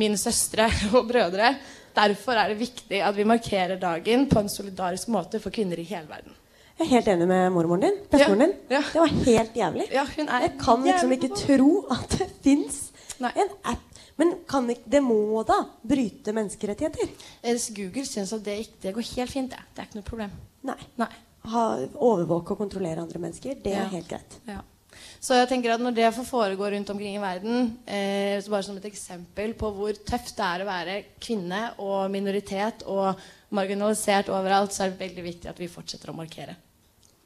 mine 0.00 0.16
søstre 0.16 0.70
og 0.96 1.10
brødre, 1.10 1.50
derfor 1.92 2.40
er 2.40 2.54
det 2.54 2.62
viktig 2.62 3.02
at 3.04 3.18
vi 3.18 3.26
markerer 3.28 3.76
dagen 3.76 4.30
på 4.30 4.40
en 4.40 4.48
solidarisk 4.48 5.10
måte 5.12 5.42
for 5.42 5.52
kvinner 5.52 5.76
i 5.76 5.84
hele 5.90 6.08
verden. 6.08 6.38
Jeg 6.78 6.86
er 6.86 6.90
helt 6.94 7.10
enig 7.12 7.28
med 7.28 7.52
mormoren 7.52 7.84
din. 7.84 8.00
Bestemoren 8.08 8.46
din. 8.46 8.56
Det 8.72 8.80
var 8.96 9.12
helt 9.12 9.60
jævlig. 9.60 9.90
er 9.92 10.46
jeg 10.46 10.54
kan 10.56 10.80
liksom 10.80 11.12
jævlig 11.12 11.20
ikke 11.20 11.42
tro 11.42 11.70
at 11.92 12.16
det 12.16 12.30
fins 12.40 12.80
en 13.30 13.48
app. 13.64 13.78
Men 14.18 14.34
kan 14.48 14.68
ikke, 14.68 14.90
det 14.90 15.00
må 15.02 15.42
da 15.46 15.60
bryte 15.88 16.32
menneskerettigheter? 16.32 17.08
Google 17.76 18.04
syns 18.04 18.32
at 18.32 18.42
det, 18.44 18.58
ikke- 18.66 18.80
det 18.82 18.94
går 18.94 19.02
helt 19.16 19.30
fint. 19.30 19.50
Det. 19.50 19.58
det 19.74 19.82
er 19.82 19.86
ikke 19.86 20.00
noe 20.00 20.02
problem. 20.10 20.30
Nei. 20.64 21.08
Ha, 21.44 21.62
overvåke 21.96 22.50
og 22.52 22.58
kontrollere 22.58 23.00
andre 23.02 23.18
mennesker, 23.18 23.54
det 23.62 23.72
Ja. 23.72 23.84
er 23.84 23.88
helt 23.88 24.08
greit. 24.08 24.36
Ja. 24.46 24.60
Så 25.20 25.34
jeg 25.34 25.48
tenker 25.48 25.72
at 25.74 25.80
når 25.80 25.94
det 25.94 26.14
får 26.14 26.24
foregå 26.28 26.70
rundt 26.70 26.90
omkring 26.90 27.16
i 27.16 27.20
verden, 27.20 27.78
eh, 27.86 28.40
så 28.40 28.50
bare 28.50 28.62
som 28.62 28.76
et 28.76 28.84
eksempel 28.84 29.54
på 29.54 29.72
hvor 29.74 29.92
tøft 30.04 30.36
det 30.36 30.44
er 30.44 30.60
å 30.62 30.66
være 30.66 31.04
kvinne 31.20 31.72
og 31.78 32.10
minoritet 32.10 32.82
og 32.86 33.16
marginalisert 33.50 34.28
overalt, 34.28 34.70
så 34.72 34.84
er 34.84 34.90
det 34.90 34.98
veldig 35.00 35.24
viktig 35.24 35.48
at 35.48 35.58
vi 35.58 35.66
fortsetter 35.68 36.10
å 36.10 36.14
markere. 36.16 36.54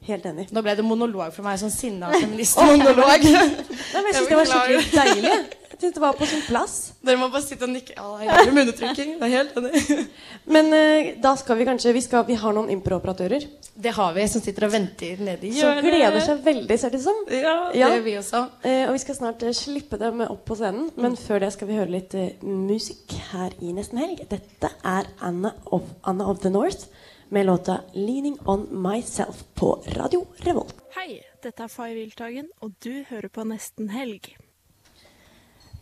Helt 0.07 0.23
enig. 0.25 0.51
Nå 0.51 0.61
ble 0.63 0.75
det 0.75 0.85
monolog 0.85 1.33
for 1.33 1.43
meg, 1.43 1.59
sånn 1.59 1.71
sinna 1.73 2.09
feministmonolog. 2.21 3.23
Nei, 3.23 4.03
jeg 4.05 4.15
syns 4.15 4.27
det 4.29 4.37
var 4.37 4.45
skikkelig 4.45 4.91
deilig. 4.93 5.37
Jeg 5.77 5.83
synes 5.83 5.93
det 5.93 6.01
var 6.01 6.15
på 6.17 6.25
sin 6.25 6.39
plass. 6.41 6.75
Dere 7.05 7.19
må 7.21 7.27
bare 7.29 7.45
sitte 7.45 7.67
og 7.67 7.69
nikke. 7.69 7.93
Ja, 8.25 8.39
munnetrykking. 8.49 9.11
Det 9.19 9.27
er 9.27 9.33
helt 9.35 9.57
enig. 9.59 10.05
Men 10.55 10.71
uh, 10.73 11.09
da 11.21 11.35
skal 11.37 11.59
vi 11.59 11.67
kanskje 11.67 11.93
Vi, 11.93 12.01
skal, 12.01 12.23
vi 12.25 12.33
har 12.41 12.55
noen 12.57 12.71
improoperatører. 12.73 13.45
Det 13.77 13.91
har 13.93 14.15
vi, 14.15 14.23
som 14.25 14.41
sitter 14.41 14.65
og 14.65 14.71
venter 14.73 15.21
nede 15.21 15.45
i 15.45 15.51
Som 15.53 15.77
gleder 15.85 16.17
seg 16.25 16.41
veldig, 16.47 16.77
ser 16.81 16.95
det 16.95 17.03
ut 17.03 17.05
som. 17.05 17.19
Ja, 17.29 17.53
det 17.69 17.83
gjør 17.83 18.01
vi 18.07 18.15
også. 18.23 18.41
Uh, 18.65 18.83
og 18.87 18.95
vi 18.95 19.03
skal 19.05 19.19
snart 19.19 19.45
uh, 19.45 19.51
slippe 19.53 20.01
dem 20.01 20.25
opp 20.25 20.41
på 20.49 20.57
scenen. 20.57 20.89
Men 20.97 21.19
før 21.21 21.45
det 21.45 21.51
skal 21.53 21.69
vi 21.69 21.77
høre 21.77 21.93
litt 21.93 22.17
musikk 22.41 23.13
her 23.29 23.53
i 23.61 23.75
Nesten 23.77 24.01
Helg. 24.01 24.25
Dette 24.33 24.73
er 24.81 25.13
Anna 25.21 25.53
of, 25.69 25.85
Anna 26.09 26.25
of 26.33 26.41
the 26.41 26.49
North 26.49 26.89
med 27.29 27.45
låta 27.45 27.81
'Leaning 27.93 28.37
On 28.45 28.67
Myself' 28.71 29.45
på 29.53 29.83
Radio 29.93 30.25
Revolt. 30.37 30.75
Hei, 30.97 31.21
dette 31.43 31.63
er 31.63 31.67
Fay 31.67 31.93
Wiltagen, 31.93 32.49
og 32.65 32.73
du 32.83 33.03
hører 33.09 33.29
på 33.29 33.45
Nesten 33.45 33.93
Helg. 33.93 34.33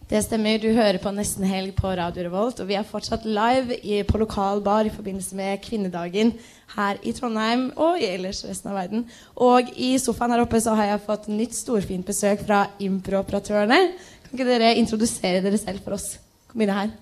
Det 0.10 0.20
stemmer. 0.22 0.60
Du 0.62 0.68
hører 0.70 1.00
på 1.02 1.10
Nesten 1.16 1.46
Helg 1.50 1.72
på 1.80 1.90
Radio 1.98 2.28
Revolt. 2.28 2.60
Og 2.62 2.68
vi 2.70 2.76
er 2.78 2.86
fortsatt 2.86 3.24
live 3.26 3.74
i, 3.82 4.04
på 4.06 4.20
lokal 4.22 4.60
bar 4.66 4.86
i 4.86 4.92
forbindelse 4.94 5.38
med 5.38 5.62
kvinnedagen 5.66 6.34
her 6.76 7.00
i 7.02 7.14
Trondheim 7.16 7.72
og 7.82 7.98
i 8.02 8.06
ellers 8.14 8.44
resten 8.46 8.70
av 8.70 8.78
verden. 8.78 9.06
Og 9.42 9.72
i 9.82 9.96
sofaen 10.02 10.36
her 10.36 10.44
oppe 10.44 10.60
så 10.62 10.76
har 10.78 10.92
jeg 10.92 11.02
fått 11.08 11.26
nytt 11.34 11.58
storfint 11.58 12.06
besøk 12.06 12.44
fra 12.46 12.68
improoperatørene. 12.86 13.80
Kan 14.28 14.36
ikke 14.38 14.48
dere 14.52 14.76
introdusere 14.78 15.42
dere 15.46 15.58
selv 15.62 15.82
for 15.86 15.98
oss? 15.98 16.12
Kom 16.52 16.62
inn 16.66 16.74
her. 16.76 16.94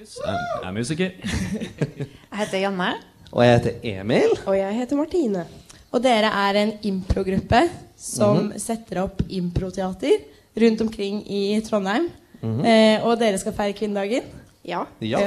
Jeg 0.00 0.36
er 0.64 0.72
musiker. 0.76 1.16
Jeg 1.20 2.38
heter 2.42 2.62
Janne. 2.66 2.90
Og 3.30 3.40
jeg 3.44 3.56
heter 3.56 3.88
Emil. 3.94 4.32
Og 4.48 4.56
jeg 4.58 4.76
heter 4.82 4.98
Martine. 5.00 5.46
Og 5.92 6.02
dere 6.04 6.28
er 6.44 6.58
en 6.60 6.72
improgruppe 6.92 7.64
som 8.00 8.36
Mhm. 8.50 8.58
setter 8.58 9.00
opp 9.04 9.20
improteater 9.28 10.20
rundt 10.56 10.80
omkring 10.80 11.22
i 11.30 11.60
Trondheim. 11.66 12.10
Mhm. 12.40 12.64
eh, 12.64 13.04
og 13.04 13.18
dere 13.20 13.38
skal 13.38 13.52
feire 13.52 13.76
kvinnedagen? 13.76 14.22
Ja. 14.64 14.84
Ja, 15.00 15.20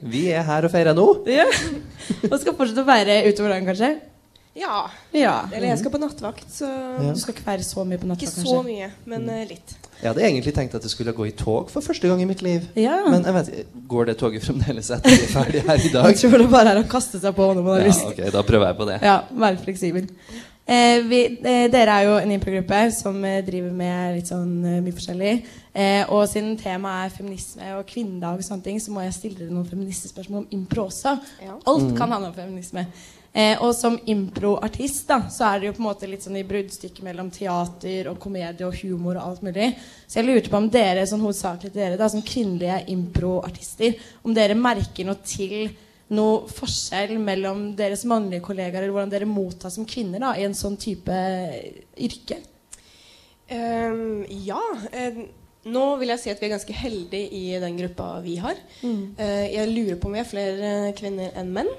vi 0.00 0.28
er 0.32 0.42
her 0.42 0.64
og 0.64 0.72
feirer 0.72 0.96
nå. 0.96 1.06
Ja. 1.28 1.44
Og 2.30 2.38
skal 2.40 2.56
fortsette 2.56 2.82
å 2.84 2.88
feire 2.88 3.20
utover 3.28 3.52
dagen, 3.54 3.68
kanskje? 3.68 3.90
Ja. 4.56 4.88
Ja. 5.14 5.34
Eller 5.52 5.68
jeg 5.70 5.78
skal 5.78 5.92
på 5.94 6.00
nattvakt, 6.00 6.48
så 6.52 6.66
Ja. 6.66 7.12
Du 7.12 7.20
skal 7.20 7.34
ikke 7.34 7.44
feire 7.46 7.62
så 7.62 7.84
mye 7.86 8.00
på 8.00 8.08
nattvakt? 8.08 8.26
Ikke 8.26 8.42
kanskje? 8.42 8.56
så 8.56 8.62
mye, 8.66 8.90
men 9.06 9.28
mm. 9.28 9.48
litt. 9.48 9.76
Jeg 10.00 10.08
hadde 10.08 10.22
egentlig 10.24 10.54
tenkt 10.56 10.74
at 10.74 10.82
jeg 10.82 10.90
skulle 10.94 11.12
gå 11.12 11.26
i 11.28 11.32
tog 11.36 11.68
for 11.70 11.84
første 11.84 12.08
gang 12.08 12.22
i 12.24 12.26
mitt 12.28 12.40
liv. 12.42 12.64
Ja. 12.74 13.02
Men 13.06 13.24
jeg 13.28 13.36
vet, 13.36 13.74
går 13.88 14.08
det 14.10 14.16
toget 14.18 14.44
fremdeles 14.44 14.90
etter 14.96 15.12
vi 15.12 15.26
er 15.26 15.34
ferdig 15.34 15.62
her 15.66 15.76
i 15.76 15.92
dag? 15.92 16.08
Jeg 16.08 16.22
tror 16.24 16.38
det 16.40 16.48
bare 16.50 16.72
er 16.74 16.80
å 16.80 16.86
kaste 16.88 17.20
seg 17.20 17.36
på 17.36 17.50
når 17.52 17.62
man 17.62 17.76
har 17.76 17.84
Ja, 17.84 17.90
lyst. 17.92 18.06
ok, 18.08 18.22
da 18.32 18.42
prøver 18.48 18.72
jeg 18.72 18.78
på 18.80 18.88
det. 18.88 18.98
Ja, 19.06 19.18
Vær 19.44 19.60
fleksibel. 19.60 20.08
Eh, 20.66 21.00
vi, 21.02 21.24
eh, 21.42 21.66
dere 21.72 21.94
er 21.98 22.04
jo 22.06 22.16
en 22.20 22.30
improgruppe 22.30 22.92
som 22.94 23.16
eh, 23.24 23.40
driver 23.42 23.72
med 23.74 24.18
litt 24.20 24.28
sånn 24.30 24.52
eh, 24.64 24.80
mye 24.84 24.94
forskjellig. 24.94 25.32
Eh, 25.74 26.04
og 26.12 26.28
siden 26.30 26.52
temaet 26.60 27.08
er 27.08 27.16
feminisme 27.16 27.70
og 27.78 27.86
kvinnedag, 27.90 28.38
og 28.38 28.46
sånne 28.46 28.62
ting, 28.68 28.78
så 28.78 28.92
må 28.94 29.02
jeg 29.02 29.16
stille 29.16 29.40
dere 29.40 29.50
noen 29.54 29.66
feministespørsmål 29.66 30.44
om 30.44 30.52
impro 30.54 30.86
også. 30.86 31.16
Alt 31.66 31.88
Mm. 31.88 31.96
kan 31.96 32.12
handle 32.12 32.28
om 32.30 32.34
feminisme. 32.38 32.86
Eh, 33.32 33.56
og 33.62 33.74
som 33.74 33.98
improartist 34.06 35.06
da, 35.08 35.20
så 35.30 35.44
er 35.54 35.60
det 35.60 35.66
jo 35.66 35.72
på 35.72 35.82
en 35.82 35.88
måte 35.88 36.08
litt 36.10 36.22
sånn 36.22 36.36
i 36.38 36.42
bruddstykket 36.46 37.02
mellom 37.06 37.30
teater 37.30 38.08
og 38.10 38.18
komedie 38.18 38.66
og 38.66 38.74
humor 38.82 39.16
og 39.16 39.22
alt 39.26 39.42
mulig. 39.42 39.74
Så 40.06 40.18
jeg 40.18 40.26
lurte 40.26 40.50
på 40.50 40.56
om 40.58 40.68
dere, 40.70 41.06
sånn 41.06 41.22
hovedsakelig 41.22 41.72
dere 41.72 41.96
da, 41.96 42.08
som 42.08 42.22
kvinnelige 42.22 42.84
improartister, 42.90 43.94
om 44.24 44.34
dere 44.34 44.54
merker 44.58 45.06
noe 45.06 45.18
til 45.24 45.70
noe 46.10 46.46
forskjell 46.50 47.16
mellom 47.22 47.68
deres 47.78 48.02
mannlige 48.08 48.42
kollegaer, 48.42 48.82
eller 48.82 48.94
hvordan 48.96 49.12
dere 49.12 49.28
mottas 49.30 49.76
som 49.78 49.86
kvinner 49.86 50.18
da, 50.22 50.32
i 50.38 50.46
en 50.48 50.56
sånn 50.58 50.76
type 50.80 51.14
yrke? 52.02 52.40
Um, 53.50 54.24
ja. 54.46 54.60
eh, 54.94 55.22
nå 55.70 55.84
vil 56.00 56.12
jeg 56.14 56.22
si 56.22 56.30
at 56.32 56.40
vi 56.40 56.46
er 56.48 56.54
ganske 56.54 56.74
heldige 56.74 57.30
i 57.36 57.44
den 57.62 57.76
gruppa 57.78 58.12
vi 58.24 58.36
har. 58.40 58.58
Mm. 58.82 59.00
Uh, 59.18 59.46
jeg 59.50 59.70
lurer 59.74 59.98
på 60.00 60.08
om 60.10 60.14
vi 60.16 60.22
er 60.22 60.28
flere 60.28 60.74
kvinner 60.98 61.34
enn 61.38 61.50
menn 61.56 61.70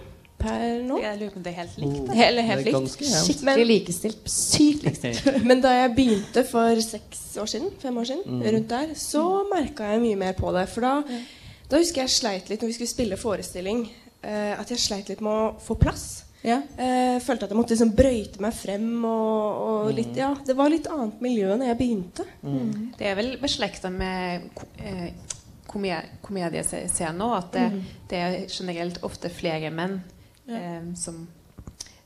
per 0.41 0.81
nå. 0.83 0.97
Jeg 1.01 1.19
lurer 1.21 1.31
på 1.33 1.39
om 1.39 1.45
det 1.45 1.51
er 1.53 1.59
helt 1.61 1.79
likt. 1.81 1.99
Oh, 2.11 2.21
Eller 2.27 2.47
helt 2.49 2.67
likt. 2.67 3.05
Skikkelig 3.23 3.67
likestilt. 3.69 4.21
Sykt 4.31 4.87
likestilt. 4.87 5.27
Men 5.49 5.61
da 5.63 5.73
jeg 5.79 5.95
begynte 5.97 6.43
for 6.49 6.81
seks 6.83 7.23
år 7.41 7.51
siden, 7.51 7.71
fem 7.81 7.99
år 8.01 8.09
siden, 8.11 8.23
Mm. 8.25 8.41
rundt 8.57 8.69
der, 8.75 8.93
så 8.97 9.23
merka 9.51 9.91
jeg 9.93 10.01
mye 10.07 10.19
mer 10.27 10.33
på 10.39 10.51
det. 10.55 10.67
For 10.73 10.81
da, 10.87 10.95
da 11.71 11.79
husker 11.81 12.03
jeg 12.03 12.15
sleit 12.19 12.49
litt 12.51 12.61
når 12.65 12.73
vi 12.73 12.77
skulle 12.79 12.91
spille 12.95 13.17
forestilling, 13.21 13.85
eh, 13.87 14.00
at 14.23 14.69
jeg 14.69 14.77
sleit 14.79 15.09
litt 15.09 15.21
med 15.21 15.31
å 15.31 15.55
få 15.59 15.75
plass. 15.81 16.25
Eh, 16.77 17.19
følte 17.21 17.45
at 17.45 17.51
jeg 17.53 17.57
måtte 17.57 17.75
liksom 17.75 17.91
brøyte 17.95 18.41
meg 18.41 18.53
frem. 18.57 18.87
Og, 19.05 19.59
og 19.65 19.91
litt, 19.97 20.15
ja, 20.17 20.31
det 20.45 20.55
var 20.57 20.69
litt 20.73 20.87
annet 20.89 21.21
miljø 21.21 21.51
når 21.55 21.67
jeg 21.71 21.77
begynte. 21.77 22.25
Det 22.97 23.07
er 23.11 23.15
vel 23.19 23.35
beslekta 23.41 23.91
med 23.93 24.49
eh, 24.81 25.11
komediescenen 26.21 27.21
òg, 27.23 27.35
at 27.37 27.51
det, 27.53 27.67
Mhm. 27.71 27.83
det 28.09 28.17
er 28.17 28.47
generelt 28.47 28.97
ofte 29.03 29.29
flere 29.29 29.69
menn 29.71 30.01
eh, 30.49 30.93
som 30.95 31.27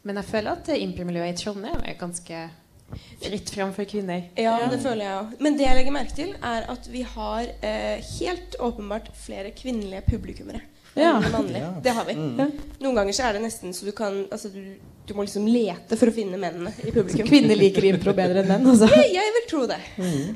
Men 0.06 0.18
jeg 0.18 0.26
føler 0.26 0.52
at 0.52 0.68
impromiljøet 0.70 1.32
i 1.34 1.44
Trondheim 1.44 1.82
er 1.84 1.96
ganske 1.98 2.50
fritt 3.24 3.50
fram 3.50 3.72
for 3.74 3.84
kvinner. 3.90 4.28
Ja, 4.38 4.68
det 4.70 4.78
føler 4.84 5.02
jeg 5.02 5.16
òg. 5.18 5.32
Men 5.42 5.58
det 5.58 5.66
jeg 5.66 5.76
legger 5.80 5.92
merke 5.96 6.14
til, 6.14 6.36
er 6.44 6.68
at 6.70 6.86
vi 6.94 7.02
har 7.02 7.48
eh, 7.66 8.04
helt 8.20 8.56
åpenbart 8.62 9.10
flere 9.18 9.50
kvinnelige 9.58 10.04
publikummere. 10.06 10.62
Ja. 10.96 11.14
Mannlig. 11.32 11.60
Ja. 11.60 11.72
Det 11.84 11.90
har 11.90 12.06
vi. 12.08 12.14
Mm. 12.14 12.52
Noen 12.80 13.00
ganger 13.00 13.16
så 13.16 13.26
er 13.28 13.36
det 13.36 13.42
nesten 13.44 13.74
så 13.76 13.86
du 13.88 13.92
kan 13.96 14.22
altså, 14.32 14.50
du, 14.54 14.78
du 15.06 15.12
må 15.18 15.26
liksom 15.26 15.44
lete 15.50 15.98
for 16.00 16.10
å 16.10 16.14
finne 16.16 16.40
mennene 16.40 16.72
i 16.82 16.94
publikum. 16.96 17.28
Kvinner 17.28 17.60
liker 17.60 17.86
impro 17.90 18.14
bedre 18.16 18.42
enn 18.42 18.50
menn, 18.50 18.70
altså. 18.72 18.88
Jeg, 18.96 19.12
jeg 19.18 19.34
vil 19.36 19.46
tro 19.52 19.66
det. 19.70 19.80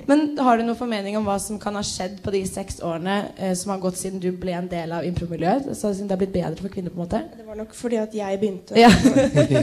Men 0.10 0.26
har 0.44 0.60
du 0.60 0.66
noen 0.68 0.78
formening 0.80 1.16
om 1.20 1.26
hva 1.28 1.38
som 1.42 1.60
kan 1.62 1.80
ha 1.80 1.84
skjedd 1.86 2.20
på 2.26 2.34
de 2.36 2.44
seks 2.50 2.82
årene 2.86 3.18
eh, 3.38 3.56
som 3.58 3.74
har 3.74 3.82
gått 3.84 4.02
siden 4.02 4.22
du 4.22 4.30
ble 4.36 4.58
en 4.60 4.70
del 4.72 4.94
av 5.00 5.08
impromiljøet? 5.08 5.72
Så 5.80 5.94
siden 5.94 6.12
det 6.12 6.18
har 6.18 6.22
blitt 6.26 6.36
bedre 6.36 6.60
for 6.60 6.76
kvinner, 6.76 6.94
på 6.94 7.00
en 7.00 7.06
måte? 7.08 7.24
Det 7.40 7.48
var 7.48 7.60
nok 7.64 7.74
fordi 7.80 8.02
at 8.04 8.20
jeg 8.20 8.44
begynte. 8.44 8.78
Ja. 8.80 8.92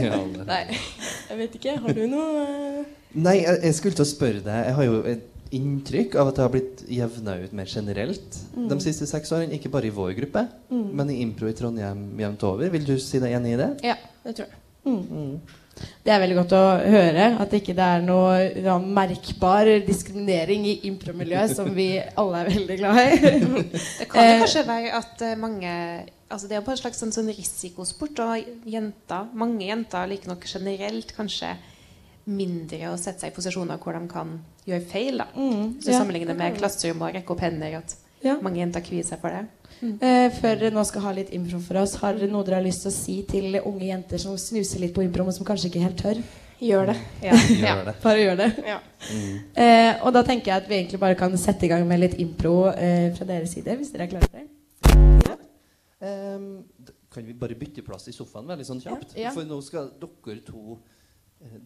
Ja, 0.07 0.17
Nei, 0.47 0.61
jeg 1.29 1.37
vet 1.39 1.55
ikke. 1.57 1.73
Har 1.83 1.95
du 1.95 2.03
noe 2.09 2.43
eh, 2.43 2.83
Nei, 3.17 3.39
jeg, 3.39 3.59
jeg 3.65 3.75
skulle 3.77 3.97
til 3.97 4.05
å 4.05 4.09
spørre 4.09 4.41
deg. 4.45 4.67
Jeg 4.67 4.75
har 4.77 4.87
jo 4.87 4.99
et 5.09 5.25
inntrykk 5.55 6.15
av 6.19 6.27
at 6.31 6.35
det 6.35 6.43
har 6.45 6.49
blitt 6.53 6.83
jevna 6.89 7.35
ut 7.43 7.53
mer 7.53 7.65
generelt 7.65 8.37
Mm. 8.55 8.67
de 8.69 8.79
siste 8.79 9.07
seks 9.07 9.31
årene. 9.31 9.53
Ikke 9.59 9.69
bare 9.71 9.87
i 9.87 9.93
vår 9.93 10.13
gruppe, 10.17 10.47
Mm. 10.71 10.89
men 10.93 11.09
i 11.09 11.21
impro 11.21 11.47
i 11.47 11.53
Trondheim 11.53 12.17
jevnt 12.19 12.43
over. 12.43 12.69
Vil 12.69 12.85
du 12.85 12.97
si 12.99 13.19
deg 13.19 13.31
enig 13.33 13.53
i 13.53 13.57
det? 13.57 13.69
Ja, 13.83 13.95
det 14.23 14.35
tror 14.35 14.47
jeg. 14.47 14.57
Mm. 14.85 15.39
Det 16.03 16.09
er 16.11 16.19
veldig 16.19 16.35
godt 16.35 16.53
å 16.57 16.61
høre. 16.89 17.39
At 17.39 17.51
ikke 17.53 17.75
det 17.75 17.85
er 17.85 18.01
noe 18.01 18.63
ja, 18.63 18.77
merkbar 18.79 19.65
diskriminering 19.85 20.65
i 20.65 20.79
impromiljøet, 20.89 21.55
som 21.55 21.69
vi 21.75 22.01
alle 22.17 22.39
er 22.41 22.49
veldig 22.49 22.77
glad 22.79 22.97
i. 22.97 23.17
Det 23.99 24.07
kan 24.09 24.23
jo 24.23 24.31
Eh, 24.33 24.39
kanskje 24.41 24.65
være 24.65 24.93
at 24.97 25.21
eh, 25.21 25.35
mange 25.35 25.73
altså 26.29 26.47
Det 26.49 26.57
er 26.57 26.61
på 26.65 26.71
en 26.71 26.77
slags 26.77 26.97
sånn, 26.99 27.13
sånn 27.13 27.29
risikosport, 27.31 28.19
og 28.19 28.43
jenter, 28.65 29.27
mange 29.33 29.63
jenter 29.67 30.07
liker 30.09 30.27
nok 30.27 30.43
generelt 30.49 31.13
kanskje 31.15 31.53
mindre 32.27 32.91
å 32.91 32.97
sette 32.99 33.23
seg 33.23 33.31
i 33.31 33.35
posisjoner 33.35 33.79
hvor 33.81 33.95
de 33.97 34.07
kan 34.11 34.33
gjøre 34.67 34.83
feil. 34.89 35.21
Da. 35.23 35.29
Mm, 35.35 35.77
Så 35.81 35.93
ja. 35.93 35.99
sammenlignet 36.01 36.37
med 36.37 36.57
klasserom 36.59 37.05
og 37.05 37.15
rekke 37.15 37.33
opp 37.35 37.43
hender, 37.45 37.79
at 37.79 37.95
mange 38.43 38.59
jenter 38.59 38.83
kvier 38.83 39.05
seg 39.07 39.21
for 39.21 39.31
det. 39.31 39.45
Eh, 39.77 40.31
før 40.33 40.57
dere 40.57 40.73
nå 40.73 40.81
skal 40.89 41.03
ha 41.05 41.11
litt 41.13 41.29
impro 41.37 41.59
for 41.61 41.77
oss, 41.83 41.95
har 42.01 42.17
dere 42.17 42.31
noe 42.33 42.45
dere 42.47 42.57
har 42.57 42.65
lyst 42.65 42.83
til 42.83 42.89
å 42.91 42.95
si 42.95 43.17
til 43.29 43.59
unge 43.59 43.85
jenter 43.85 44.21
som 44.21 44.37
snuser 44.41 44.81
litt 44.81 44.95
på 44.95 45.05
impro, 45.05 45.25
men 45.27 45.35
som 45.35 45.45
kanskje 45.47 45.69
ikke 45.69 45.83
helt 45.85 46.01
tør? 46.01 46.21
Gjør 46.57 46.89
det. 46.89 46.95
Ja. 47.21 47.37
Gjør 47.61 47.83
det. 47.85 47.93
Bare 48.01 48.21
gjør 48.23 48.39
det. 48.39 48.47
Ja. 48.65 48.79
Mm. 49.13 49.33
Eh, 49.61 49.91
og 50.01 50.13
da 50.15 50.23
tenker 50.25 50.49
jeg 50.49 50.63
at 50.63 50.69
vi 50.71 50.79
egentlig 50.79 50.99
bare 51.03 51.17
kan 51.19 51.35
sette 51.37 51.67
i 51.67 51.69
gang 51.69 51.85
med 51.87 52.01
litt 52.01 52.17
impro 52.23 52.55
eh, 52.71 53.11
fra 53.13 53.27
deres 53.29 53.53
side, 53.53 53.77
hvis 53.77 53.93
dere 53.93 54.07
er 54.07 54.13
klare 54.15 54.29
for 54.31 54.39
det. 54.41 54.47
Ja. 55.27 55.37
Um, 56.01 56.47
kan 57.13 57.25
vi 57.25 57.33
bare 57.37 57.55
bytte 57.57 57.81
plass 57.85 58.09
i 58.09 58.15
sofaen 58.15 58.49
veldig 58.49 58.65
sånn 58.65 58.81
kjapt? 58.81 59.13
Ja. 59.17 59.29
For 59.33 59.45
nå 59.45 59.59
skal 59.65 59.91
dere 60.01 60.41
to 60.45 60.79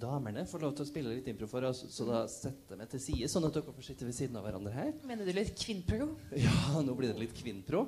damene 0.01 0.43
får 0.49 0.63
lov 0.65 0.73
til 0.75 0.83
å 0.85 0.89
spille 0.89 1.13
litt 1.15 1.27
impro 1.31 1.47
for 1.49 1.65
oss. 1.67 1.83
Så 1.93 2.05
da 2.07 2.23
setter 2.31 2.79
meg 2.79 2.89
til 2.91 3.01
side, 3.03 3.29
sånn 3.31 3.47
at 3.47 3.55
dere 3.55 3.75
får 3.75 3.87
sitte 3.91 4.07
ved 4.07 4.17
siden 4.17 4.39
av 4.39 4.47
hverandre 4.47 4.73
her. 4.75 4.91
Mener 5.07 5.27
du 5.27 5.33
litt 5.35 5.53
kvinnpro? 5.59 6.11
Ja, 6.45 6.81
nå 6.83 6.95
blir 6.97 7.13
det 7.13 7.21
litt 7.21 7.35
kvinnpro. 7.37 7.85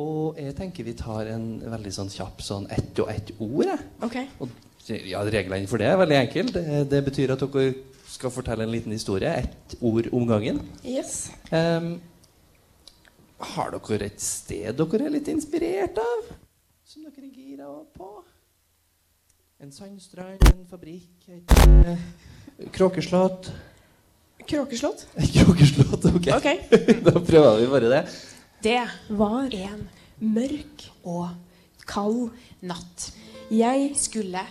Og 0.00 0.38
jeg 0.38 0.54
tenker 0.58 0.86
vi 0.86 0.94
tar 0.98 1.28
en 1.32 1.46
veldig 1.66 1.92
sånn 1.94 2.10
kjapp 2.12 2.42
sånn 2.46 2.68
ett 2.72 2.98
og 3.02 3.10
ett 3.12 3.32
ord. 3.38 3.66
jeg. 3.66 3.86
Ok. 4.06 4.18
Og, 4.42 4.52
ja, 5.10 5.22
Reglene 5.26 5.70
for 5.70 5.82
det 5.82 5.90
er 5.90 5.98
veldig 6.00 6.18
enkelt. 6.20 6.54
Det, 6.56 6.84
det 6.90 7.02
betyr 7.10 7.34
at 7.34 7.42
dere 7.42 7.72
skal 8.10 8.32
fortelle 8.34 8.66
en 8.66 8.72
liten 8.72 8.94
historie. 8.94 9.32
Ett 9.44 9.76
ord 9.80 10.08
om 10.16 10.26
gangen. 10.30 10.62
Yes. 10.86 11.30
Um, 11.50 11.98
har 13.54 13.74
dere 13.76 14.10
et 14.10 14.22
sted 14.22 14.78
dere 14.78 15.06
er 15.06 15.14
litt 15.14 15.30
inspirert 15.32 15.98
av? 16.02 16.32
Som 16.86 17.06
dere 17.06 17.26
er 17.26 17.34
gira 17.34 17.70
på? 17.94 18.10
En 19.60 19.68
sandstrand, 19.68 20.40
en 20.48 20.62
fabrikk, 20.64 21.26
et 21.28 21.50
eh, 21.84 21.98
kråkeslott? 22.72 23.50
Kråkeslott? 24.48 25.02
Kråkeslott, 25.34 26.06
ok. 26.08 26.28
Ok. 26.38 26.46
da 27.04 27.12
prøver 27.20 27.58
vi 27.60 27.66
bare 27.68 27.90
det. 27.92 27.98
Det 28.64 28.78
var 29.18 29.52
en 29.52 29.82
mørk 30.24 30.86
og 31.04 31.28
kald 31.84 32.30
natt. 32.64 33.10
Jeg 33.52 33.92
skulle 34.00 34.46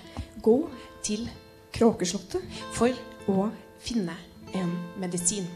gå 0.45 0.59
til 1.01 1.25
Kråkeslottet 1.73 2.45
for 2.77 2.93
å 3.33 3.47
finne 3.81 4.13
en 4.53 4.75
medisin. 5.01 5.49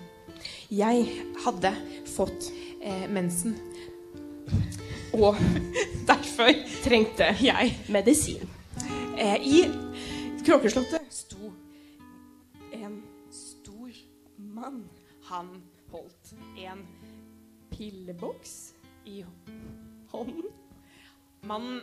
Jeg 0.73 1.05
hadde 1.45 1.75
fått 2.09 2.49
eh, 2.81 3.05
mensen. 3.05 3.53
Og 5.13 5.37
derfor 6.09 6.57
trengte 6.81 7.35
jeg 7.37 7.77
medisin. 7.93 8.52
Eh, 9.17 9.35
I 9.35 9.71
Kråkeslottet 10.45 11.01
sto 11.09 11.53
en 12.71 13.03
stor 13.31 13.91
mann. 14.35 14.89
Han 15.23 15.61
holdt 15.91 16.33
en 16.57 16.85
pilleboks 17.69 18.73
i 19.05 19.23
hånden. 20.11 20.43
Mannen 21.41 21.81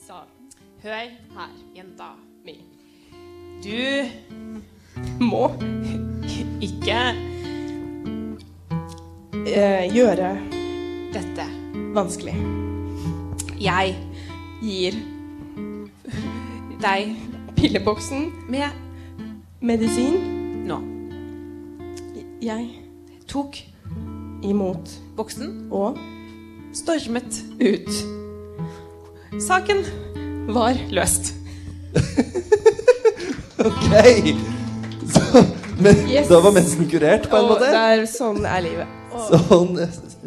sa 0.00 0.24
Hør 0.82 1.10
her, 1.36 1.56
jenta 1.76 2.14
mi. 2.44 2.56
Du 3.60 4.08
må 5.20 5.42
ikke 6.64 7.00
eh, 9.44 9.86
gjøre 9.92 10.32
dette 11.12 11.48
vanskelig. 11.92 12.36
Jeg 13.60 13.96
Gir 14.60 14.96
deg 16.82 17.16
pilleboksen 17.56 18.30
med 18.48 18.68
medisin. 19.60 20.16
nå. 20.66 20.78
Jeg 22.42 22.70
Tok 23.28 23.56
imot 24.42 24.90
boksen 25.16 25.68
og 25.70 25.98
stormet 26.74 27.42
ut. 27.60 27.90
Saken 29.40 29.84
Var 30.50 30.74
løst. 30.90 31.34
Ok! 33.60 33.92
Så, 35.12 35.44
men 35.82 35.96
Yes. 36.08 36.28
da 36.28 36.38
var 36.40 36.52
mensen 36.52 36.88
kurert, 36.88 37.26
på 37.28 37.36
en 37.36 37.44
Og 37.44 37.50
måte? 37.50 37.68
det 37.68 37.76
er, 37.76 38.04
sånn 38.08 38.40
er 38.48 38.62
livet. 38.64 38.86
Og, 39.12 39.26
Sånn, 39.50 39.76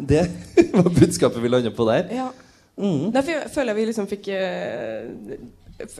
det 0.06 0.20
var 0.76 0.90
budskapet 0.94 1.42
vi 1.42 1.48
landa 1.50 1.72
på 1.74 1.86
der. 1.90 2.08
ja. 2.14 2.28
Mm. 2.78 3.12
Derfor 3.14 3.44
føler 3.54 3.70
jeg 3.70 3.76
vi 3.76 3.84
liksom 3.86 4.06
fikk 4.10 4.28
f- 4.34 5.42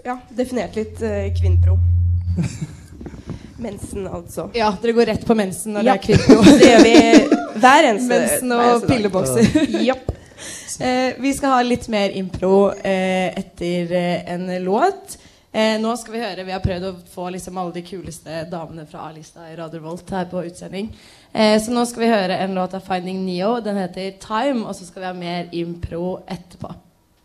ja, 0.05 0.19
definert 0.31 0.77
litt 0.77 1.03
uh, 1.03 1.29
kvinnpro. 1.39 1.79
Mensen, 3.57 4.07
altså. 4.07 4.49
Ja, 4.55 4.73
dere 4.83 4.93
går 4.93 5.07
rett 5.07 5.27
på 5.27 5.35
mensen 5.39 5.73
når 5.77 5.85
Ja. 5.87 5.93
det 5.95 6.01
er 6.01 6.07
kvinnpro. 6.07 6.43
Det 6.59 6.67
gjør 6.69 6.83
vi 6.83 7.61
hver 7.63 7.87
eneste 7.91 8.09
Mensen 8.09 8.53
og 8.53 8.87
pillebokser. 8.89 9.67
ja. 9.85 9.95
Eh, 10.83 11.13
vi 11.23 11.31
skal 11.33 11.53
ha 11.55 11.61
litt 11.63 11.85
mer 11.89 12.11
impro 12.19 12.73
eh, 12.75 13.31
etter 13.39 13.93
eh, 13.95 14.33
en 14.33 14.49
låt. 14.65 15.15
Eh, 15.55 15.77
nå 15.79 15.93
skal 15.97 16.13
vi 16.17 16.23
høre 16.25 16.45
Vi 16.45 16.51
har 16.53 16.59
prøvd 16.65 16.87
å 16.89 16.91
få 17.13 17.29
liksom 17.31 17.61
alle 17.63 17.77
de 17.77 17.83
kuleste 17.87 18.41
damene 18.51 18.83
fra 18.91 19.05
A-lista 19.07 19.47
i 19.53 19.55
Radio 19.57 19.81
Volt 19.85 20.11
her 20.11 20.27
på 20.33 20.43
utsending. 20.49 20.89
Eh, 21.33 21.55
så 21.63 21.71
nå 21.71 21.85
skal 21.87 22.03
vi 22.03 22.11
høre 22.11 22.41
en 22.43 22.57
låt 22.59 22.75
av 22.75 22.83
Finding 22.89 23.23
Neo. 23.25 23.61
Den 23.63 23.79
heter 23.79 24.19
Time. 24.19 24.65
Og 24.67 24.75
så 24.75 24.89
skal 24.89 25.05
vi 25.05 25.09
ha 25.13 25.15
mer 25.21 25.47
impro 25.55 26.17
etterpå. 26.27 26.75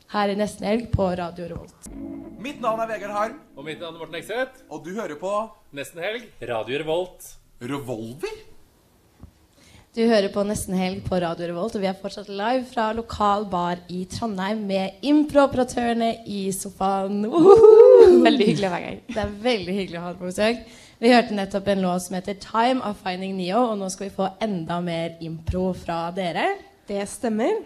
Her 0.09 0.31
i 0.33 0.35
nesten 0.37 0.65
helg 0.65 0.87
på 0.89 1.05
Radio 1.19 1.45
Revolt. 1.51 1.89
Mitt 2.41 2.61
navn 2.63 2.79
er 2.81 2.87
Vegard 2.89 3.11
Harm. 3.13 3.33
Og 3.53 3.65
mitt 3.67 3.77
navn 3.77 3.93
er 3.93 4.01
Morten 4.01 4.15
Ekseth. 4.17 4.63
Og 4.73 4.81
du 4.81 4.95
hører 4.95 5.19
på 5.21 5.33
Nesten 5.77 6.01
helg. 6.01 6.23
Radio 6.49 6.79
Revolt. 6.81 7.27
Revolver? 7.61 8.39
Du 9.93 10.01
hører 10.09 10.31
på 10.33 10.41
Nesten 10.49 10.73
helg 10.79 11.03
på 11.05 11.19
Radio 11.21 11.51
Revolt, 11.51 11.75
og 11.77 11.83
vi 11.83 11.89
er 11.91 11.97
fortsatt 11.97 12.29
live 12.29 12.63
fra 12.71 12.87
lokal 12.97 13.45
bar 13.51 13.83
i 13.93 13.99
Trondheim 14.09 14.63
med 14.69 15.05
improoperatørene 15.05 16.09
i 16.25 16.47
sofaen. 16.57 17.27
Veldig 18.25 18.47
hyggelig 18.49 18.69
å 18.69 18.73
være 18.73 18.87
her. 18.87 18.99
Det 19.09 19.21
er 19.23 19.35
veldig 19.43 19.75
hyggelig 19.77 19.99
å 19.99 20.03
ha 20.07 20.13
deg 20.15 20.23
på 20.23 20.31
besøk. 20.31 20.63
Vi 20.99 21.13
hørte 21.13 21.37
nettopp 21.37 21.69
en 21.69 21.85
låt 21.85 22.05
som 22.07 22.17
heter 22.17 22.33
'Time 22.33 22.81
of 22.81 22.97
Finding 23.05 23.37
Neo', 23.37 23.61
og 23.61 23.77
nå 23.77 23.91
skal 23.93 24.09
vi 24.09 24.15
få 24.15 24.31
enda 24.41 24.81
mer 24.81 25.17
impro 25.21 25.73
fra 25.73 26.09
dere. 26.11 26.47
Det 26.89 27.05
stemmer. 27.05 27.59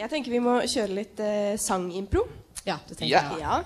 Jeg 0.00 0.08
tenker 0.08 0.32
vi 0.32 0.40
må 0.40 0.56
kjøre 0.64 0.94
litt 0.96 1.20
eh, 1.20 1.54
sangimpro. 1.60 2.22
Ja, 2.64 2.78
det 2.88 2.96
tenker 2.96 3.10
yeah. 3.12 3.32
jeg. 3.36 3.42
Ja. 3.44 3.56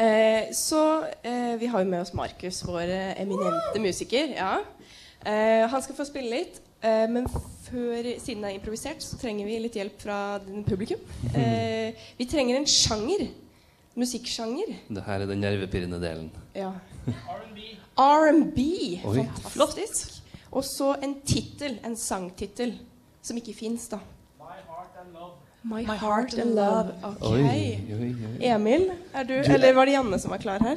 Eh, 0.00 0.52
så 0.54 0.82
eh, 1.26 1.56
vi 1.58 1.66
har 1.72 1.82
jo 1.82 1.88
med 1.90 2.04
oss 2.04 2.12
Markus, 2.14 2.60
vår 2.64 2.92
eh, 2.94 3.08
eminente 3.20 3.82
musiker. 3.82 4.30
Ja. 4.36 4.52
Eh, 5.26 5.66
han 5.68 5.82
skal 5.82 5.98
få 5.98 6.06
spille 6.06 6.30
litt. 6.30 6.60
eh, 6.80 7.08
men 7.10 7.26
før, 7.66 8.06
siden 8.22 8.46
det 8.46 8.52
er 8.52 8.56
improvisert, 8.60 9.02
så 9.02 9.18
trenger 9.18 9.50
vi 9.50 9.58
litt 9.64 9.80
hjelp 9.80 9.98
fra 10.00 10.20
din 10.44 10.62
publikum. 10.64 11.02
Eh, 11.34 11.98
vi 12.16 12.28
trenger 12.30 12.60
en 12.60 12.70
sjanger. 12.70 13.26
Musikksjanger. 13.98 14.70
Det 14.94 15.02
her 15.04 15.24
er 15.24 15.28
den 15.28 15.42
nervepirrende 15.42 15.98
delen. 16.00 16.30
Ja. 16.54 16.70
R&B. 17.98 18.62
Fantastisk. 19.02 20.22
Og 20.54 20.62
så 20.66 20.94
en 21.02 21.18
tittel, 21.26 21.80
en 21.84 21.98
sangtittel, 21.98 22.76
som 23.26 23.36
ikke 23.42 23.58
fins, 23.58 23.90
da. 23.90 23.98
My 25.62 25.82
Heart 25.84 26.34
and 26.40 26.54
Love. 26.56 26.92
Ok. 27.04 27.22
Oi, 27.22 27.78
oi, 27.92 28.14
oi. 28.30 28.46
Emil, 28.48 28.86
er 29.14 29.22
du, 29.28 29.34
Du- 29.42 29.52
Eller 29.52 29.74
var 29.74 29.84
det 29.84 29.92
Janne 29.92 30.18
som 30.18 30.30
var 30.30 30.38
klar 30.38 30.58
her? 30.64 30.76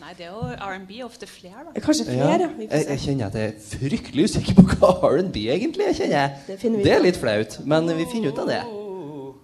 Nei, 0.00 0.14
det 0.18 0.26
er 0.26 0.30
jo 0.30 0.40
R&B 0.58 1.04
ofte 1.04 1.26
flere, 1.30 1.62
da. 1.74 1.80
Kanskje 1.80 2.04
flere, 2.08 2.40
ja. 2.40 2.48
Jeg, 2.58 2.86
jeg 2.88 2.98
kjenner 2.98 3.26
at 3.26 3.34
jeg 3.34 3.48
er 3.48 3.52
fryktelig 3.78 4.24
usikker 4.24 4.54
på 4.58 4.62
hva 4.74 4.90
R&B 5.12 5.36
egentlig 5.54 5.86
er. 5.86 5.92
kjenner 5.94 6.16
jeg. 6.18 6.36
Det 6.48 6.58
finner 6.60 6.78
vi 6.78 6.84
det 6.84 6.92
er 6.96 7.02
litt 7.06 7.16
flaut, 7.22 7.60
men 7.64 7.86
vi 7.96 8.04
finner 8.12 8.32
ut 8.34 8.38
av 8.42 8.46
det. 8.50 8.62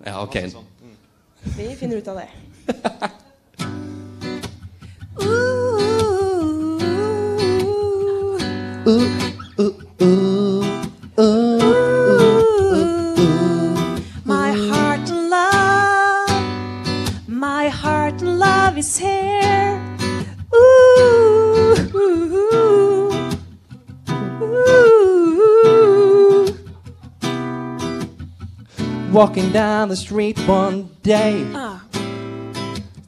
Ja, 0.06 0.22
ok. 0.22 0.36
Vi 1.56 1.74
finner 1.78 1.96
ut 2.02 2.08
av 2.08 2.16
det. 2.18 2.28
My 8.88 9.18
Walking 29.18 29.50
down 29.50 29.88
the 29.88 29.96
street 29.96 30.38
one 30.46 30.90
day, 31.02 31.44
Ah. 31.52 31.82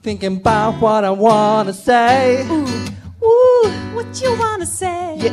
thinking 0.02 0.38
about 0.38 0.80
what 0.80 1.04
I 1.04 1.10
wanna 1.10 1.72
say. 1.72 2.44
Ooh, 2.50 2.66
ooh, 3.24 3.70
what 3.94 4.20
you 4.20 4.36
wanna 4.36 4.66
say? 4.66 5.18
Yeah, 5.24 5.32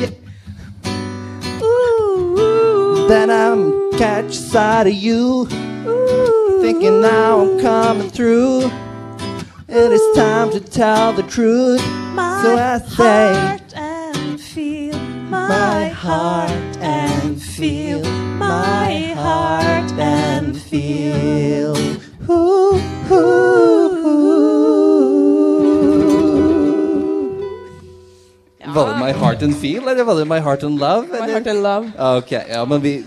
yeah. 0.00 1.60
Ooh, 1.62 2.34
ooh. 2.38 3.08
Then 3.08 3.28
I'm 3.30 3.92
catch 3.98 4.32
sight 4.32 4.86
of 4.86 4.94
you, 4.94 5.46
ooh, 5.86 6.62
thinking 6.62 7.02
now 7.02 7.40
I'm 7.40 7.60
coming 7.60 8.08
through. 8.08 8.70
And 9.68 9.76
It 9.86 9.92
is 9.92 10.16
time 10.16 10.50
to 10.52 10.60
tell 10.60 11.12
the 11.12 11.24
truth. 11.24 11.82
my 12.14 12.40
so 12.42 12.56
I 12.56 12.78
say, 12.78 13.34
heart 13.34 13.74
and 13.74 14.40
feel 14.40 14.98
my, 15.28 15.48
my 15.48 15.88
heart 15.88 16.76
and 16.80 17.42
feel 17.42 18.00
my 18.48 19.14
heart 19.14 19.92
and 19.98 20.56
feel. 20.56 21.76
Ooh, 22.28 22.80
Var 28.76 28.88
det 28.92 28.98
My 28.98 29.12
Heart 29.12 29.42
and 29.42 29.54
Feel, 29.54 29.88
eller 29.88 30.04
var 30.04 30.14
det 30.14 30.26
My 30.28 30.38
Heart 30.44 30.62
and 30.62 30.78
Love? 30.78 31.06
My? 31.06 31.30
Heart 31.32 31.46
and 31.46 31.62
Love. 31.62 31.92
Ok, 32.16 32.32
ja, 32.32 32.64
men 32.64 32.82
vi 32.82 33.04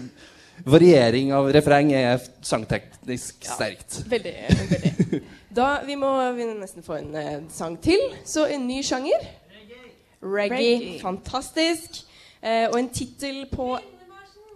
Variering 0.66 1.32
av 1.34 1.48
refreng 1.54 1.92
er 1.96 2.20
sangteknisk 2.44 3.46
sterkt. 3.48 4.02
Veldig. 4.10 4.34
veldig. 4.60 5.22
Da, 5.56 5.80
vi 5.86 5.96
må 5.98 6.10
vi 6.36 6.46
nesten 6.50 6.84
få 6.86 7.00
en 7.00 7.16
uh, 7.16 7.38
sang 7.50 7.78
til. 7.82 8.02
Så 8.28 8.44
en 8.52 8.68
ny 8.68 8.82
sjanger. 8.86 9.24
Reggae. 9.56 9.94
Reggae. 10.22 11.00
Fantastisk. 11.02 12.04
Uh, 12.44 12.68
og 12.74 12.80
en 12.80 12.90
tittel 12.94 13.46
på 13.52 13.72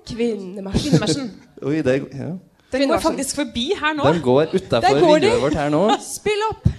Kvinnemarsjen. 0.08 0.82
Kvinnemarsjen. 0.92 1.32
Oi, 1.68 1.76
det, 1.82 1.96
er- 1.96 2.18
ja. 2.24 2.32
Den 2.74 2.90
går 2.90 3.00
faktisk 3.00 3.36
forbi 3.36 3.72
her 3.80 3.94
nå. 3.94 4.04
Den 4.14 4.22
går 4.22 4.42
utafor 4.54 4.82
Der 4.88 5.00
går 5.00 5.18
de. 5.18 5.22
vinduet 5.26 5.42
vårt 5.42 5.54
her 5.54 5.70
nå. 5.70 5.84
Spill 6.16 6.42
opp! 6.50 6.70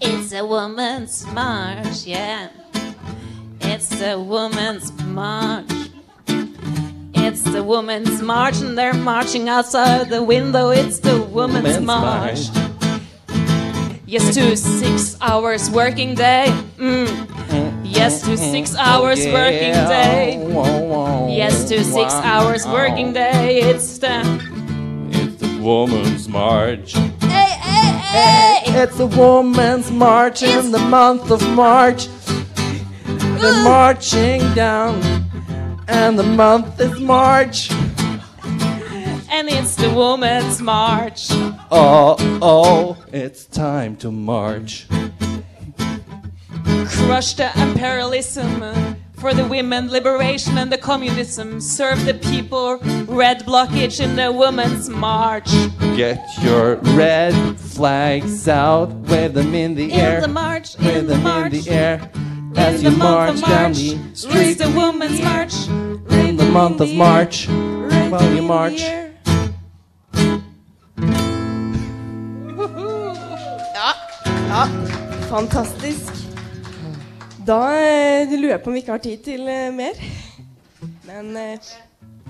It's 0.00 0.32
a 0.32 0.44
woman's 0.44 1.26
march, 1.32 2.06
yeah. 2.06 2.48
It's 3.60 4.00
a 4.00 4.18
woman's 4.18 4.92
march. 5.04 5.66
It's 7.14 7.42
the 7.42 7.62
woman's 7.62 8.20
march, 8.20 8.60
and 8.60 8.76
they're 8.76 8.92
marching 8.94 9.48
outside 9.48 10.10
the 10.10 10.22
window. 10.22 10.70
It's 10.70 10.98
the 10.98 11.20
woman's, 11.22 11.78
Women's 11.78 11.86
march. 11.86 12.38
Yes 14.12 14.34
to 14.34 14.54
six 14.58 15.16
hours 15.22 15.70
working 15.70 16.14
day. 16.14 16.48
Mm. 16.76 17.80
Yes 17.82 18.20
to 18.26 18.36
six 18.36 18.76
hours 18.78 19.24
Oh, 19.24 19.32
working 19.32 19.72
day. 19.72 20.36
Yes 21.34 21.66
to 21.70 21.82
six 21.82 22.12
hours 22.12 22.66
working 22.66 23.14
day. 23.14 23.60
It's 23.62 23.96
the 23.96 24.20
It's 25.12 25.36
the 25.40 25.58
woman's 25.62 26.28
march. 26.28 26.92
Hey, 26.92 27.56
hey, 27.68 27.96
hey! 28.12 28.82
It's 28.82 29.00
a 29.00 29.06
woman's 29.06 29.90
march 29.90 30.42
in 30.42 30.72
the 30.72 30.84
month 30.90 31.30
of 31.30 31.40
March. 31.48 32.08
They're 33.06 33.64
marching 33.64 34.42
down, 34.52 35.00
and 35.88 36.18
the 36.18 36.28
month 36.36 36.78
is 36.78 37.00
March. 37.00 37.70
And 39.32 39.48
it's 39.48 39.74
the 39.76 39.90
woman's 39.90 40.60
march. 40.60 41.28
Oh, 41.70 42.16
oh, 42.42 43.04
it's 43.12 43.46
time 43.46 43.96
to 43.96 44.10
march. 44.10 44.86
Crush 46.86 47.34
the 47.34 47.50
imperialism 47.60 48.96
for 49.14 49.32
the 49.32 49.46
women 49.46 49.88
liberation 49.88 50.58
and 50.58 50.70
the 50.70 50.78
communism. 50.78 51.60
Serve 51.60 52.04
the 52.04 52.14
people. 52.14 52.76
Red 53.06 53.44
blockage 53.44 54.00
in 54.04 54.16
the 54.16 54.30
women's 54.30 54.88
march. 54.88 55.50
Get 55.96 56.20
your 56.42 56.76
red 56.94 57.34
flags 57.58 58.48
out, 58.48 58.90
wave 59.08 59.32
them 59.34 59.54
in 59.54 59.74
the 59.74 59.84
In 59.92 60.00
air, 60.00 60.20
the 60.20 60.28
march, 60.28 60.76
wave 60.78 60.96
in 60.96 61.06
the 61.06 61.14
them 61.14 61.22
march. 61.22 61.52
in 61.54 61.64
the 61.64 61.70
air 61.70 62.10
as 62.56 62.80
in 62.80 62.84
you 62.84 62.90
the 62.90 62.96
march 62.98 63.40
down 63.40 63.72
the 63.72 63.98
street. 64.14 64.58
the 64.58 64.70
women's 64.76 65.20
march. 65.22 65.54
In 66.22 66.36
the 66.36 66.44
month 66.44 66.80
of 66.80 66.92
March, 66.94 67.48
while 67.48 68.34
you 68.34 68.42
march. 68.42 68.82
Fantastisk. 75.32 76.10
Da 77.46 77.56
eh, 77.72 78.28
lurer 78.36 78.50
jeg 78.58 78.60
på 78.60 78.68
om 78.68 78.74
vi 78.76 78.82
ikke 78.82 78.92
har 78.92 79.00
tid 79.00 79.22
til 79.24 79.46
eh, 79.48 79.70
mer. 79.72 79.96
Men 81.06 81.30
eh, 81.40 81.70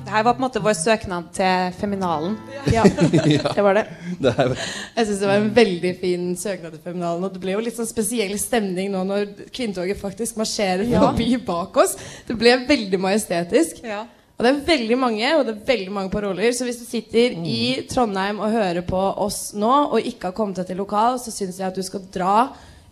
Det 0.05 0.13
her 0.15 0.23
var 0.23 0.37
på 0.37 0.39
en 0.39 0.45
måte 0.45 0.63
vår 0.63 0.77
søknad 0.79 1.33
til 1.35 1.75
Feminalen. 1.81 2.37
Ja, 2.71 2.85
det 3.57 3.65
var 3.67 3.75
det. 3.81 3.85
Det 4.23 4.31
er, 4.31 4.55
Jeg 4.55 5.09
syns 5.09 5.19
det 5.19 5.33
var 5.33 5.43
en 5.43 5.51
veldig 5.57 5.93
fin 5.99 6.31
søknad 6.39 6.77
til 6.77 6.85
Feminalen. 6.87 7.27
Og 7.27 7.35
det 7.35 7.43
ble 7.43 7.57
jo 7.57 7.67
litt 7.67 7.81
sånn 7.81 7.91
spesiell 7.91 8.39
stemning 8.39 8.95
nå 8.95 9.03
når 9.11 9.29
kvinnetoget 9.51 9.99
faktisk 9.99 10.39
marsjerer 10.39 10.87
Ja. 10.87 11.03
forbi 11.09 11.43
bak 11.43 11.83
oss. 11.83 11.99
Det 12.31 12.39
ble 12.39 12.55
veldig 12.71 13.03
majestetisk. 13.03 13.83
Ja. 13.83 14.05
Og 14.39 14.47
det 14.47 14.55
er 14.55 14.67
veldig 14.77 14.97
mange 15.03 15.37
og 15.41 15.49
det 15.51 15.57
er 15.59 15.71
veldig 15.75 15.93
mange 15.99 16.15
paroler. 16.15 16.55
Så 16.55 16.71
hvis 16.71 16.79
du 16.79 16.87
sitter 16.87 17.35
i 17.43 17.63
Trondheim 17.91 18.39
og 18.39 18.55
hører 18.55 18.87
på 18.87 19.09
oss 19.27 19.49
nå 19.59 19.75
og 19.91 19.99
ikke 20.07 20.31
har 20.31 20.39
kommet 20.39 20.63
deg 20.63 20.71
til 20.71 20.87
lokal, 20.87 21.19
så 21.19 21.35
syns 21.35 21.59
jeg 21.59 21.67
at 21.67 21.75
du 21.75 21.83
skal 21.83 22.07
dra 22.15 22.37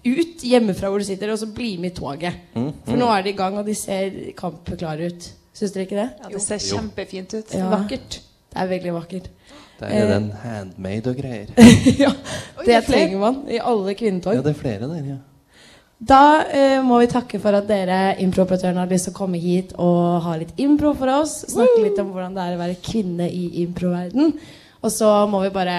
ut 0.04 0.44
hjemmefra 0.46 0.90
hvor 0.90 1.02
du 1.02 1.04
sitter, 1.04 1.32
og 1.32 1.38
så 1.40 1.48
bli 1.54 1.74
med 1.80 1.92
i 1.92 1.96
toget. 1.98 2.38
Mm, 2.54 2.70
For 2.86 3.00
nå 3.00 3.10
er 3.14 3.26
de 3.26 3.34
i 3.34 3.38
gang, 3.38 3.58
og 3.60 3.66
de 3.66 3.74
ser 3.76 4.32
kampklare 4.38 5.10
ut. 5.12 5.30
Syns 5.56 5.74
dere 5.74 5.86
ikke 5.88 5.98
det? 5.98 6.08
Ja, 6.22 6.30
det 6.32 6.42
ser 6.44 6.62
kjempefint 6.64 7.34
ut. 7.36 7.54
Ja. 7.54 7.68
Vakkert. 7.72 8.20
Det 8.50 8.62
er 8.62 8.70
veldig 8.70 8.94
vakkert. 8.96 9.30
Der 9.80 9.86
er 9.86 10.04
Eh, 10.04 10.08
den 10.10 10.30
handmade 10.42 11.10
og 11.10 11.16
greier. 11.16 11.50
ja, 12.04 12.10
Oi, 12.10 12.64
det 12.64 12.66
det 12.66 12.74
er 12.76 12.86
trenger 12.86 13.18
man 13.18 13.42
i 13.48 13.60
alle 13.62 13.94
kvinnetog. 13.94 14.34
Ja, 14.34 14.42
det 14.44 14.54
er 14.54 14.60
flere 14.60 14.88
der, 14.88 15.04
ja. 15.14 15.18
Da 16.00 16.20
eh, 16.48 16.78
må 16.84 16.98
vi 17.02 17.10
takke 17.12 17.38
for 17.40 17.52
at 17.52 17.66
dere 17.68 18.14
improoperatørene 18.24 18.80
har 18.80 18.88
lyst 18.88 19.04
til 19.08 19.12
å 19.12 19.18
komme 19.18 19.40
hit 19.40 19.74
og 19.76 20.22
ha 20.24 20.36
litt 20.40 20.54
impro 20.56 20.94
for 20.96 21.12
oss. 21.12 21.42
Snakke 21.52 21.82
litt 21.84 21.98
om 22.00 22.12
hvordan 22.14 22.36
det 22.36 22.46
er 22.46 22.56
å 22.56 22.60
være 22.62 22.78
kvinne 22.84 23.28
i 23.28 23.62
improverden. 23.66 24.32
Og 24.80 24.92
så 24.94 25.10
må 25.28 25.42
vi 25.44 25.50
bare 25.52 25.76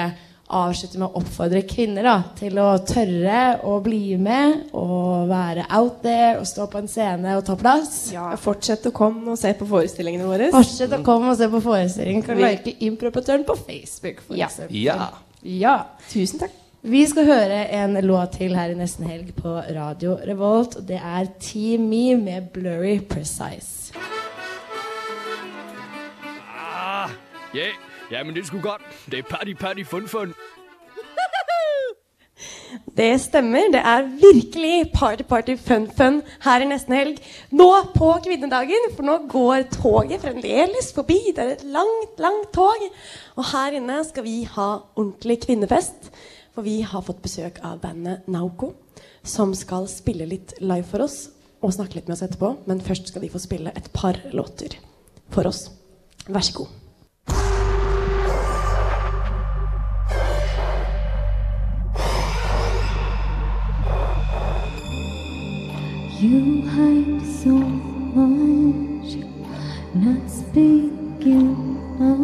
avslutte 0.59 0.99
med 0.99 1.07
å 1.09 1.19
oppfordre 1.21 1.61
kvinner 1.67 2.03
da, 2.07 2.15
til 2.37 2.57
å 2.61 2.67
tørre 2.87 3.41
å 3.67 3.77
bli 3.83 4.17
med 4.21 4.71
og 4.77 5.29
være 5.31 5.65
out 5.77 6.01
there 6.05 6.37
og 6.39 6.47
stå 6.49 6.67
på 6.71 6.81
en 6.81 6.87
scene 6.91 7.35
og 7.37 7.45
ta 7.47 7.55
plass. 7.59 8.11
Ja, 8.13 8.29
Fortsett 8.41 8.85
å 8.89 8.93
komme 8.95 9.33
og 9.33 9.39
se 9.41 9.53
på 9.57 9.67
forestillingene 9.69 10.27
våre. 10.27 10.49
Fortsett 10.53 10.93
å 10.97 11.01
komme 11.05 11.31
og 11.33 11.37
se 11.39 11.49
på 11.51 11.61
forestillingen. 11.63 12.23
Kan 12.27 12.41
like 12.41 12.75
improoperatøren 12.79 13.45
på 13.47 13.55
Facebook, 13.65 14.21
for 14.27 14.35
Ja. 14.39 14.47
eksempel. 14.51 14.75
Ja. 14.83 15.09
ja. 15.43 15.77
Tusen 16.11 16.39
takk. 16.39 16.57
Vi 16.83 17.03
skal 17.05 17.27
høre 17.29 17.59
en 17.77 17.93
låt 18.01 18.39
til 18.39 18.55
her 18.57 18.71
i 18.73 18.77
nesten 18.79 19.05
helg 19.05 19.35
på 19.37 19.51
Radio 19.75 20.15
Revolt. 20.25 20.79
Det 20.87 20.97
er 20.97 21.27
Team 21.39 21.83
Me 21.91 22.15
med 22.17 22.47
Blurry 22.55 22.99
Precise. 23.05 23.93
Ah, 26.57 27.09
ja, 27.53 27.67
men 28.23 28.35
det 28.35 28.47
skulle 28.47 28.63
godt. 28.63 28.83
Det 29.11 29.19
er 29.19 29.29
party, 29.29 29.53
party, 29.59 29.83
fun, 29.87 30.07
fun. 30.07 30.33
Det 32.97 33.09
stemmer. 33.21 33.69
Det 33.71 33.81
er 33.93 34.07
virkelig 34.19 34.91
party, 34.93 35.23
party, 35.29 35.55
fun, 35.55 35.87
fun 35.97 36.21
her 36.43 36.63
i 36.63 36.67
nesten 36.69 36.95
helg. 36.95 37.21
Nå 37.51 37.69
på 37.95 38.09
kvinnedagen, 38.25 38.89
for 38.95 39.07
nå 39.07 39.17
går 39.31 39.67
toget 39.75 40.23
fremdeles 40.25 40.91
forbi. 40.95 41.19
Det 41.35 41.45
er 41.45 41.53
et 41.55 41.63
langt, 41.63 42.19
langt 42.19 42.51
tog. 42.55 42.87
Og 43.37 43.47
her 43.53 43.79
inne 43.79 44.01
skal 44.07 44.27
vi 44.27 44.41
ha 44.57 44.69
ordentlig 44.95 45.41
kvinnefest. 45.45 46.11
For 46.51 46.67
vi 46.67 46.81
har 46.83 47.05
fått 47.07 47.23
besøk 47.23 47.61
av 47.63 47.79
bandet 47.83 48.27
Nauko, 48.27 48.73
som 49.23 49.55
skal 49.55 49.87
spille 49.91 50.27
litt 50.27 50.57
live 50.59 50.87
for 50.89 51.07
oss 51.07 51.29
og 51.61 51.75
snakke 51.75 51.99
litt 51.99 52.09
med 52.09 52.17
oss 52.17 52.25
etterpå. 52.27 52.55
Men 52.67 52.83
først 52.83 53.13
skal 53.13 53.23
de 53.23 53.31
få 53.31 53.39
spille 53.39 53.71
et 53.75 53.91
par 53.95 54.19
låter 54.35 54.75
for 55.31 55.47
oss. 55.47 55.69
Vær 56.27 56.43
så 56.43 56.63
god. 56.63 56.80
You 66.21 66.61
hide 66.69 67.25
so 67.25 67.49
much, 67.49 69.15
not 69.95 70.29
speaking 70.29 71.57
up. 71.97 72.19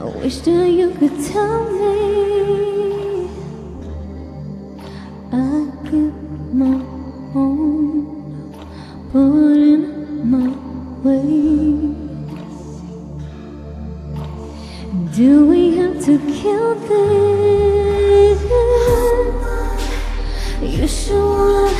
I 0.00 0.04
wish 0.20 0.36
that 0.42 0.68
you 0.70 0.90
could 0.92 1.18
tell 1.26 1.64
me. 1.72 3.28
I 5.32 5.66
keep 5.82 6.14
my 6.54 6.78
own, 7.34 8.06
in 9.12 9.82
my 10.30 10.50
ways. 11.02 11.96
Do 15.16 15.46
we 15.46 15.74
have 15.78 16.04
to 16.04 16.18
kill 16.40 16.74
this? 16.76 17.20
You 20.62 20.86
sure 20.86 21.70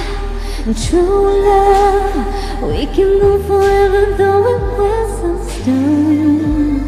true 0.87 1.45
love 1.45 2.63
we 2.63 2.87
can 2.87 3.19
go 3.19 3.39
forever 3.43 4.15
though 4.17 4.47
it 4.49 4.63
us 4.81 5.67
down. 5.67 6.81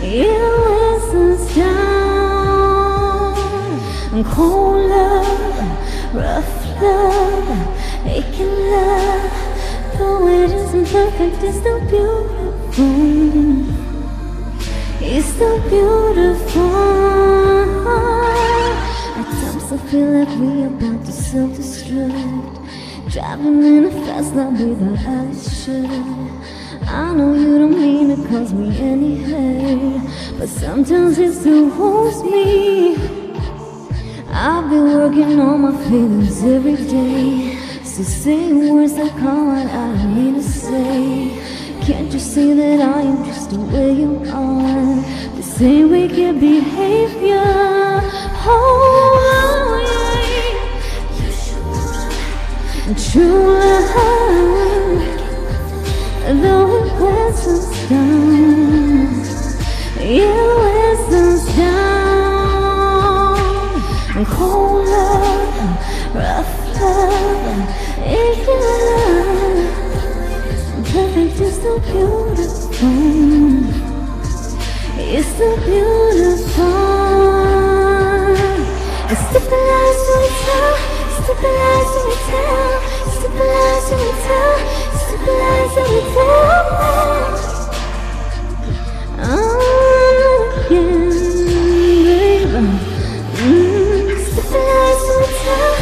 It 0.00 0.40
us 1.14 1.54
down. 1.54 1.84
Cold 4.32 4.88
love, 4.88 6.14
rough 6.14 6.80
love, 6.80 7.48
aching 8.06 8.56
love. 8.70 9.32
Though 9.98 10.26
it 10.28 10.50
isn't 10.50 10.86
perfect, 10.86 11.42
it's 11.42 11.58
still 11.58 11.80
beautiful. 11.80 12.94
It's 15.02 15.26
still 15.26 15.58
beautiful. 15.68 16.94
I 19.72 19.78
feel 19.78 20.10
like 20.10 20.28
we 20.38 20.64
about 20.64 21.06
to 21.06 21.12
self-destruct. 21.12 23.10
Driving 23.10 23.62
in 23.64 23.84
a 23.84 23.90
fast 24.04 24.34
lane 24.34 24.58
without 24.58 25.06
eyes 25.06 25.64
shut. 25.64 25.90
I 26.86 27.14
know 27.14 27.32
you 27.32 27.58
don't 27.58 27.72
mean 27.72 28.14
to 28.14 28.28
cause 28.28 28.52
me 28.52 28.76
any 28.78 29.22
hurt 29.22 30.38
But 30.38 30.48
sometimes 30.50 31.18
it 31.18 31.32
still 31.32 31.70
holds 31.70 32.22
me. 32.22 32.96
I've 34.30 34.68
been 34.68 34.84
working 34.98 35.40
on 35.40 35.62
my 35.62 35.84
feelings 35.84 36.44
every 36.44 36.76
day. 36.76 37.56
Still 37.84 38.04
saying 38.04 38.74
words 38.74 38.94
that 38.96 39.12
come 39.12 39.48
out 39.48 39.66
I 39.66 39.96
don't 39.96 40.14
mean 40.14 40.34
to 40.34 40.42
say 40.42 41.40
Can't 41.86 42.12
you 42.12 42.18
see 42.18 42.52
that 42.52 42.80
I 42.80 43.00
am 43.00 43.24
just 43.24 43.50
the 43.50 43.60
way 43.60 43.92
you 43.92 44.22
are? 44.28 45.36
The 45.36 45.42
same 45.42 45.90
wicked 45.90 46.38
behavior. 46.38 47.42
Oh, 48.46 49.23
True 52.84 53.48
love 53.48 53.88
Though 56.42 56.84
it 56.84 56.92
wears 57.00 57.46
us 57.46 57.88
down 57.88 59.08
It 60.00 60.28
wears 60.60 61.08
us 61.14 61.44
down 61.56 62.66
Cold 64.26 64.84
love, 64.86 66.14
rough 66.14 66.54
love 66.78 67.68
Aching 68.04 68.62
love 68.68 69.72
Perfect 70.84 71.40
is 71.40 71.56
so 71.62 71.72
beautiful 71.78 73.00
It's 75.00 75.28
so 75.38 75.48
beautiful 75.64 76.68
tell 79.08 79.16
Stabilize 79.16 80.02
to 80.04 80.16
tell 80.44 80.83
Stabilize 81.24 81.92
to 81.94 82.12
tell 82.28 82.80
Stabilize 83.16 83.88
to 83.88 83.96
tell 86.14 86.54
Oh, 89.20 90.68
yeah, 90.70 90.84
baby 92.04 92.60
Mm, 93.40 94.04
Stabilize 94.20 95.04
to 95.06 95.16
tell 95.44 95.74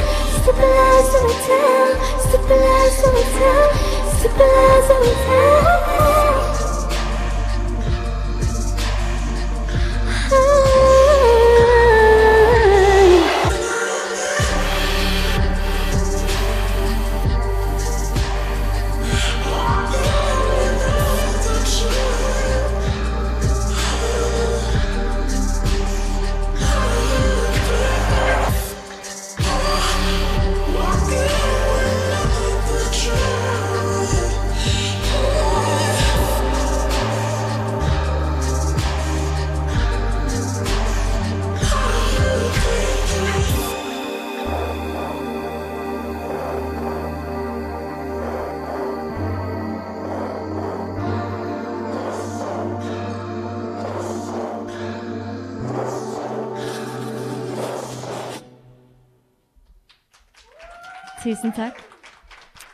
Tusen 61.32 61.52
takk. 61.56 61.78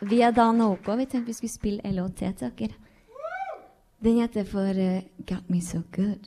Vi 0.01 0.17
er 0.21 0.33
da 0.35 0.49
Noco. 0.53 0.97
Vi 0.99 1.05
tenkte 1.07 1.31
vi 1.31 1.33
skulle 1.33 1.53
spille 1.53 1.93
LOT 1.93 2.17
til 2.17 2.35
dere. 2.59 2.75
Den 4.03 4.19
heter 4.19 4.45
for 4.45 4.67
uh, 4.67 5.03
Got 5.27 5.51
Me 5.51 5.61
So 5.63 5.83
Good. 5.93 6.27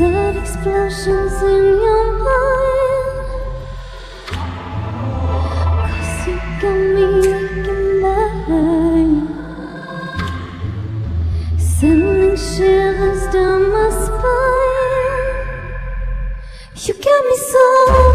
Sad 0.00 0.36
explosions 0.36 1.42
in 1.42 1.64
your 1.82 2.24
mind. 2.24 2.49
Me 17.24 17.36
so 17.36 18.09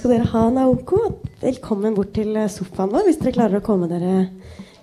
skal 0.00 0.14
dere 0.14 0.28
ha, 0.32 0.42
Naoko. 0.48 0.98
Velkommen 1.42 1.92
bort 1.96 2.14
til 2.16 2.32
eh, 2.38 2.48
sofaen 2.48 2.92
vår 2.92 3.04
hvis 3.04 3.18
dere 3.20 3.34
klarer 3.36 3.60
å 3.60 3.64
komme 3.64 3.88
dere 3.90 4.30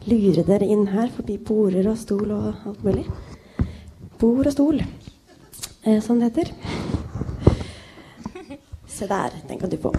lure 0.08 0.44
dere 0.46 0.68
inn 0.70 0.84
her 0.92 1.10
forbi 1.16 1.40
border 1.42 1.90
og 1.90 1.98
stol 1.98 2.30
og 2.36 2.68
alt 2.70 2.84
mulig. 2.86 3.06
Bord 4.22 4.46
og 4.50 4.54
stol, 4.54 4.82
eh, 5.84 5.98
som 6.06 6.22
det 6.22 6.30
heter. 6.30 6.52
Se 8.98 9.08
der, 9.10 9.34
den 9.50 9.62
kan 9.62 9.72
du 9.74 9.78
få. 9.82 9.92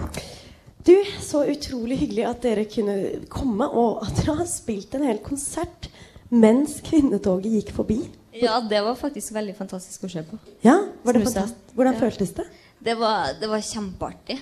Du, 0.87 0.93
så 1.21 1.43
utrolig 1.51 1.97
hyggelig 1.99 2.23
at 2.29 2.39
dere 2.45 2.63
kunne 2.71 2.95
komme, 3.31 3.67
og 3.67 4.05
at 4.05 4.21
dere 4.21 4.37
har 4.39 4.47
spilt 4.49 4.95
en 4.97 5.03
hel 5.07 5.19
konsert 5.23 5.89
mens 6.31 6.77
kvinnetoget 6.85 7.57
gikk 7.57 7.73
forbi. 7.75 7.99
Ja, 8.39 8.59
det 8.63 8.79
var 8.85 8.95
faktisk 8.95 9.33
veldig 9.35 9.57
fantastisk 9.57 10.07
å 10.07 10.11
se 10.15 10.23
på. 10.23 10.39
Ja, 10.63 10.77
var 11.03 11.17
det 11.17 11.25
fantastisk? 11.27 11.75
Hvordan 11.75 11.97
Ja. 11.97 12.01
føltes 12.05 12.31
det? 12.39 12.47
Det 12.79 12.95
var, 12.95 13.35
det 13.41 13.51
var 13.51 13.59
kjempeartig. 13.59 14.39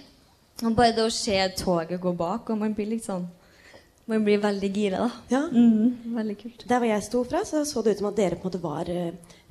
Og 0.65 0.73
bare 0.77 0.93
det 0.97 1.03
å 1.05 1.13
se 1.13 1.37
toget 1.59 1.99
gå 2.01 2.13
bak, 2.17 2.49
og 2.49 2.57
man 2.57 2.73
blir 2.73 2.89
litt 2.95 3.05
sånn 3.05 3.27
Man 4.07 4.23
blir 4.23 4.39
veldig 4.39 4.69
gira, 4.71 4.97
da. 5.03 5.09
Ja. 5.29 5.41
Mm, 5.51 6.13
veldig 6.15 6.35
kult. 6.39 6.61
Der 6.69 6.79
hvor 6.79 6.87
jeg 6.87 7.03
sto 7.03 7.23
fra, 7.27 7.41
så 7.43 7.65
så 7.67 7.81
det 7.83 7.97
ut 7.97 7.99
som 7.99 8.07
at 8.07 8.15
dere 8.15 8.37
på 8.39 8.47
en 8.47 8.51
måte 8.53 8.61
var 8.63 8.87
uh, 8.87 9.09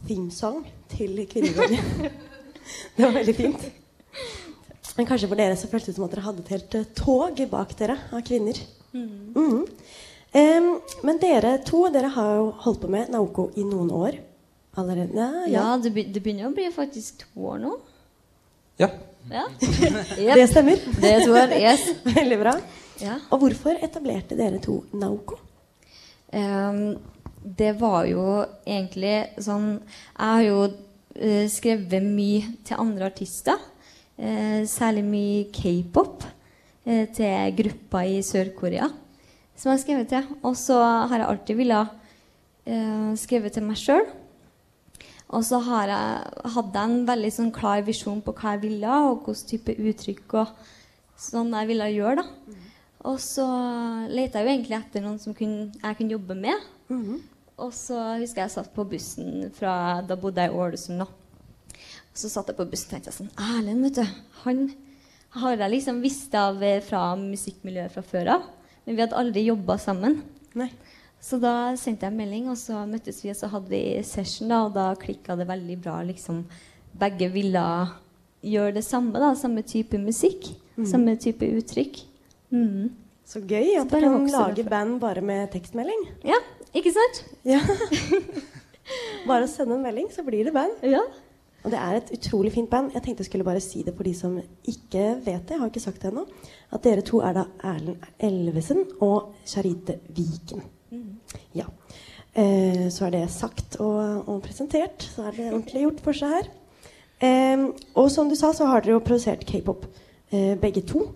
themesong 0.09 0.63
til 0.89 1.19
kvinnegården. 1.29 2.09
det 2.97 3.05
var 3.05 3.13
veldig 3.19 3.35
fint. 3.37 3.67
Men 4.97 5.05
kanskje 5.11 5.29
for 5.29 5.37
dere 5.37 5.59
så 5.61 5.69
føltes 5.69 5.91
det 5.91 5.93
ut 5.93 5.99
som 6.01 6.07
at 6.09 6.15
dere 6.17 6.25
hadde 6.25 6.41
et 6.47 6.55
helt 6.55 6.77
uh, 6.81 6.87
tog 6.97 7.43
bak 7.53 7.75
dere 7.77 7.99
av 8.17 8.25
kvinner. 8.25 8.63
Mm. 8.97 9.37
Mm. 9.37 9.67
Um, 10.41 10.71
men 11.05 11.21
dere 11.21 11.59
to 11.69 11.83
dere 11.93 12.09
har 12.17 12.33
jo 12.41 12.49
holdt 12.65 12.81
på 12.87 12.91
med 12.97 13.13
Naoko 13.13 13.51
i 13.61 13.65
noen 13.69 13.93
år 13.93 14.17
allerede. 14.81 15.13
Ja, 15.21 15.29
Ja, 15.45 15.53
ja. 15.53 15.77
det, 15.85 15.93
be- 15.93 16.09
det 16.17 16.25
begynner 16.25 16.49
å 16.49 16.55
bli 16.57 16.71
faktisk 16.73 17.27
to 17.27 17.45
år 17.53 17.61
nå. 17.61 17.77
Ja. 18.81 18.89
Ja. 19.31 19.47
Det 20.37 20.47
stemmer. 20.51 20.81
Det 21.01 21.12
tror 21.24 21.39
jeg, 21.43 21.62
yes. 21.62 21.87
Veldig 22.18 22.39
bra. 22.41 22.55
Ja. 23.03 23.18
Og 23.31 23.43
hvorfor 23.43 23.77
etablerte 23.85 24.39
dere 24.39 24.61
to 24.62 24.81
Naoko? 24.97 25.39
Um, 26.33 26.97
det 27.47 27.77
var 27.79 28.09
jo 28.11 28.24
egentlig 28.66 29.39
sånn 29.39 29.77
Jeg 29.79 30.27
har 30.27 30.43
jo 30.43 30.57
uh, 30.66 31.45
skrevet 31.53 32.03
mye 32.03 32.57
til 32.66 32.83
andre 32.83 33.11
artister. 33.11 33.61
Uh, 34.16 34.64
særlig 34.68 35.05
mye 35.07 35.45
k-pop 35.55 36.24
uh, 36.27 37.05
til 37.14 37.57
grupper 37.61 38.12
i 38.16 38.22
Sør-Korea. 38.27 38.89
Som 39.57 39.70
jeg 39.70 39.79
har 39.79 39.85
skrevet 39.85 40.12
til. 40.12 40.31
Og 40.45 40.57
så 40.61 40.79
har 40.81 41.18
jeg 41.18 41.31
alltid 41.31 41.62
villet 41.62 42.03
skrevet 43.16 43.55
til 43.55 43.62
meg 43.62 43.79
sjøl. 43.79 44.09
Og 45.35 45.43
så 45.43 45.59
hadde 45.59 45.97
jeg 45.97 46.83
en 46.85 47.01
veldig 47.09 47.33
sånn 47.35 47.53
klar 47.55 47.83
visjon 47.83 48.20
på 48.22 48.35
hva 48.39 48.55
jeg 48.55 48.62
ville, 48.68 48.99
og 49.11 49.24
hvilken 49.27 49.49
type 49.51 49.74
uttrykk 49.74 50.35
og 50.43 50.53
sånn 51.18 51.51
jeg 51.57 51.66
ville 51.72 51.89
gjøre. 51.91 52.22
da. 52.22 52.55
Og 53.07 53.18
så 53.22 53.45
lette 54.11 54.39
jeg 54.39 54.47
jo 54.47 54.53
egentlig 54.53 54.77
etter 54.79 55.03
noen 55.05 55.18
som 55.22 55.35
kunne, 55.35 55.70
jeg 55.83 55.97
kunne 55.99 56.14
jobbe 56.16 56.35
med. 56.39 56.57
Og 57.59 57.72
så 57.72 57.99
husker 58.20 58.43
jeg 58.43 58.49
jeg 58.51 58.55
satt 58.59 58.74
på 58.74 58.85
bussen 58.85 59.51
fra 59.57 60.03
Da 60.07 60.16
bodde 60.20 60.43
jeg 60.45 60.53
i 60.53 60.57
Ålesund. 60.61 60.99
da. 60.99 61.07
Og 61.07 62.16
så 62.20 62.29
satt 62.29 62.49
jeg 62.49 62.57
på 62.57 62.66
bussen 62.70 62.89
og 62.89 62.93
tenkte 62.95 63.11
jeg 63.11 63.18
sånn 63.18 63.33
Erlend, 63.59 63.83
vet 63.83 63.95
du. 63.95 64.05
Han 64.45 64.74
har 65.37 65.57
jeg 65.57 65.70
liksom 65.70 66.03
visst 66.03 66.35
av 66.35 66.61
fra 66.87 67.16
musikkmiljøet 67.16 67.93
fra 67.93 68.03
før 68.03 68.29
av. 68.37 68.43
Men 68.87 68.95
vi 68.97 69.03
hadde 69.03 69.16
aldri 69.18 69.47
jobba 69.47 69.77
sammen. 69.79 70.22
Nei. 70.55 70.70
Så 71.21 71.39
da 71.43 71.75
sendte 71.81 72.07
jeg 72.07 72.12
en 72.12 72.19
melding, 72.21 72.49
og 72.53 72.59
så 72.61 72.85
møttes 72.87 73.23
vi, 73.25 73.31
og 73.33 73.39
så 73.39 73.49
hadde 73.51 73.73
vi 73.73 73.83
session, 74.07 74.51
da, 74.53 74.61
og 74.69 74.75
da 74.77 74.91
klikka 75.01 75.37
det 75.39 75.49
veldig 75.49 75.79
bra. 75.83 76.01
liksom. 76.07 76.45
Begge 76.97 77.29
ville 77.33 77.64
gjøre 78.47 78.77
det 78.77 78.85
samme, 78.85 79.19
da. 79.19 79.33
Samme 79.35 79.62
type 79.67 79.99
musikk. 79.99 80.53
mm. 80.77 80.87
Samme 80.87 81.17
type 81.17 81.49
uttrykk. 81.59 82.03
Mm. 82.51 82.93
Så 83.27 83.41
gøy 83.43 83.75
at 83.81 83.89
bare 83.91 84.01
dere 84.05 84.12
kan 84.12 84.27
lage 84.31 84.57
derfor. 84.57 84.71
band 84.71 85.01
bare 85.01 85.21
med 85.21 85.51
tekstmelding. 85.51 86.05
Ja, 86.25 86.39
ikke 86.75 86.93
sant? 86.95 87.25
Ja. 87.45 87.59
bare 89.31 89.49
å 89.49 89.51
sende 89.51 89.75
en 89.75 89.83
melding, 89.83 90.12
så 90.14 90.23
blir 90.23 90.47
det 90.47 90.55
band. 90.55 90.79
Ja. 90.87 91.03
Og 91.67 91.73
det 91.75 91.81
er 91.83 91.99
et 91.99 92.12
utrolig 92.14 92.53
fint 92.55 92.71
band. 92.71 92.93
Jeg 92.95 93.03
tenkte 93.03 93.25
jeg 93.25 93.33
skulle 93.33 93.49
bare 93.49 93.61
si 93.64 93.83
det 93.83 93.97
for 93.97 94.07
de 94.07 94.12
som 94.14 94.37
ikke 94.39 95.09
vet 95.25 95.43
det. 95.49 95.57
Jeg 95.57 95.59
har 95.59 95.73
ikke 95.73 95.83
sagt 95.83 95.99
det 96.05 96.12
ennå. 96.12 96.23
At 96.71 96.87
dere 96.87 97.03
to 97.03 97.19
er 97.27 97.35
da 97.35 97.49
Erlend 97.67 98.07
Elvesen 98.23 98.85
og 99.03 99.35
Charite 99.43 99.99
Viken. 100.14 100.62
Ja. 101.57 101.66
Eh, 102.37 102.87
så 102.93 103.07
er 103.07 103.14
det 103.16 103.24
sagt 103.32 103.78
og, 103.80 104.28
og 104.28 104.43
presentert. 104.45 105.07
Så 105.14 105.26
er 105.28 105.37
det 105.37 105.51
ordentlig 105.53 105.87
gjort 105.87 106.03
for 106.05 106.18
seg 106.18 106.34
her. 106.37 106.51
Eh, 107.24 107.68
og 107.97 108.11
som 108.12 108.28
du 108.28 108.37
sa, 108.37 108.53
så 108.53 108.68
har 108.68 108.84
dere 108.84 108.99
jo 108.99 109.05
produsert 109.05 109.47
k-pop 109.49 109.87
eh, 110.30 110.53
begge 110.61 110.84
to. 110.87 111.07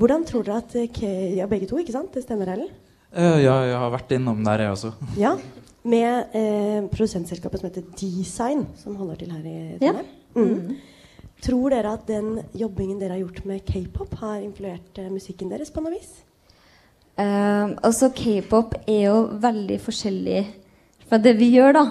Hvordan 0.00 0.24
tror 0.26 0.46
dere 0.46 0.62
at 0.62 0.74
eh, 0.80 0.88
k 0.90 1.10
Ja, 1.36 1.46
begge 1.50 1.68
to, 1.70 1.78
ikke 1.78 1.94
sant? 1.94 2.14
Det 2.14 2.24
stemmer, 2.24 2.50
Ellen? 2.54 2.72
Uh, 3.14 3.38
ja, 3.38 3.60
jeg 3.62 3.76
har 3.78 3.92
vært 3.94 4.10
innom 4.16 4.40
der, 4.42 4.64
jeg 4.64 4.74
også. 4.74 4.94
Ja. 5.26 5.36
Med 5.84 6.32
eh, 6.32 6.80
produsentselskapet 6.88 7.60
som 7.60 7.68
heter 7.68 7.84
Design, 8.00 8.64
som 8.80 8.96
holder 8.96 9.20
til 9.20 9.34
her 9.36 9.44
i 9.44 9.56
Ja. 9.84 9.92
Trondheim. 9.92 10.08
Mm. 10.34 10.76
Tror 11.44 11.74
dere 11.74 11.92
at 11.92 12.06
den 12.08 12.38
jobbingen 12.56 12.96
dere 13.02 13.18
har 13.18 13.20
gjort 13.20 13.44
med 13.44 13.66
k-pop, 13.68 14.14
har 14.22 14.40
influert 14.40 14.96
eh, 14.98 15.10
musikken 15.12 15.52
deres 15.52 15.70
på 15.70 15.84
noe 15.84 15.92
vis? 15.92 16.22
Um, 17.14 17.76
altså, 17.86 18.10
K-pop 18.10 18.74
er 18.86 19.04
jo 19.06 19.18
veldig 19.42 19.76
forskjellig 19.84 20.40
fra 21.06 21.20
det 21.22 21.36
vi 21.38 21.52
gjør, 21.54 21.76
da. 21.76 21.84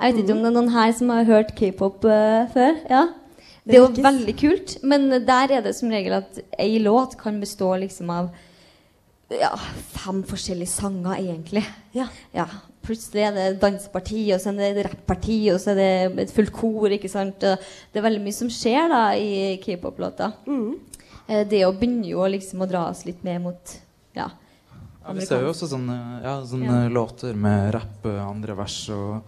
Jeg 0.00 0.14
vet 0.14 0.20
ikke 0.22 0.36
om 0.36 0.44
det 0.44 0.50
er 0.50 0.54
noen 0.56 0.70
her 0.72 0.92
som 0.96 1.10
har 1.12 1.26
hørt 1.28 1.50
k-pop 1.58 2.04
uh, 2.08 2.46
før? 2.54 2.78
Ja? 2.88 3.02
Det 3.66 3.76
er 3.76 3.82
jo 3.82 4.04
veldig 4.04 4.34
kult, 4.40 4.76
men 4.86 5.10
der 5.26 5.52
er 5.56 5.64
det 5.64 5.74
som 5.76 5.90
regel 5.92 6.16
at 6.16 6.38
ei 6.58 6.78
låt 6.80 7.18
kan 7.20 7.36
bestå 7.42 7.74
liksom 7.82 8.08
av 8.14 8.30
ja, 9.30 9.50
fem 9.92 10.22
forskjellige 10.26 10.72
sanger, 10.72 11.12
egentlig. 11.18 11.62
Ja. 11.94 12.46
Plutselig 12.82 13.26
er 13.26 13.36
det 13.36 13.60
danseparti, 13.62 14.22
og 14.34 14.40
så 14.40 14.50
er 14.50 14.58
det 14.58 14.70
et 14.70 14.88
rapparti, 14.88 15.38
og 15.52 15.60
så 15.62 15.74
er 15.74 15.78
det 15.78 16.24
et 16.24 16.32
fullt 16.34 16.54
kor. 16.56 16.88
ikke 16.90 17.10
sant? 17.12 17.44
Det 17.44 18.00
er 18.00 18.06
veldig 18.06 18.22
mye 18.24 18.38
som 18.38 18.50
skjer 18.50 18.88
da 18.90 19.02
i 19.20 19.58
k-pop-låter. 19.62 20.32
Eh, 21.28 21.44
Det 21.46 21.62
å 21.66 21.74
begynne 21.76 22.08
jo 22.08 22.24
liksom 22.26 22.64
å 22.64 22.70
dra 22.70 22.88
oss 22.88 23.04
litt 23.06 23.22
mer 23.26 23.38
mot 23.44 23.76
ja, 24.16 24.30
Ja, 25.00 25.14
vi 25.16 25.24
ser 25.26 25.44
jo 25.44 25.52
også 25.52 25.68
sånne, 25.70 25.96
ja, 26.22 26.34
sånne 26.44 26.82
Ja. 26.84 26.88
låter 26.92 27.34
med 27.34 27.72
rapp, 27.74 28.04
eh, 28.06 28.20
andre 28.26 28.54
vers 28.56 28.88
og, 28.90 29.22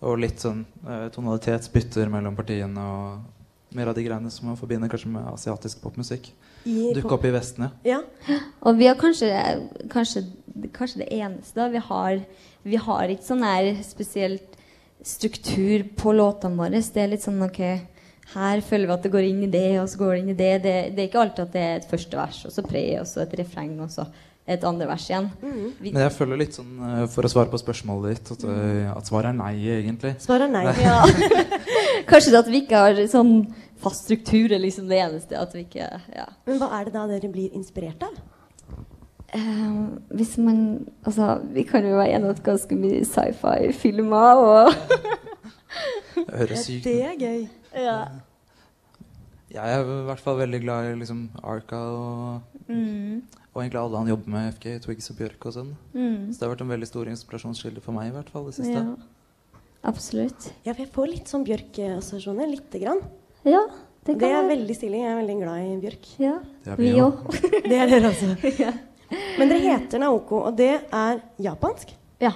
og 0.00 0.18
litt 0.18 0.38
sånn 0.38 0.64
eh, 0.86 1.08
tonalitetsbytter 1.14 2.08
mellom 2.08 2.36
partiene 2.36 2.78
og 2.78 3.74
mer 3.74 3.90
av 3.90 3.94
de 3.94 4.04
greiene 4.06 4.30
som 4.30 4.46
man 4.48 4.56
forbinder 4.56 4.88
kanskje 4.88 5.10
med 5.12 5.26
asiatisk 5.32 5.82
popmusikk. 5.82 6.30
dukker 6.64 7.02
Dukke 7.02 7.14
opp 7.18 7.24
i 7.24 7.30
Vesten, 7.34 7.70
Ja. 7.84 8.00
Og 8.62 8.78
vi 8.78 8.86
har 8.86 8.94
kanskje, 8.96 9.28
kanskje, 9.90 10.24
kanskje 10.72 11.04
det 11.04 11.10
eneste 11.12 11.54
da, 11.54 11.68
vi 11.68 11.78
har 11.78 12.24
Vi 12.64 12.76
har 12.76 13.08
ikke 13.08 13.24
sånn 13.24 13.42
her 13.42 13.82
spesielt 13.82 14.56
struktur 15.02 15.84
på 15.96 16.12
låtene 16.12 16.56
våre. 16.58 16.82
Det 16.82 16.96
er 16.96 17.08
litt 17.08 17.22
sånn 17.22 17.40
ok 17.42 17.80
her 18.34 18.60
føler 18.60 18.86
vi 18.86 18.92
at 18.92 19.02
det 19.06 19.12
går 19.12 19.24
inn 19.24 19.44
i 19.46 19.50
det, 19.52 19.80
og 19.80 19.88
så 19.88 20.00
går 20.02 20.10
det 20.14 20.20
inn 20.20 20.32
i 20.34 20.36
det. 20.36 20.50
Det, 20.64 20.74
det 20.94 21.00
er 21.02 21.08
ikke 21.08 21.20
alltid 21.22 21.44
at 21.46 21.54
det 21.54 21.62
er 21.64 21.76
et 21.78 21.86
første 21.88 22.18
vers, 22.18 22.40
og 22.44 22.52
så 22.52 22.64
pre, 22.66 22.82
og 23.00 23.06
så 23.08 23.22
et 23.24 23.36
refreng, 23.40 23.80
og 23.80 23.88
så 23.94 24.04
et 24.48 24.64
andre 24.64 24.86
vers 24.88 25.04
igjen. 25.10 25.26
Vi, 25.42 25.92
Men 25.92 26.02
jeg 26.06 26.14
føler 26.16 26.40
litt 26.40 26.56
sånn, 26.56 26.70
eh, 26.88 27.02
for 27.12 27.26
å 27.26 27.30
svare 27.32 27.50
på 27.52 27.60
spørsmålet 27.60 28.16
ditt, 28.16 28.30
at, 28.36 28.46
eh, 28.48 28.88
at 28.94 29.10
svaret 29.10 29.30
er 29.34 29.36
nei, 29.36 29.52
egentlig. 29.74 30.14
Svaret 30.24 30.48
er 30.48 30.54
nei. 30.54 30.64
Ja. 30.80 31.02
Kanskje 32.10 32.32
det 32.32 32.40
at 32.40 32.48
vi 32.52 32.62
ikke 32.62 32.80
har 32.86 33.00
sånn 33.12 33.34
fast 33.82 34.06
struktur 34.08 34.54
er 34.56 34.62
liksom 34.62 34.88
det 34.90 35.02
eneste. 35.04 35.36
At 35.38 35.52
vi 35.56 35.66
ikke 35.66 35.86
ja. 36.14 36.26
Men 36.48 36.60
hva 36.62 36.70
er 36.78 36.88
det 36.88 36.96
da 36.96 37.04
dere 37.10 37.30
blir 37.32 37.54
inspirert 37.58 38.02
av? 38.06 38.16
Uh, 39.28 39.98
hvis 40.16 40.38
man 40.40 40.86
Altså, 41.04 41.34
vi 41.52 41.60
kan 41.68 41.84
jo 41.84 41.98
være 41.98 42.14
enige 42.16 42.30
om 42.30 42.32
at 42.32 42.38
ganske 42.46 42.78
mye 42.80 43.02
sci-fi-filmer 43.04 44.40
og 44.40 44.70
Det 46.16 46.32
høres 46.32 46.64
sykt 46.64 46.88
Det 46.88 46.94
er 47.04 47.18
gøy. 47.20 47.42
Ja. 47.76 47.98
Jeg 49.52 49.74
er 49.74 49.84
i 49.84 49.98
hvert 50.08 50.20
fall 50.24 50.40
veldig 50.40 50.62
glad 50.64 50.88
i 50.88 50.96
liksom 51.02 51.26
Arca 51.44 51.76
og, 51.76 52.40
Mm. 52.68 53.22
Og 53.54 53.62
egentlig 53.62 53.80
alle 53.80 54.00
han 54.02 54.10
jobber 54.12 54.32
med, 54.34 54.48
FK, 54.56 54.66
Twigs 54.84 55.10
og 55.12 55.16
Bjørk 55.18 55.46
og 55.48 55.54
sånn. 55.56 55.70
Mm. 55.94 56.18
Så 56.32 56.38
det 56.38 56.44
har 56.46 56.52
vært 56.54 56.64
en 56.66 56.72
veldig 56.74 56.88
stor 56.90 57.08
inspirasjonskilde 57.10 57.82
for 57.84 57.96
meg 57.96 58.10
i 58.10 58.14
hvert 58.16 58.28
fall 58.34 58.46
det 58.50 58.54
siste. 58.58 58.82
Ja. 58.82 59.62
Absolutt. 59.88 60.48
Ja, 60.66 60.72
for 60.74 60.82
jeg 60.84 60.90
får 60.94 61.08
litt 61.12 61.30
sånn 61.30 61.46
Bjørk-assosiasjoner. 61.46 62.50
Lite 62.50 62.80
grann. 62.82 63.00
Ja, 63.46 63.62
det 64.04 64.18
Det 64.18 64.28
er 64.28 64.42
være. 64.42 64.50
veldig 64.56 64.76
stilig. 64.76 65.00
Jeg 65.04 65.12
er 65.12 65.18
veldig 65.22 65.36
glad 65.42 65.64
i 65.64 65.76
Bjørk. 65.84 66.06
Ja, 66.22 66.34
vi 66.76 66.92
òg. 67.02 67.24
Det 67.70 67.78
er 67.78 67.90
dere 67.92 68.10
også. 68.10 68.34
Men 69.38 69.48
dere 69.48 69.62
heter 69.64 70.02
Naoko, 70.02 70.42
og 70.50 70.56
det 70.58 70.72
er 70.92 71.20
japansk? 71.40 71.94
Ja. 72.20 72.32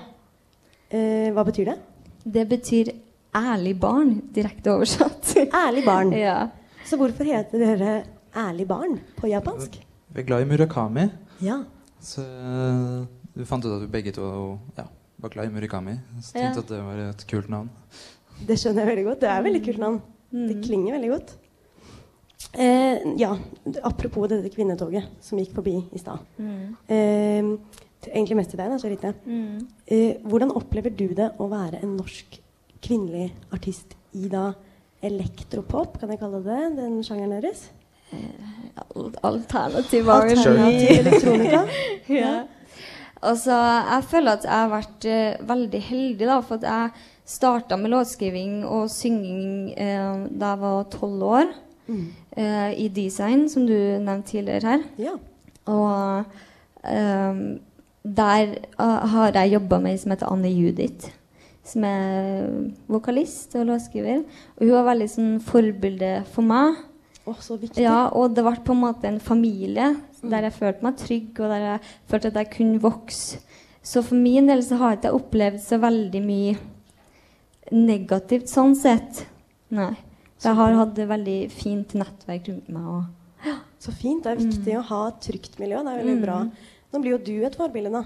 Eh, 0.89 1.29
hva 1.35 1.45
betyr 1.45 1.73
det? 1.73 1.79
Det 2.25 2.45
betyr 2.49 2.93
ærlig 3.37 3.75
barn, 3.81 4.15
direkte 4.33 4.73
oversatt. 4.73 5.35
Ærlig 5.53 5.85
barn. 5.85 6.13
Ja. 6.27 6.49
Så 6.87 6.97
hvorfor 6.99 7.25
heter 7.29 7.59
dere 7.63 7.93
Ærlig 8.35 8.65
barn 8.67 8.97
på 9.19 9.29
japansk? 9.29 9.77
Vi 10.13 10.21
er 10.21 10.27
glad 10.29 10.45
i 10.45 10.49
Murakami. 10.51 11.07
Ja. 11.43 11.63
Så 12.03 12.23
eh, 12.25 13.05
du 13.37 13.45
fant 13.49 13.65
ut 13.65 13.73
at 13.77 13.85
vi 13.87 13.91
begge 13.95 14.13
to 14.17 14.25
ja, 14.77 14.85
var 15.23 15.33
glad 15.33 15.49
i 15.49 15.55
Murakami. 15.55 15.95
Så 16.21 16.37
Ja. 16.37 16.51
tenkte 16.51 16.65
at 16.67 16.73
det 16.75 16.81
var 16.85 16.99
et 17.11 17.25
kult 17.31 17.49
navn. 17.53 17.71
Det 18.47 18.57
skjønner 18.59 18.83
jeg 18.85 18.91
veldig 18.93 19.07
godt. 19.11 19.21
Det 19.23 19.29
er 19.31 19.39
et 19.39 19.47
veldig 19.47 19.63
kult 19.65 19.79
navn. 19.79 20.03
Mm. 20.33 20.47
Det 20.49 20.59
klinger 20.67 20.93
veldig 20.99 21.11
godt. 21.15 21.35
Eh, 22.53 22.99
ja, 23.17 23.31
apropos 23.83 24.29
dette 24.29 24.51
kvinnetoget 24.53 25.07
som 25.25 25.39
gikk 25.41 25.55
forbi 25.57 25.77
i 25.95 25.99
stad. 26.01 26.21
Mm. 26.37 26.77
Eh, 26.89 27.51
egentlig 28.13 28.37
mest 28.37 28.51
til 28.53 28.61
deg, 28.61 28.73
da, 28.73 28.79
Charite. 28.83 29.15
Mm. 29.25 29.69
Eh, 29.87 30.19
hvordan 30.27 30.53
opplever 30.59 30.93
du 30.97 31.07
det 31.17 31.31
å 31.41 31.49
være 31.49 31.81
en 31.83 31.97
norsk 31.97 32.41
kvinnelig 32.83 33.31
artist 33.55 33.95
i 34.19 34.29
da 34.29 34.51
elektropop, 35.03 35.97
kan 36.01 36.11
jeg 36.13 36.21
kalle 36.21 36.43
det, 36.45 36.61
den 36.77 37.01
sjangeren 37.07 37.39
deres? 37.41 37.71
Alternativ 39.23 40.09
Alternativ 40.09 40.91
elektronika? 40.99 41.63
ja. 42.23 42.35
Altså, 43.23 43.55
jeg 43.55 44.05
føler 44.11 44.33
at 44.33 44.47
jeg 44.49 44.53
har 44.53 44.71
vært 44.73 45.09
uh, 45.09 45.49
veldig 45.49 45.83
heldig, 45.89 46.27
da, 46.27 46.39
for 46.41 46.59
at 46.59 46.65
jeg 46.67 47.09
starta 47.33 47.77
med 47.79 47.93
låtskriving 47.93 48.63
og 48.67 48.89
synging 48.91 49.75
uh, 49.77 50.25
da 50.31 50.55
jeg 50.55 50.63
var 50.65 50.89
tolv 50.91 51.29
år. 51.29 51.53
Mm. 51.87 52.09
Uh, 52.37 52.71
I 52.79 52.89
design, 52.89 53.47
som 53.53 53.69
du 53.69 53.77
nevnte 53.77 54.33
tidligere 54.33 54.75
her. 54.75 54.89
Ja. 54.99 55.15
Og 55.71 56.25
eh, 56.85 57.43
der 58.03 58.55
eh, 58.81 59.07
har 59.15 59.33
jeg 59.35 59.53
jobba 59.53 59.79
med 59.79 59.95
ei 59.95 59.99
som 60.03 60.15
heter 60.15 60.33
Anne 60.33 60.51
Judith. 60.51 61.13
Som 61.65 61.85
er 61.87 62.49
vokalist 62.91 63.55
og 63.55 63.69
låtskriver. 63.69 64.25
Og 64.59 64.65
hun 64.67 64.75
var 64.75 64.89
veldig 64.91 65.11
sånn 65.11 65.37
forbilde 65.47 66.17
for 66.35 66.47
meg. 66.47 66.81
Å, 67.27 67.35
så 67.39 67.57
viktig. 67.61 67.83
Ja, 67.85 68.09
og 68.18 68.35
det 68.35 68.43
ble 68.45 68.57
på 68.66 68.73
en 68.75 68.81
måte 68.83 69.05
en 69.07 69.20
familie 69.23 69.93
der 70.23 70.43
jeg 70.49 70.53
følte 70.57 70.83
meg 70.83 70.97
trygg, 70.99 71.31
og 71.41 71.49
der 71.53 71.61
jeg 71.66 71.81
følte 72.11 72.31
at 72.33 72.35
jeg 72.41 72.51
kunne 72.57 72.81
vokse. 72.83 73.39
Så 73.83 74.03
for 74.07 74.14
min 74.18 74.47
del 74.47 74.62
så 74.62 74.77
har 74.79 74.93
jeg 74.95 75.01
ikke 75.03 75.14
opplevd 75.18 75.61
så 75.62 75.79
veldig 75.83 76.20
mye 76.27 76.57
negativt 77.73 78.51
sånn 78.51 78.75
sett. 78.79 79.25
Nei. 79.75 79.93
Jeg 80.43 80.59
har 80.59 80.75
hatt 80.75 80.99
et 80.99 81.09
veldig 81.11 81.37
fint 81.55 81.95
nettverk 81.99 82.49
rundt 82.51 82.70
meg. 82.75 82.87
Og 82.87 83.59
Så 83.83 83.91
fint. 83.99 84.23
Det 84.23 84.31
er 84.33 84.39
viktig 84.39 84.75
å 84.79 84.83
ha 84.87 85.01
et 85.09 85.20
trygt 85.25 85.57
miljø. 85.59 85.81
Det 85.83 85.93
er 85.93 86.03
veldig 86.05 86.16
Mm. 86.18 86.23
bra. 86.23 86.37
Nå 86.93 87.01
blir 87.03 87.11
jo 87.12 87.18
du 87.18 87.45
et 87.47 87.57
forbilde, 87.57 87.91
da. 87.91 88.05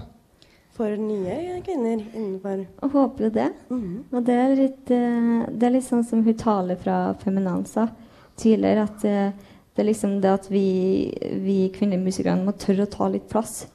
For 0.71 0.95
nye 0.95 1.61
kvinner 1.61 2.01
innenfor 2.15 2.65
Jeg 2.81 2.89
håper 2.91 3.19
jo 3.23 3.29
det. 3.29 3.51
Og 4.13 4.23
det 4.25 4.33
er, 4.35 4.55
litt, 4.55 4.91
eh, 4.91 5.45
det 5.51 5.63
er 5.63 5.71
litt 5.71 5.83
sånn 5.83 6.03
som 6.05 6.23
hun 6.23 6.33
taler 6.33 6.75
fra 6.77 7.13
Feminanza 7.15 7.89
tidligere, 8.37 8.85
at 8.87 9.01
det, 9.03 9.17
det 9.73 9.83
er 9.83 9.89
liksom 9.89 10.17
det 10.23 10.33
at 10.33 10.47
vi, 10.51 10.67
vi 11.43 11.57
kvinnelige 11.73 12.05
musikere 12.05 12.37
må 12.41 12.55
tørre 12.57 12.87
å 12.87 12.93
ta 12.93 13.09
litt 13.11 13.27
plass. 13.31 13.65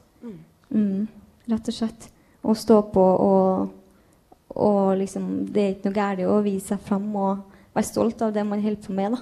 Mm, 0.73 1.05
rett 1.51 1.69
og 1.69 1.75
slett. 1.77 2.09
Og 2.43 2.57
stå 2.59 2.79
på 2.91 3.03
og, 3.23 3.69
og 4.59 4.95
liksom 4.99 5.27
Det 5.53 5.61
er 5.61 5.75
ikke 5.75 5.89
noe 5.89 5.95
galt 5.95 6.23
å 6.27 6.39
vise 6.43 6.73
seg 6.73 6.81
fram 6.83 7.05
og 7.15 7.53
være 7.73 7.87
stolt 7.87 8.23
av 8.25 8.33
det 8.35 8.43
man 8.47 8.61
holder 8.63 8.81
på 8.83 8.95
med, 8.97 9.15
da. 9.15 9.21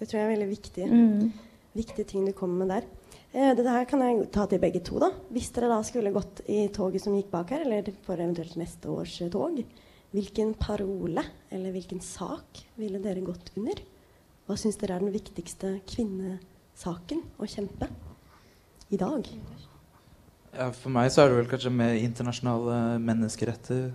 Det 0.00 0.08
tror 0.08 0.18
jeg 0.18 0.26
er 0.26 0.32
veldig 0.32 0.48
viktig. 0.48 0.88
Mm. 0.88 1.30
viktige 1.76 2.08
ting 2.08 2.24
du 2.26 2.32
kommer 2.36 2.64
med 2.64 2.74
der. 2.74 2.88
Eh, 3.30 3.52
dette 3.54 3.70
her 3.70 3.86
kan 3.86 4.02
jeg 4.02 4.24
ta 4.34 4.46
til 4.50 4.62
begge 4.62 4.80
to. 4.82 4.98
da. 4.98 5.12
Hvis 5.30 5.52
dere 5.54 5.70
da 5.70 5.78
skulle 5.86 6.14
gått 6.14 6.42
i 6.50 6.64
toget 6.74 7.04
som 7.04 7.14
gikk 7.14 7.30
bak 7.30 7.52
her, 7.54 7.66
eller 7.66 7.92
for 8.06 8.16
eventuelt 8.18 8.56
neste 8.58 8.90
års 8.90 9.20
eh, 9.22 9.30
tog, 9.30 9.60
hvilken 10.10 10.56
parole 10.58 11.22
eller 11.54 11.70
hvilken 11.70 12.00
sak 12.02 12.64
ville 12.80 12.98
dere 13.02 13.22
gått 13.22 13.52
under? 13.60 13.78
Hva 14.50 14.56
syns 14.58 14.74
dere 14.80 14.96
er 14.98 15.02
den 15.04 15.12
viktigste 15.14 15.68
kvinnesaken 15.86 17.20
å 17.38 17.46
kjempe 17.46 17.86
i 18.90 18.98
dag? 18.98 19.28
Ja, 20.56 20.72
for 20.74 20.90
meg 20.90 21.12
så 21.14 21.22
er 21.22 21.30
det 21.30 21.36
vel 21.36 21.50
kanskje 21.52 21.70
mer 21.70 21.92
internasjonale 21.94 22.78
menneskeretter 22.98 23.92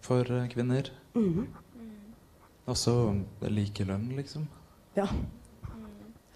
for 0.00 0.24
eh, 0.32 0.46
kvinner. 0.48 0.88
Mhm. 1.12 1.44
Også 2.72 2.94
likelønn, 3.52 4.06
liksom. 4.16 4.46
Ja. 4.96 5.04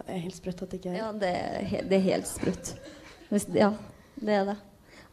Det 0.03 0.05
er 0.19 0.21
helt 0.27 0.37
sprøtt 0.37 0.61
at 0.67 0.75
det 0.75 0.83
ikke 0.83 0.93
er 0.93 0.99
Ja, 1.01 1.09
det 1.17 1.33
er, 1.33 1.57
he 1.71 1.81
det 1.89 1.97
er 2.03 2.05
helt 2.11 2.29
sprøtt. 2.29 2.75
Hvis- 3.31 3.49
Ja, 3.57 3.71
det 4.21 4.37
er 4.43 4.45
det. 4.53 4.59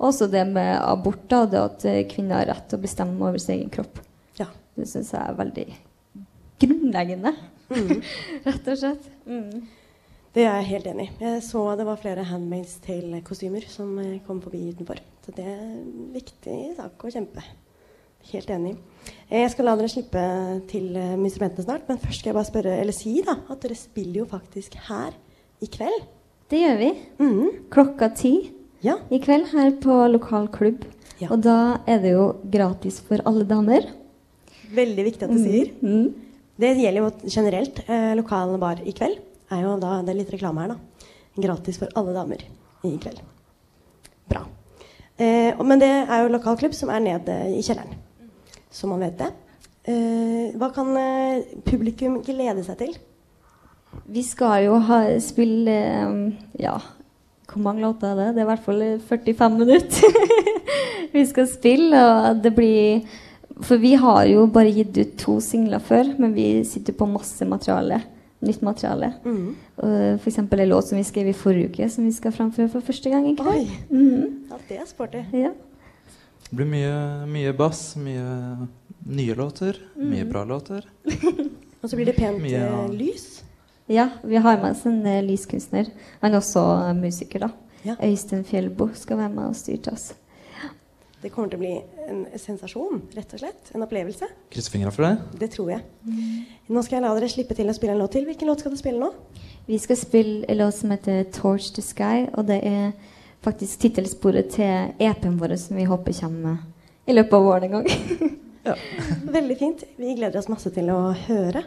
Også 0.04 0.28
det 0.30 0.44
med 0.52 0.82
abort, 0.84 1.30
da. 1.32 1.46
Det 1.46 1.62
at 1.64 1.86
eh, 1.86 2.04
kvinner 2.12 2.42
har 2.44 2.52
rett 2.52 2.68
til 2.68 2.78
å 2.78 2.84
bestemme 2.90 3.24
over 3.24 3.40
sin 3.40 3.56
egen 3.62 3.72
kropp. 3.72 4.04
Ja. 4.36 4.52
Det 4.76 4.92
syns 4.92 5.14
jeg 5.16 5.22
er 5.32 5.40
veldig 5.40 5.68
grunnleggende. 6.60 7.38
Mhm. 7.74 8.04
Rett 8.46 8.68
og 8.74 8.78
slett. 8.80 9.10
Mm. 9.28 9.64
Det 10.34 10.46
er 10.48 10.56
jeg 10.62 10.70
helt 10.72 10.88
enig 10.90 11.04
i. 11.10 11.12
Jeg 11.22 11.42
så 11.46 11.64
det 11.78 11.86
var 11.86 12.00
flere 12.02 12.24
Handmaid's 12.26 12.80
Tale-kostymer 12.82 13.68
som 13.70 13.92
eh, 14.02 14.16
kom 14.26 14.40
forbi 14.42 14.64
utenfor. 14.74 14.98
Så 15.26 15.34
det 15.38 15.46
er 15.46 15.60
en 15.62 16.08
viktig 16.16 16.56
sak 16.78 17.04
å 17.06 17.12
kjempe. 17.14 17.44
Helt 18.32 18.50
enig. 18.56 18.74
Eh, 19.30 19.42
Jeg 19.44 19.52
skal 19.54 19.66
la 19.70 19.76
dere 19.78 19.92
slippe 19.94 20.24
til 20.72 20.90
med 20.96 21.28
instrumentene 21.28 21.66
snart, 21.68 21.86
men 21.90 22.00
først 22.02 22.20
skal 22.24 22.32
jeg 22.32 22.38
bare 22.40 22.50
spørre, 22.50 22.74
eller 22.82 22.96
si 22.98 23.18
da, 23.26 23.36
at 23.52 23.62
dere 23.62 23.76
spiller 23.78 24.24
jo 24.24 24.26
faktisk 24.32 24.76
her 24.90 25.14
i 25.62 25.70
kveld. 25.70 26.06
Det 26.50 26.60
gjør 26.64 26.78
vi. 26.82 26.90
Klokka 27.74 28.10
ti 28.16 28.34
i 28.84 29.20
kveld 29.24 29.48
her 29.54 29.72
på 29.84 29.96
lokal 30.12 30.50
klubb. 30.54 30.82
Og 31.30 31.38
da 31.46 31.78
er 31.88 32.02
det 32.04 32.12
jo 32.18 32.26
gratis 32.52 32.98
for 33.06 33.22
alle 33.30 33.46
damer. 33.48 33.86
Veldig 34.76 35.06
viktig 35.06 35.24
at 35.24 35.32
du 35.32 35.38
Mm, 35.38 35.46
sier. 35.46 35.70
Det 36.60 36.74
gjelder 36.78 37.02
jo 37.02 37.30
generelt. 37.34 37.80
Eh, 37.90 38.12
lokal 38.18 38.58
bar 38.62 38.82
i 38.86 38.94
kveld 38.96 39.22
er 39.54 39.64
jo 39.66 39.78
da, 39.82 40.00
det 40.02 40.14
er 40.14 40.20
litt 40.22 40.34
reklame 40.34 40.64
her 40.64 40.74
da, 40.74 41.06
gratis 41.46 41.80
for 41.82 41.94
alle 41.98 42.14
damer 42.16 42.44
i 42.86 42.94
kveld. 43.02 43.22
Bra. 44.30 44.44
Eh, 45.18 45.62
men 45.66 45.82
det 45.82 45.92
er 46.04 46.24
jo 46.24 46.34
lokal 46.34 46.58
klubb 46.62 46.76
som 46.78 46.92
er 46.94 47.04
nede 47.04 47.38
i 47.54 47.62
kjelleren, 47.66 47.98
så 48.74 48.90
man 48.90 49.04
vet 49.06 49.18
det. 49.22 49.32
Eh, 49.84 50.54
hva 50.56 50.70
kan 50.72 50.94
eh, 50.96 51.44
publikum 51.68 52.22
glede 52.24 52.64
seg 52.64 52.80
til? 52.80 52.94
Vi 54.10 54.24
skal 54.26 54.64
jo 54.70 54.78
ha, 54.88 55.04
spille 55.22 55.74
eh, 55.74 56.14
Ja, 56.62 56.78
hvor 57.50 57.62
mange 57.62 57.84
låter 57.84 58.14
er 58.14 58.22
det? 58.22 58.30
Det 58.34 58.42
er 58.42 58.48
i 58.48 58.52
hvert 58.54 58.64
fall 58.66 58.84
45 59.10 59.58
minutter 59.60 60.16
vi 61.14 61.26
skal 61.30 61.50
spille. 61.52 62.00
Og 62.00 62.40
det 62.46 62.54
blir 62.56 63.04
For 63.64 63.78
vi 63.80 63.94
har 63.96 64.26
jo 64.28 64.46
bare 64.52 64.72
gitt 64.76 64.98
ut 64.98 65.14
to 65.22 65.38
singler 65.44 65.80
før, 65.84 66.10
men 66.20 66.34
vi 66.36 66.64
sitter 66.68 66.94
på 66.94 67.08
masse 67.10 67.46
materiale. 67.48 68.02
Nytt 68.44 68.62
materiale. 68.66 69.14
Mm. 69.24 69.56
Uh, 69.80 70.18
eksempel 70.28 70.60
en 70.60 70.70
låt 70.74 70.88
som 70.90 70.98
vi 71.00 71.04
skrev 71.08 71.30
i 71.32 71.34
forrige 71.38 71.70
uke, 71.72 71.90
som 71.90 72.04
vi 72.04 72.12
skal 72.12 72.34
framføre 72.36 72.68
for 72.74 72.84
første 72.84 73.10
gang 73.14 73.30
i 73.30 73.36
kveld. 73.40 73.70
Oi. 73.70 73.78
Mhm. 73.90 74.34
Ja, 74.52 74.58
det 74.70 74.80
er 74.82 74.86
sporty. 74.90 75.22
Ja. 75.32 75.54
Det 76.50 76.58
blir 76.60 76.68
mye, 76.68 76.98
mye 77.32 77.54
bass, 77.58 77.96
mye 77.96 78.68
nye 79.08 79.36
låter, 79.36 79.80
mye 79.96 80.24
Mm. 80.26 80.30
bra 80.30 80.44
låter. 80.44 80.84
Og 81.84 81.90
så 81.90 81.96
blir 81.96 82.06
det 82.06 82.16
pent 82.16 82.42
Mye, 82.42 82.56
eh, 82.56 82.68
ja. 82.68 82.88
lys. 82.88 83.44
Ja, 83.88 84.10
vi 84.24 84.36
har 84.36 84.58
med 84.62 84.72
oss 84.72 84.86
en 84.86 85.02
uh, 85.06 85.22
lyskunstner. 85.24 85.90
Han 86.22 86.34
er 86.34 86.38
også 86.40 86.62
uh, 86.90 86.94
musiker, 86.96 87.40
da. 87.40 87.50
Ja. 87.84 87.96
Øystein 88.04 88.44
Fjellbo 88.48 88.90
skal 88.96 89.18
være 89.18 89.30
med 89.34 89.50
og 89.50 89.56
styre 89.56 89.78
til 89.84 89.94
oss. 89.94 90.14
Det 91.24 91.32
kommer 91.32 91.50
til 91.50 91.60
å 91.60 91.64
bli 91.64 91.74
en 92.10 92.26
sensasjon, 92.40 93.02
rett 93.16 93.34
og 93.36 93.42
slett. 93.42 93.72
En 93.76 93.86
opplevelse. 93.86 94.28
Krysse 94.54 94.72
fingra 94.74 94.92
for 94.94 95.08
det. 95.08 95.40
Det 95.42 95.50
tror 95.56 95.72
jeg. 95.74 95.84
Nå 96.68 96.84
skal 96.84 96.98
jeg 96.98 97.06
la 97.06 97.14
dere 97.18 97.32
slippe 97.32 97.58
til 97.58 97.72
å 97.72 97.76
spille 97.76 97.96
en 97.96 98.04
låt 98.04 98.16
til. 98.18 98.28
Hvilken 98.28 98.50
låt 98.50 98.64
skal 98.64 98.74
dere 98.74 98.84
spille 98.84 99.02
nå? 99.02 99.12
Vi 99.68 99.80
skal 99.80 100.00
spille 100.00 100.46
en 100.50 100.60
låt 100.60 100.76
som 100.76 100.92
heter 100.92 101.24
'Torch 101.32 101.74
the 101.76 101.82
Sky', 101.82 102.30
og 102.34 102.48
det 102.48 102.60
er 102.64 102.92
faktisk 103.44 103.80
tittelsporet 103.80 104.50
til 104.56 104.94
EP-en 105.00 105.40
vår 105.40 105.56
som 105.60 105.78
vi 105.78 105.84
håper 105.84 106.14
kommer 106.20 106.58
i 107.08 107.14
løpet 107.14 107.34
av 107.34 107.44
våren 107.44 107.64
en 107.64 107.72
gang. 107.72 107.88
Veldig 109.38 109.58
fint. 109.60 109.84
Vi 109.96 110.16
gleder 110.16 110.40
oss 110.40 110.48
masse 110.52 110.72
til 110.72 110.90
å 110.94 111.12
høre. 111.12 111.64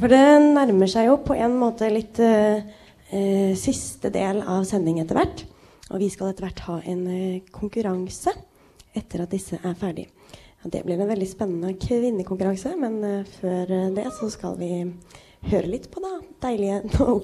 For 0.00 0.08
det 0.08 0.22
nærmer 0.54 0.88
seg 0.88 1.10
jo 1.10 1.18
på 1.24 1.36
en 1.36 1.58
måte 1.60 1.90
litt 1.92 2.20
eh, 2.24 2.64
eh, 3.12 3.52
siste 3.58 4.08
del 4.12 4.40
av 4.40 4.64
sending 4.68 5.00
etter 5.02 5.20
hvert. 5.20 5.44
Og 5.92 6.00
vi 6.00 6.08
skal 6.12 6.32
etter 6.32 6.46
hvert 6.46 6.64
ha 6.68 6.78
en 6.88 7.04
eh, 7.12 7.42
konkurranse 7.52 8.32
etter 8.94 9.24
at 9.24 9.32
disse 9.32 9.58
er 9.58 9.76
ferdig. 9.78 10.08
Ja, 10.62 10.70
det 10.70 10.84
blir 10.86 11.00
en 11.00 11.08
veldig 11.10 11.28
spennende 11.28 11.74
kvinnekonkurranse, 11.74 12.76
men 12.78 13.02
eh, 13.04 13.30
før 13.40 13.72
eh, 13.72 13.90
det 13.96 14.06
så 14.18 14.30
skal 14.30 14.58
vi 14.60 14.72
høre 15.50 15.66
litt 15.66 15.90
på 15.90 16.02
da 16.04 16.18
deilige 16.46 16.82
No. 16.98 17.22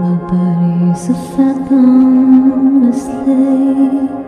Nobody's 0.00 1.10
a 1.10 1.14
fathomless 1.36 3.04
to 3.04 4.19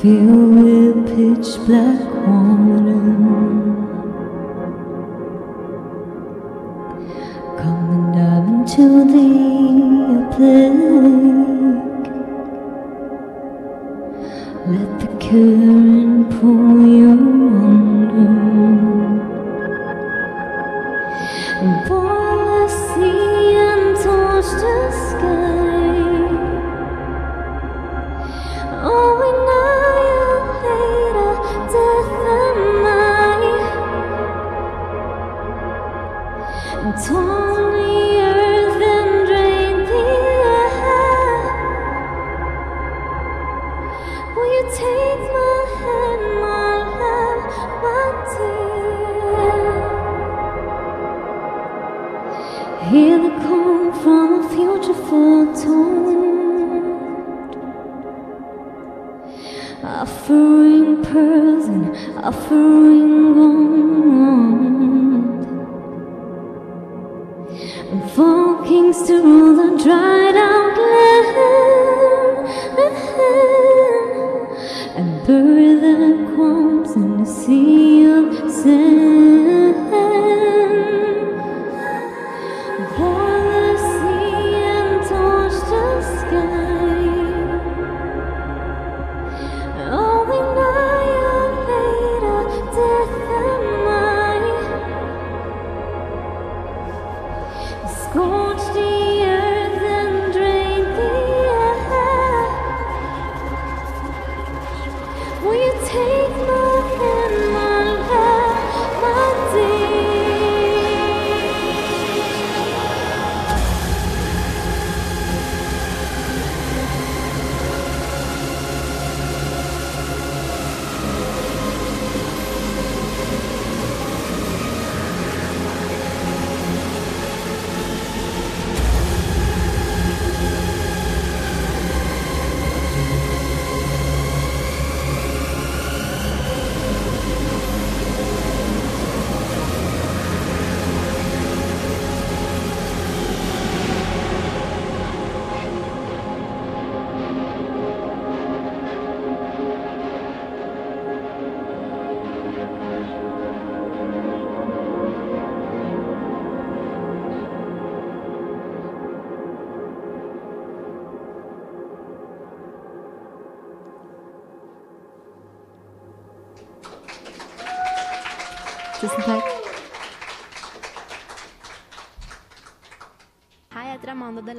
Filled 0.00 0.54
with 0.64 0.96
pitch 1.08 1.50
black 1.66 2.00
water. 2.26 3.00
Come 7.58 7.86
and 7.94 8.06
dive 8.14 8.46
into 8.48 8.86
the 9.12 9.28
plague. 10.32 12.08
Let 14.72 14.90
the 15.00 15.08
current 15.20 16.24
pull 16.40 16.80
you 16.86 17.09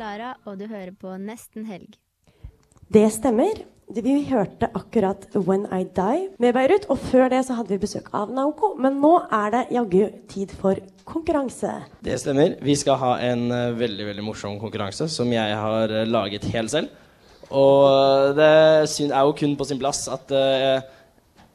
Delara, 0.01 0.33
og 0.49 0.57
du 0.57 0.65
hører 0.65 0.95
på 0.97 1.13
Nesten 1.21 1.67
Helg. 1.69 1.99
Det 2.91 3.05
stemmer. 3.13 3.59
Vi 3.91 4.23
hørte 4.29 4.69
akkurat 4.73 5.27
'When 5.35 5.67
I 5.69 5.83
Die' 5.83 6.29
med 6.39 6.53
Beirut. 6.53 6.85
Og 6.89 6.97
før 6.97 7.29
det 7.29 7.45
så 7.45 7.53
hadde 7.53 7.69
vi 7.69 7.77
besøk 7.77 8.09
av 8.13 8.31
Naoko. 8.31 8.75
Men 8.79 8.99
nå 9.01 9.27
er 9.31 9.51
det 9.51 9.67
jaggu 9.71 10.09
tid 10.27 10.49
for 10.61 10.75
konkurranse. 11.05 11.83
Det 12.01 12.19
stemmer. 12.19 12.55
Vi 12.61 12.75
skal 12.75 12.95
ha 12.97 13.19
en 13.19 13.51
eh, 13.51 13.77
veldig 13.77 14.05
veldig 14.05 14.23
morsom 14.23 14.59
konkurranse 14.59 15.07
som 15.09 15.31
jeg 15.31 15.55
har 15.55 15.91
eh, 15.91 16.07
laget 16.07 16.45
helt 16.45 16.71
selv. 16.71 16.87
Og 17.51 17.85
eh, 17.91 18.35
det 18.35 19.11
er 19.11 19.21
jo 19.21 19.37
kun 19.37 19.55
på 19.55 19.67
sin 19.67 19.79
plass 19.79 20.07
at 20.07 20.31
uh, 20.31 20.81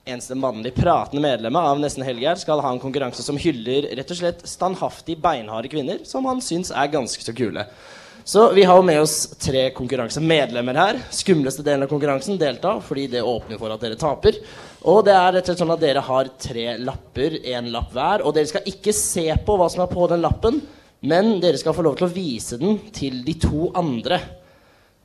eneste 0.06 0.34
mannlig 0.34 0.74
pratende 0.74 1.22
medlemmet 1.22 1.62
av 1.62 1.80
Nesten 1.80 2.04
Helg 2.04 2.22
her 2.22 2.36
skal 2.36 2.60
ha 2.60 2.70
en 2.70 2.80
konkurranse 2.80 3.22
som 3.22 3.36
hyller 3.36 3.90
rett 3.96 4.10
og 4.10 4.16
slett 4.16 4.46
standhaftig 4.46 5.18
beinharde 5.18 5.68
kvinner 5.68 6.04
som 6.04 6.24
han 6.26 6.40
syns 6.40 6.70
er 6.70 6.92
ganske 6.92 7.22
så 7.24 7.34
kule. 7.34 7.66
Så 8.26 8.52
vi 8.52 8.64
har 8.64 8.82
med 8.82 9.00
oss 9.00 9.28
tre 9.38 9.68
konkurransemedlemmer 9.70 10.74
her. 10.74 10.96
Skumleste 11.14 11.62
delen 11.62 11.84
av 11.84 11.90
konkurransen 11.92 12.40
delta, 12.40 12.72
fordi 12.82 13.04
det 13.12 13.20
åpner 13.22 13.60
for 13.60 13.70
at 13.70 13.84
dere 13.84 13.98
taper. 14.00 14.40
Og 14.90 15.04
det 15.06 15.14
er 15.14 15.36
rett 15.36 15.46
og 15.46 15.52
slett 15.52 15.62
sånn 15.62 15.70
at 15.76 15.84
dere 15.84 16.02
har 16.02 16.30
tre 16.42 16.64
lapper, 16.82 17.36
én 17.46 17.68
lapp 17.70 17.94
hver. 17.94 18.24
Og 18.26 18.34
dere 18.34 18.50
skal 18.50 18.66
ikke 18.66 18.96
se 18.98 19.28
på 19.46 19.56
hva 19.60 19.70
som 19.70 19.84
er 19.84 19.92
på 19.94 20.08
den 20.10 20.26
lappen, 20.26 20.58
men 21.06 21.36
dere 21.38 21.62
skal 21.62 21.78
få 21.78 21.86
lov 21.86 22.00
til 22.00 22.08
å 22.08 22.10
vise 22.16 22.58
den 22.58 22.82
til 22.98 23.22
de 23.22 23.36
to 23.46 23.70
andre. 23.78 24.18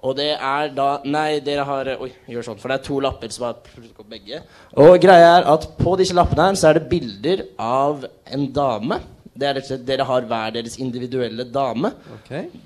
Og 0.02 0.18
det 0.18 0.32
er 0.34 0.74
da 0.74 0.90
Nei, 1.06 1.44
dere 1.46 1.70
har 1.70 1.94
Oi, 2.02 2.10
gjør 2.26 2.50
sånn, 2.50 2.62
for 2.66 2.74
det 2.74 2.80
er 2.80 2.88
to 2.90 3.02
lapper 3.06 3.38
som 3.38 3.52
opp 3.52 3.70
begge. 4.10 4.42
Og 4.82 4.98
greia 5.06 5.36
er 5.38 5.50
at 5.54 5.76
på 5.78 5.94
disse 6.02 6.18
lappene 6.18 6.50
her 6.50 6.58
så 6.58 6.72
er 6.72 6.82
det 6.82 6.90
bilder 6.90 7.46
av 7.62 8.02
en 8.34 8.50
dame. 8.50 9.04
Det 9.34 9.48
er 9.48 9.56
rett 9.58 9.68
og 9.68 9.72
slett 9.72 9.86
Dere 9.88 10.06
har 10.08 10.26
hver 10.28 10.56
deres 10.58 10.78
individuelle 10.82 11.46
dame. 11.48 11.94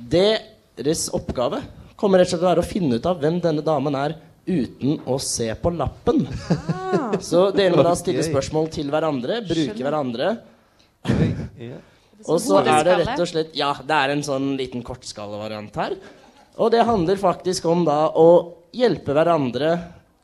Deres 0.09 1.07
oppgave 1.15 1.61
kommer 1.95 2.19
rett 2.19 2.31
og 2.31 2.35
slett 2.35 2.45
å 2.45 2.51
være 2.51 2.63
å 2.63 2.67
finne 2.67 2.97
ut 2.99 3.05
av 3.07 3.21
hvem 3.21 3.37
denne 3.43 3.63
damen 3.65 3.95
er 3.99 4.17
uten 4.45 4.99
å 5.09 5.17
se 5.21 5.47
på 5.57 5.71
lappen. 5.73 6.25
Så 7.23 7.47
dere 7.55 7.77
må 7.77 7.85
da 7.85 7.95
stille 7.97 8.25
spørsmål 8.25 8.69
til 8.73 8.91
hverandre, 8.93 9.39
bruke 9.45 9.71
Skjønne. 9.71 9.85
hverandre. 9.87 10.27
Ja. 11.61 11.79
Og 12.25 12.39
så 12.41 12.59
er 12.61 12.85
det 12.87 12.93
rett 13.03 13.21
og 13.21 13.27
slett 13.29 13.57
Ja, 13.57 13.71
det 13.85 13.95
er 13.95 14.13
en 14.13 14.23
sånn 14.25 14.53
liten 14.57 14.83
kortskallevariant 14.85 15.75
her. 15.77 15.97
Og 16.57 16.71
det 16.73 16.85
handler 16.87 17.19
faktisk 17.19 17.65
om 17.69 17.83
da 17.85 18.07
å 18.15 18.29
hjelpe 18.75 19.13
hverandre 19.15 19.75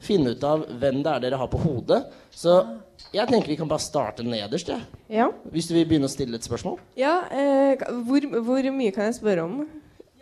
finne 0.02 0.34
ut 0.34 0.44
av 0.48 0.64
hvem 0.82 1.02
det 1.06 1.12
er 1.12 1.26
dere 1.28 1.40
har 1.42 1.50
på 1.52 1.60
hodet. 1.62 2.02
Så 2.34 2.56
jeg 3.14 3.28
tenker 3.28 3.52
vi 3.52 3.58
kan 3.60 3.68
bare 3.68 3.84
starte 3.84 4.24
nederst, 4.24 4.70
Ja. 4.70 4.80
Ja. 5.10 5.28
Hvis 5.52 5.68
du 5.68 5.74
vil 5.76 5.86
begynne 5.86 6.08
å 6.08 6.12
stille 6.12 6.36
et 6.36 6.44
spørsmål. 6.48 6.80
Ja, 6.96 7.22
eh, 7.32 7.76
hvor, 8.08 8.24
hvor 8.44 8.72
mye 8.72 8.92
kan 8.96 9.10
jeg 9.10 9.16
spørre 9.20 9.44
om? 9.44 9.68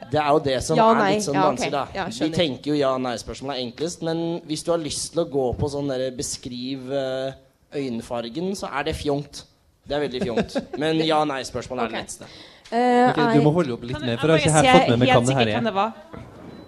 Det 0.09 0.19
er 0.19 0.29
jo 0.31 0.39
det 0.39 0.63
som 0.63 0.77
Ja, 0.79 0.87
er 0.95 1.11
litt 1.13 1.25
sånn 1.25 1.35
Ja, 1.35 1.43
vanskelig, 1.51 1.71
da. 1.71 1.87
Ja, 1.93 2.05
Vi 2.07 2.29
tenker 2.31 2.71
jo 2.71 2.77
ja- 2.79 2.97
nei-spørsmål 2.97 3.51
er 3.53 3.59
enklest, 3.65 4.01
men 4.01 4.41
hvis 4.47 4.63
du 4.63 4.71
har 4.71 4.79
lyst 4.79 5.11
til 5.13 5.25
å 5.25 5.29
gå 5.29 5.57
på 5.59 5.69
sånn 5.69 5.87
derre 5.91 6.09
beskriv 6.15 6.91
eh, 6.91 7.33
øyenfargen, 7.75 8.55
så 8.55 8.71
er 8.71 8.83
det 8.83 8.95
fjongt. 8.95 9.43
Det 9.85 9.97
er 9.97 10.07
veldig 10.07 10.21
fjongt. 10.23 10.55
Men 10.79 10.97
ja- 11.03 11.25
nei-spørsmål 11.25 11.83
er 11.83 11.87
det 11.89 11.99
letteste. 11.99 12.25
Uh, 12.69 13.09
okay, 13.09 13.37
du 13.37 13.41
må 13.41 13.51
holde 13.51 13.73
opp 13.73 13.81
litt 13.83 13.97
mer, 13.99 14.17
for 14.21 14.29
jeg 14.29 14.51
har 14.53 14.61
ikke 14.61 14.69
helt 14.69 14.75
fått 14.77 14.89
med 14.89 14.99
meg 14.99 15.09
hvem 15.09 15.25
det 15.25 15.35
her 15.35 15.47
er. 15.47 15.61
det. 15.61 16.25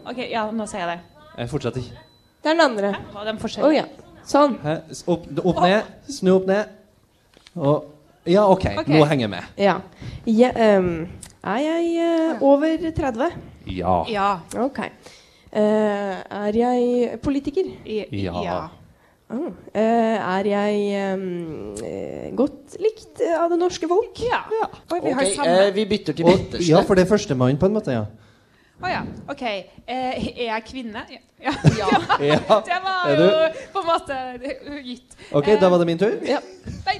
Ok, 0.09 0.22
ja, 0.32 0.45
nå 0.51 0.65
sier 0.67 0.82
jeg 0.82 0.97
det. 0.97 1.28
Jeg 1.38 1.49
fortsetter 1.51 1.84
ikke. 1.84 2.07
Det 2.41 2.49
er 2.49 2.55
den 2.57 2.63
andre. 2.65 2.93
Å 3.13 3.36
forskjellige? 3.38 3.84
ja. 3.86 4.11
Sånn. 4.28 4.57
Hæ? 4.63 4.76
Opp, 5.09 5.26
opp 5.43 5.61
ned, 5.63 5.89
snu 6.09 6.36
opp 6.39 6.45
ned. 6.49 6.78
Og 7.57 7.88
Ja, 8.30 8.43
OK, 8.45 8.67
okay. 8.78 8.86
nå 8.93 9.05
henger 9.09 9.24
jeg 9.26 9.30
med. 9.32 9.47
Ja. 9.57 9.80
Ja, 10.30 10.51
um, 10.78 11.07
er 11.41 11.61
jeg 11.65 11.88
uh, 12.38 12.43
over 12.45 12.91
30? 12.93 13.32
Ja. 13.74 13.95
Ja. 14.13 14.28
Ok. 14.61 14.78
Uh, 15.51 16.22
er 16.22 16.53
jeg 16.59 17.17
politiker? 17.26 17.72
Ja. 17.89 18.36
ja. 18.45 18.59
Uh, 19.32 19.49
er 19.80 20.45
jeg 20.51 21.13
um, 21.15 21.74
godt 22.38 22.78
likt 22.84 23.24
av 23.39 23.49
det 23.49 23.57
norske 23.61 23.89
folk? 23.89 24.22
Ja. 24.22 24.43
Oi, 24.91 24.99
vi 25.01 25.15
har 25.17 25.30
samme. 25.34 25.57
eh, 25.65 25.74
vi 25.76 25.86
bytter 25.89 26.13
til 26.13 26.28
midterste. 26.30 26.67
ja, 26.69 26.82
for 26.86 26.99
det 26.99 27.07
er 27.07 27.09
førstemann, 27.15 27.57
på 27.57 27.72
en 27.72 27.78
måte, 27.80 27.95
ja. 27.95 28.05
Å 28.82 28.90
ja. 28.90 29.02
OK. 29.30 29.42
Eh, 29.46 30.24
er 30.32 30.48
jeg 30.48 30.64
kvinne? 30.72 31.04
Ja. 31.12 31.20
ja. 31.78 31.88
Ja. 32.32 32.38
Det 32.66 32.78
var 32.84 33.10
Er 33.10 33.20
jo 33.22 33.28
på 33.74 33.82
en 33.82 33.88
måte 33.88 34.18
gitt. 34.86 35.16
OK, 35.34 35.48
Eh, 35.54 35.60
da 35.62 35.70
var 35.74 35.82
det 35.82 35.88
min 35.90 36.00
tur. 36.02 36.16
Nei, 36.22 36.96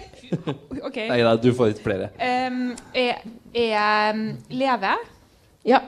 okay. 0.82 1.08
Nei 1.10 1.18
da, 1.26 1.36
du 1.42 1.50
får 1.58 1.72
litt 1.74 1.82
flere. 1.84 2.12
Um, 2.22 2.72
er, 2.94 3.20
er 3.54 3.68
jeg 3.74 4.22
leve? 4.62 4.94
Ja. 5.68 5.82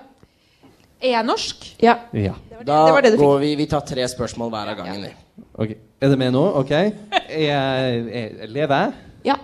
Er 1.03 1.15
jeg 1.17 1.25
norsk? 1.27 1.65
Ja. 1.83 1.95
Ja. 2.15 2.33
Da 2.63 2.77
det 2.87 2.93
var 2.95 3.01
det 3.05 3.11
du 3.13 3.17
fikk. 3.17 3.25
går 3.25 3.39
vi 3.43 3.53
Vi 3.59 3.65
tar 3.71 3.81
tre 3.87 4.05
spørsmål 4.07 4.51
hver 4.53 4.73
av 4.73 4.77
gangen. 4.81 5.01
vi. 5.07 5.13
Ok, 5.59 5.71
Er 6.03 6.09
det 6.13 6.17
med 6.21 6.33
nå? 6.35 6.43
OK. 6.61 6.71
Er 6.71 6.93
jeg, 7.47 8.03
er, 8.21 8.47
lever 8.53 8.75
jeg? 8.85 8.93
Ja. 9.31 9.35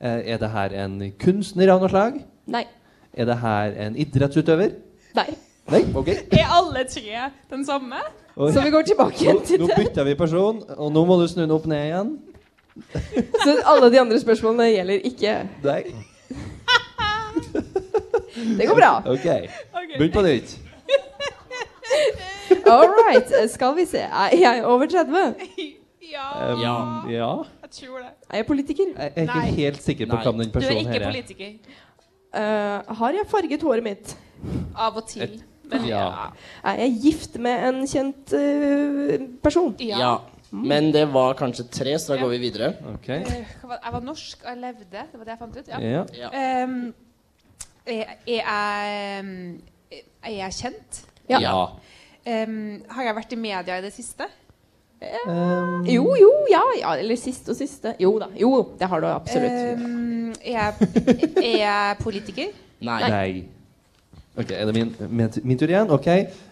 Eh, 0.00 0.20
Er 0.34 0.38
det 0.42 0.50
her 0.50 0.76
en 0.84 0.98
kunstner 1.20 1.72
av 1.74 1.80
noe 1.84 1.92
slag? 1.92 2.20
Nei. 2.50 2.64
Er 3.14 3.28
det 3.30 3.36
her 3.44 3.76
en 3.86 3.96
idrettsutøver? 3.96 4.72
Nei. 5.14 5.28
Nei? 5.72 5.82
OK. 6.00 6.08
Er 6.40 6.52
alle 6.58 6.84
tre 6.90 7.30
den 7.50 7.64
samme? 7.66 8.00
Oi. 8.36 8.52
Så 8.52 8.64
vi 8.64 8.70
går 8.74 8.82
tilbake 8.82 9.20
igjen 9.22 9.40
til 9.46 9.62
Nå 9.62 9.68
bytter 9.76 10.04
vi 10.08 10.14
person, 10.18 10.62
og 10.76 10.90
nå 10.92 11.04
må 11.06 11.20
du 11.20 11.28
snu 11.30 11.44
den 11.44 11.54
opp 11.54 11.68
ned 11.70 11.84
igjen. 11.86 12.16
Så 13.44 13.54
alle 13.70 13.90
de 13.94 14.00
andre 14.02 14.18
spørsmålene 14.18 14.72
gjelder 14.72 15.06
ikke. 15.10 15.36
Nei. 15.62 15.82
Det 18.34 18.66
går 18.66 18.74
bra. 18.74 18.90
OK. 19.14 19.28
Begynn 19.94 20.12
på 20.16 20.24
nytt. 20.26 20.56
All 22.66 22.90
right. 22.98 23.30
Skal 23.52 23.76
vi 23.76 23.86
se. 23.86 24.02
Er 24.02 24.34
jeg 24.40 24.64
over 24.66 24.90
30? 24.90 25.36
Um, 26.14 26.60
ja. 27.10 27.30
Jeg 27.62 27.70
tror 27.70 27.98
det. 27.98 28.10
Er 28.30 28.36
jeg 28.42 28.46
politiker? 28.46 28.84
Jeg 28.98 29.12
er 29.16 29.22
ikke 29.22 29.34
Nei. 29.34 29.50
helt 29.50 29.82
sikker 29.82 30.10
på 30.10 30.16
hvem 30.16 30.42
den 30.42 30.50
Du 30.50 30.58
er 30.58 30.60
personen 30.60 30.78
ikke 30.78 30.98
er. 30.98 31.10
politiker. 31.10 31.50
Uh, 32.34 32.96
har 32.98 33.10
jeg 33.10 33.26
farget 33.30 33.62
håret 33.62 33.82
mitt? 33.86 34.16
Av 34.74 34.96
og 34.96 35.06
til. 35.08 35.42
Men 35.70 35.84
Ja. 35.88 36.30
Er 36.64 36.80
jeg 36.84 36.98
gift 37.02 37.38
med 37.40 37.64
en 37.68 37.82
kjent 37.88 38.32
eh, 38.36 39.26
person? 39.42 39.74
Ja. 39.80 40.18
Men 40.54 40.92
det 40.94 41.08
var 41.10 41.34
kanskje 41.34 41.64
tre, 41.70 41.96
så 41.98 42.14
da 42.14 42.20
går 42.22 42.30
vi 42.36 42.38
videre. 42.44 42.68
Okay. 42.94 43.22
Eh, 43.26 43.54
Jeg 43.64 43.92
var 43.96 44.00
norsk 44.04 44.44
og 44.44 44.50
jeg 44.52 44.60
levde. 44.62 44.90
Det 45.10 45.18
var 45.18 45.24
det 45.24 45.32
jeg 45.34 45.38
fant 45.40 45.56
ut. 45.56 45.68
Ja. 45.72 46.04
Ja. 46.14 46.64
Um, 46.64 46.94
er, 47.86 48.04
er, 48.26 48.38
jeg, 48.38 49.24
um, 49.24 49.98
er 50.22 50.36
jeg 50.36 50.52
kjent? 50.60 51.00
Ja. 51.28 51.40
Ja. 51.42 51.56
Um, 52.46 52.82
har 52.94 53.02
jeg 53.10 53.16
vært 53.18 53.32
i 53.34 53.40
media 53.40 53.78
i 53.80 53.84
det 53.84 53.92
siste? 53.96 54.28
Um, 55.26 55.82
Jo, 55.90 56.14
jo, 56.16 56.30
ja, 56.52 56.62
ja. 56.80 56.94
Eller 57.02 57.18
sist 57.20 57.48
og 57.52 57.58
siste. 57.58 57.96
Jo 58.00 58.14
da. 58.22 58.30
Jo, 58.40 58.52
det 58.78 58.88
har 58.88 59.02
du 59.02 59.08
absolutt. 59.10 59.58
Um, 59.82 60.30
er, 60.38 60.54
jeg, 60.54 61.34
er 61.42 61.58
jeg 61.58 61.98
politiker? 62.00 62.54
Nei. 62.84 63.00
Nei. 63.10 63.28
Ok, 64.36 64.50
Er 64.50 64.66
det 64.66 64.74
min, 64.74 64.96
min, 65.10 65.30
min 65.44 65.58
tur 65.58 65.70
igjen? 65.70 65.90
Ok. 65.94 66.06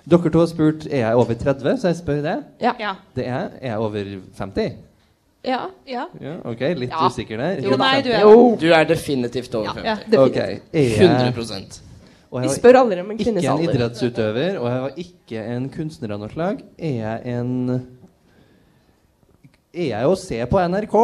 Dere 0.06 0.30
to 0.30 0.38
har 0.38 0.46
spurt 0.46 0.86
er 0.86 0.98
jeg 1.02 1.14
over 1.18 1.34
30, 1.34 1.78
så 1.82 1.88
jeg 1.90 1.96
spør 1.98 2.20
det. 2.22 2.36
Ja. 2.62 2.72
Ja. 2.78 2.92
Det 3.16 3.26
er 3.26 3.48
Er 3.60 3.68
jeg 3.72 3.78
over 3.78 4.04
50? 4.38 4.72
Ja. 5.44 5.58
ja. 5.88 6.04
Ja, 6.20 6.36
ok, 6.44 6.60
Litt 6.78 6.90
Ja. 6.90 7.06
usikker 7.08 7.36
der. 7.36 7.58
Jo, 7.64 7.76
nei, 7.76 8.00
du 8.02 8.10
er. 8.14 8.22
Du 8.60 8.68
er 8.72 8.84
definitivt 8.84 9.54
over 9.54 9.72
50. 9.74 9.84
Ja, 10.12 10.18
Ok, 10.22 10.34
definitivt. 10.34 10.62
er 10.72 10.80
jeg 10.80 11.34
100 11.34 11.82
og 12.32 12.40
Vi 12.40 12.46
jeg 12.46 12.56
spør 12.56 12.78
aldri 12.78 13.00
om 13.00 13.10
en 13.10 13.18
ikke 13.18 13.28
en 13.28 13.60
idrettsutøver, 13.60 14.58
og 14.58 14.70
jeg 14.70 14.82
var 14.82 14.92
ikke 14.96 15.42
en 15.56 15.68
kunstner 15.68 16.14
av 16.14 16.20
noe 16.20 16.30
slag. 16.32 16.62
Er 16.78 16.94
jeg 16.94 17.36
en 17.38 17.50
Er 19.74 19.84
jeg 19.88 20.06
å 20.06 20.14
se 20.16 20.46
på 20.46 20.62
NRK? 20.68 20.96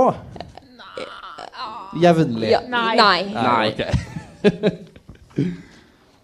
Jevnlig? 2.01 2.55
Nei. 2.69 2.97
Nei. 2.97 3.23
Nei. 3.35 3.43
Nei, 3.43 3.69
ok. 3.75 5.59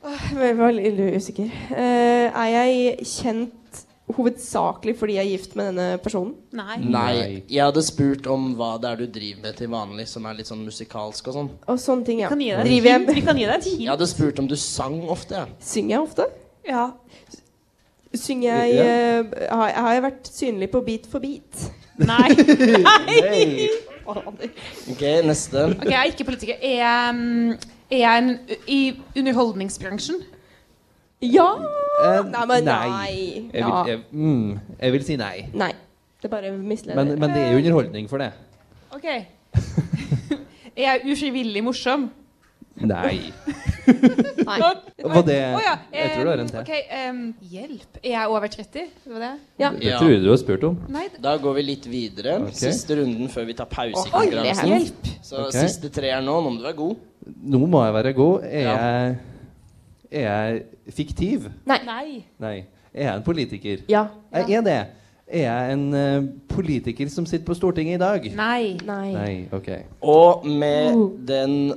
Åh, 0.05 0.25
Jeg 0.37 0.57
var 0.59 0.75
litt 0.77 0.99
usikker. 1.17 1.51
Uh, 1.73 2.29
er 2.29 2.49
jeg 2.53 3.07
kjent 3.09 3.85
hovedsakelig 4.15 4.93
fordi 5.01 5.15
jeg 5.17 5.25
er 5.25 5.31
gift 5.33 5.55
med 5.57 5.71
denne 5.71 5.99
personen? 6.05 6.35
Nei. 6.53 6.77
Nei. 6.83 6.89
Nei. 6.93 7.29
Jeg 7.49 7.63
hadde 7.65 7.85
spurt 7.87 8.27
om 8.31 8.51
hva 8.59 8.75
det 8.83 8.91
er 8.91 9.01
du 9.01 9.07
driver 9.15 9.47
med 9.47 9.57
til 9.61 9.71
vanlig, 9.73 10.07
som 10.11 10.27
er 10.29 10.37
litt 10.39 10.51
sånn 10.51 10.61
musikalsk 10.67 11.31
og 11.33 11.39
sånn. 11.39 11.49
Og 11.73 11.81
sånne 11.81 12.09
ting, 12.09 12.21
ja. 12.21 12.33
Kan 12.33 12.43
gi 12.45 12.51
deg 12.53 12.67
et 12.67 12.91
hint. 12.93 13.15
Vi 13.17 13.25
kan 13.25 13.41
gi 13.41 13.49
deg 13.49 13.57
et 13.57 13.71
hint. 13.71 13.81
Jeg 13.87 13.93
hadde 13.95 14.11
spurt 14.11 14.43
om 14.45 14.51
du 14.51 14.59
sang 14.61 15.01
ofte. 15.09 15.41
Ja. 15.41 15.47
Synger 15.73 15.97
jeg 15.97 16.05
ofte? 16.05 16.29
Ja. 16.69 16.85
Synger 18.15 18.69
jeg 18.69 18.85
uh, 18.85 19.33
har, 19.49 19.73
har 19.81 19.97
jeg 19.97 20.05
vært 20.11 20.31
synlig 20.31 20.71
på 20.75 20.85
Beat 20.87 21.09
for 21.11 21.25
beat? 21.25 21.65
Nei. 22.05 22.29
Nei. 22.85 23.69
Ok, 24.05 25.03
neste. 25.25 25.65
Ok, 25.73 25.89
jeg 25.89 25.97
er 25.97 26.11
ikke 26.13 26.27
politiker. 26.29 26.61
Er 26.61 26.77
jeg, 26.77 27.15
mm, 27.17 27.74
er 27.91 27.99
jeg 27.99 28.23
en, 28.23 28.39
i 28.69 28.81
underholdningsbransjen? 29.19 30.23
Ja! 31.25 31.47
Eh, 32.05 32.25
Nei, 32.27 32.47
men 32.51 32.65
nei. 32.67 33.15
Jeg 33.55 33.65
vil, 33.65 33.75
jeg, 33.89 34.01
mm, 34.11 34.59
jeg 34.81 34.93
vil 34.97 35.05
si 35.07 35.17
nei. 35.21 35.47
Nei. 35.55 35.73
Det 36.23 36.31
bare 36.33 36.51
misleder. 36.57 36.97
Men, 36.99 37.19
men 37.21 37.31
det 37.31 37.43
er 37.45 37.53
jo 37.53 37.63
underholdning 37.63 38.11
for 38.11 38.25
det. 38.25 38.33
Ok. 38.95 39.09
Er 40.75 40.83
jeg 40.89 41.13
ufrivillig 41.13 41.61
morsom? 41.63 42.09
Nei. 42.83 43.31
Nei. 44.49 44.57
Var 44.59 45.23
det 45.29 45.37
oh, 45.55 45.61
ja, 45.63 45.75
Jeg 45.93 46.09
tror 46.15 46.25
det 46.25 46.31
var 46.31 46.41
en 46.43 46.49
til. 46.51 46.61
Okay, 46.65 47.11
um, 47.11 47.21
hjelp. 47.47 47.99
Er 48.01 48.11
jeg 48.11 48.33
over 48.33 48.49
30? 48.51 48.89
Det 49.05 49.13
var 49.13 49.37
Ja. 49.61 49.71
Det 49.71 49.93
tror 50.01 50.11
jeg 50.11 50.23
du 50.25 50.31
har 50.33 50.41
spurt 50.41 50.65
om. 50.67 50.81
Nei, 50.91 51.05
Da 51.23 51.37
går 51.39 51.55
vi 51.61 51.67
litt 51.69 51.87
videre. 51.87 52.41
Okay. 52.49 52.57
Siste 52.65 52.99
runden 52.99 53.31
før 53.31 53.47
vi 53.47 53.55
tar 53.61 53.69
pause 53.71 54.03
i 54.09 54.11
konkurransen. 54.11 54.73
hjelp. 54.73 55.13
Så 55.23 55.45
okay. 55.45 55.69
siste 55.69 55.93
tre 55.95 56.11
er 56.17 56.25
nå. 56.25 56.41
Nå 56.43 56.51
må 56.51 56.59
du 56.59 56.67
være 56.67 56.81
god. 56.81 56.97
Nå 57.25 57.61
må 57.67 57.85
jeg 57.85 57.95
være 57.95 58.13
god. 58.17 58.45
Er 58.45 58.61
Ja. 58.61 58.75
jeg 58.77 59.17
Er 60.11 60.21
jeg 60.21 60.63
fiktiv? 60.95 61.49
Nei. 61.67 61.79
Nei. 62.39 62.65
Er 62.95 63.09
jeg 63.09 63.17
en 63.17 63.23
politiker? 63.27 63.81
Ja. 63.89 64.07
Jeg 64.33 64.59
er 64.59 64.61
det. 64.63 64.87
Er 65.27 65.41
jeg 65.41 65.73
en 65.73 65.95
uh, 65.95 66.29
politiker 66.49 67.09
som 67.11 67.27
sitter 67.27 67.47
på 67.49 67.57
Stortinget 67.57 67.97
i 67.97 68.03
dag? 68.03 68.29
Nei. 68.37 68.77
Nei, 68.85 69.49
ok. 69.53 69.71
Og 70.03 70.47
med 70.47 71.01
den 71.27 71.73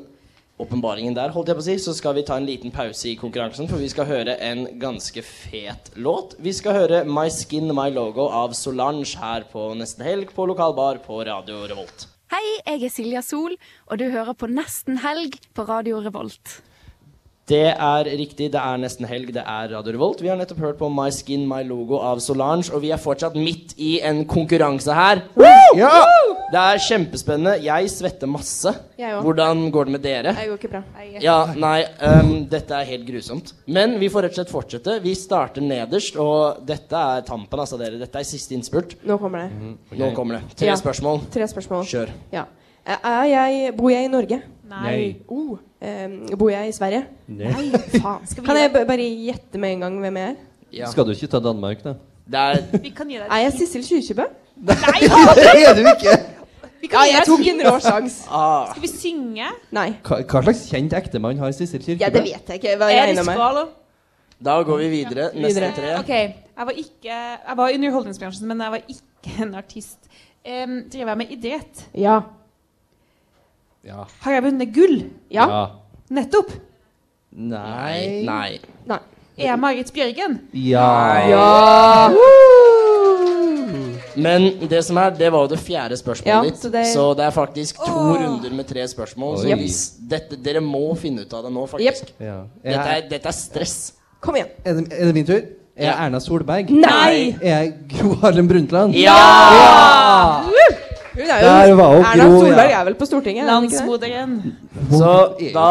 åpenbaringen 0.59 1.15
der, 1.15 1.31
holdt 1.33 1.47
jeg 1.51 1.57
på 1.57 1.63
å 1.63 1.65
si, 1.67 1.77
så 1.81 1.93
skal 1.93 2.15
vi 2.17 2.25
ta 2.27 2.37
en 2.37 2.45
liten 2.45 2.73
pause 2.73 3.11
i 3.11 3.15
konkurransen, 3.15 3.69
for 3.69 3.77
vi 3.81 3.89
skal 3.89 4.09
høre 4.09 4.35
en 4.41 4.65
ganske 4.81 5.21
fet 5.25 5.91
låt. 5.95 6.35
Vi 6.41 6.53
skal 6.57 6.73
høre 6.73 7.03
My 7.05 7.29
Skin 7.33 7.69
My 7.77 7.89
Logo 7.93 8.27
av 8.33 8.53
Solange 8.57 9.17
her 9.21 9.45
på 9.51 9.69
Nesten 9.77 10.05
Helg 10.05 10.33
på 10.35 10.47
lokal 10.49 10.73
bar 10.77 11.01
på 11.05 11.21
Radio 11.29 11.63
Revolt. 11.69 12.07
Hei, 12.27 12.43
jeg 12.67 12.81
er 12.83 12.91
Silja 12.91 13.21
Sol, 13.23 13.53
og 13.87 14.01
du 14.01 14.09
hører 14.11 14.35
på 14.35 14.49
Nesten 14.51 14.97
Helg 14.99 15.37
på 15.55 15.63
Radio 15.69 16.01
Revolt. 16.03 16.57
Det 17.47 17.63
er 17.71 18.03
riktig, 18.19 18.49
det 18.51 18.59
er 18.59 18.79
nesten 18.81 19.05
helg, 19.07 19.29
det 19.31 19.39
er 19.47 19.69
Radio 19.71 19.93
Revolt. 19.95 20.19
Vi 20.19 20.27
har 20.27 20.35
nettopp 20.35 20.57
hørt 20.65 20.79
på 20.81 20.89
My 20.91 21.05
Skin 21.15 21.45
My 21.47 21.61
Logo 21.63 21.95
av 22.03 22.19
Solange, 22.19 22.67
og 22.75 22.81
vi 22.83 22.89
er 22.91 22.99
fortsatt 22.99 23.37
midt 23.39 23.71
i 23.79 24.01
en 24.03 24.25
konkurranse 24.27 24.91
her. 24.97 25.21
Ja! 25.77 25.93
Det 26.51 26.59
er 26.59 26.81
kjempespennende. 26.83 27.53
Jeg 27.63 27.87
svetter 27.91 28.27
masse. 28.31 28.71
Jeg 28.99 29.13
også. 29.15 29.23
Hvordan 29.23 29.63
går 29.71 29.87
det 29.87 29.93
med 29.95 30.03
dere? 30.03 30.33
Det 30.35 30.47
går 30.49 30.59
ikke 30.59 30.71
bra. 30.73 30.81
Ja, 31.23 31.37
nei, 31.59 31.81
um, 32.03 32.33
dette 32.51 32.75
er 32.81 32.87
helt 32.87 33.07
grusomt. 33.07 33.53
Men 33.67 33.95
vi 33.99 34.07
får 34.11 34.27
rett 34.27 34.35
og 34.35 34.41
slett 34.41 34.51
fortsette. 34.53 34.97
Vi 35.03 35.15
starter 35.19 35.63
nederst, 35.63 36.19
og 36.19 36.61
dette 36.67 36.99
er 37.15 37.23
tampen, 37.27 37.63
altså 37.63 37.79
dere. 37.79 37.99
Dette 37.99 38.19
er 38.23 38.27
siste 38.27 38.55
innspurt. 38.55 38.97
Nå 39.07 39.19
kommer 39.23 39.47
det. 39.47 39.73
Nå 39.99 40.11
kommer 40.15 40.39
det. 40.41 40.55
Tre 40.63 40.67
Ja. 40.73 40.75
spørsmål. 40.79 41.23
Tre 41.31 41.47
spørsmål. 41.47 41.87
Kjør. 41.87 42.11
Ja. 42.35 42.45
Er 42.87 43.23
jeg, 43.27 43.75
bor 43.75 43.89
jeg 43.91 44.05
i 44.07 44.11
Norge? 44.11 44.41
Nei. 44.67 45.15
Oh, 45.27 45.57
em, 45.81 46.17
bor 46.37 46.49
jeg 46.49 46.69
i 46.69 46.75
Sverige? 46.75 47.05
Nei. 47.27 47.69
Faen. 47.97 48.27
Kan 48.45 48.59
jeg 48.59 48.71
bare 48.73 49.07
gjette 49.07 49.61
med 49.61 49.77
en 49.77 49.85
gang 49.85 49.99
hvem 50.03 50.17
jeg 50.21 50.35
er? 50.35 50.91
Skal 50.91 51.07
du 51.07 51.13
ikke 51.15 51.29
ta 51.31 51.39
Danmark, 51.43 51.83
da? 51.83 51.95
Det 52.27 52.39
er 52.39 52.57
Er 53.31 53.43
jeg 53.45 53.53
Sissel 53.55 53.85
Kyrkjebø? 53.87 54.25
Det 54.67 54.75
er 54.75 55.75
du 55.77 55.85
ikke! 55.85 56.17
Vi 56.81 56.87
kan 56.91 56.99
Ja, 56.99 57.17
jeg 57.17 57.25
tok 57.25 57.41
en 57.47 57.61
rå 57.65 57.79
sjanse. 57.81 58.27
Ah. 58.37 58.69
Skal 58.71 58.83
vi 58.83 58.89
synge? 58.91 59.49
Nei. 59.73 59.89
Hva, 60.05 60.21
hva 60.21 60.43
slags 60.45 60.67
kjent 60.69 60.93
ektemann 60.97 61.39
har 61.41 61.53
Sissel 61.55 61.81
Kyrkjebø? 61.81 62.03
Ja, 62.05 62.11
det 62.13 62.23
vet 62.25 62.51
jeg 62.53 62.61
ikke. 62.61 62.77
Hva 62.77 62.91
Er 62.93 63.13
jeg 63.13 63.25
med. 63.25 63.75
Da 64.37 64.59
går 64.61 64.77
vi 64.83 64.89
videre. 64.91 65.31
Neste 65.33 65.61
Videre. 65.61 65.71
tre. 65.73 65.93
Ok, 65.99 66.09
jeg 66.57 66.65
var 66.69 66.75
ikke 66.77 67.13
Jeg 67.15 67.57
var 67.57 67.69
i 67.69 67.77
underholdningsbransjen, 67.79 68.47
men 68.47 68.61
jeg 68.61 68.71
var 68.75 68.81
ikke 68.93 69.43
en 69.43 69.55
artist. 69.57 69.97
Um, 70.45 70.75
driver 70.91 71.07
jeg 71.13 71.17
med 71.17 71.31
idrett? 71.33 71.85
Ja. 71.97 72.19
Ja. 73.87 74.03
Har 74.25 74.33
jeg 74.35 74.43
vunnet 74.43 74.73
gull? 74.75 74.97
Ja. 75.31 75.45
Nettopp. 76.11 76.51
Nei. 77.31 78.23
Nei. 78.27 78.59
Nei. 78.89 78.99
Er 79.37 79.51
jeg 79.51 79.59
Marit 79.61 79.91
Bjørgen? 79.93 80.39
Ja. 80.57 80.87
Ja. 81.29 82.09
Men 84.17 84.47
det 84.67 84.79
som 84.87 84.97
er, 84.97 85.11
det 85.13 85.27
var 85.33 85.43
jo 85.45 85.51
det 85.51 85.59
fjerde 85.61 85.93
Ja, 85.93 85.99
spørsmålet 86.01 86.47
ditt. 86.49 86.57
så 86.57 86.71
Så 86.71 86.71
det- 87.13 87.17
det, 87.17 87.25
er 87.27 87.31
faktisk 87.31 87.75
to 87.75 87.91
Åh. 87.91 88.15
runder 88.17 88.49
med 88.55 88.65
tre 88.67 88.87
spørsmål. 88.87 89.37
Så 89.37 89.55
hvis 89.55 89.91
dette, 90.09 90.35
dere 90.43 90.59
må 90.61 90.95
finne 90.97 91.21
ut 91.21 91.33
av 91.33 91.43
det 91.43 91.51
nå, 91.53 91.67
faktisk. 91.69 92.11
Ja. 92.19 92.41
Dette, 92.63 92.79
Er, 92.97 93.01
dette 93.09 93.25
er 93.27 93.31
stress. 93.31 93.93
Kom 94.19 94.35
igjen. 94.35 94.47
er, 94.65 94.73
det, 94.73 94.93
er 94.93 95.05
det 95.05 95.13
min 95.13 95.25
tur? 95.25 95.41
Er 95.77 95.85
jeg 95.85 95.95
Erna 95.99 96.19
Solberg? 96.19 96.69
Nei! 96.71 97.35
Er 97.41 97.61
jeg 97.63 97.73
Gro 97.89 98.15
Harlem 98.15 98.47
Brundtland? 98.47 98.95
Ja! 98.95 100.43
Hun 101.17 101.31
er 101.33 101.41
Der 101.41 101.73
var 101.79 101.95
hun 101.95 102.05
Erna 102.05 102.27
Gro, 102.29 102.39
Solberg 102.43 102.69
ja. 102.71 102.79
er 102.79 102.85
vel 102.87 102.95
på 102.99 103.05
Stortinget? 103.09 103.47
er 103.47 103.55
hun 103.55 103.65
ikke 103.67 103.73
det? 103.73 103.81
Landsmoderen. 103.81 104.55
Så 104.91 105.13
da 105.53 105.67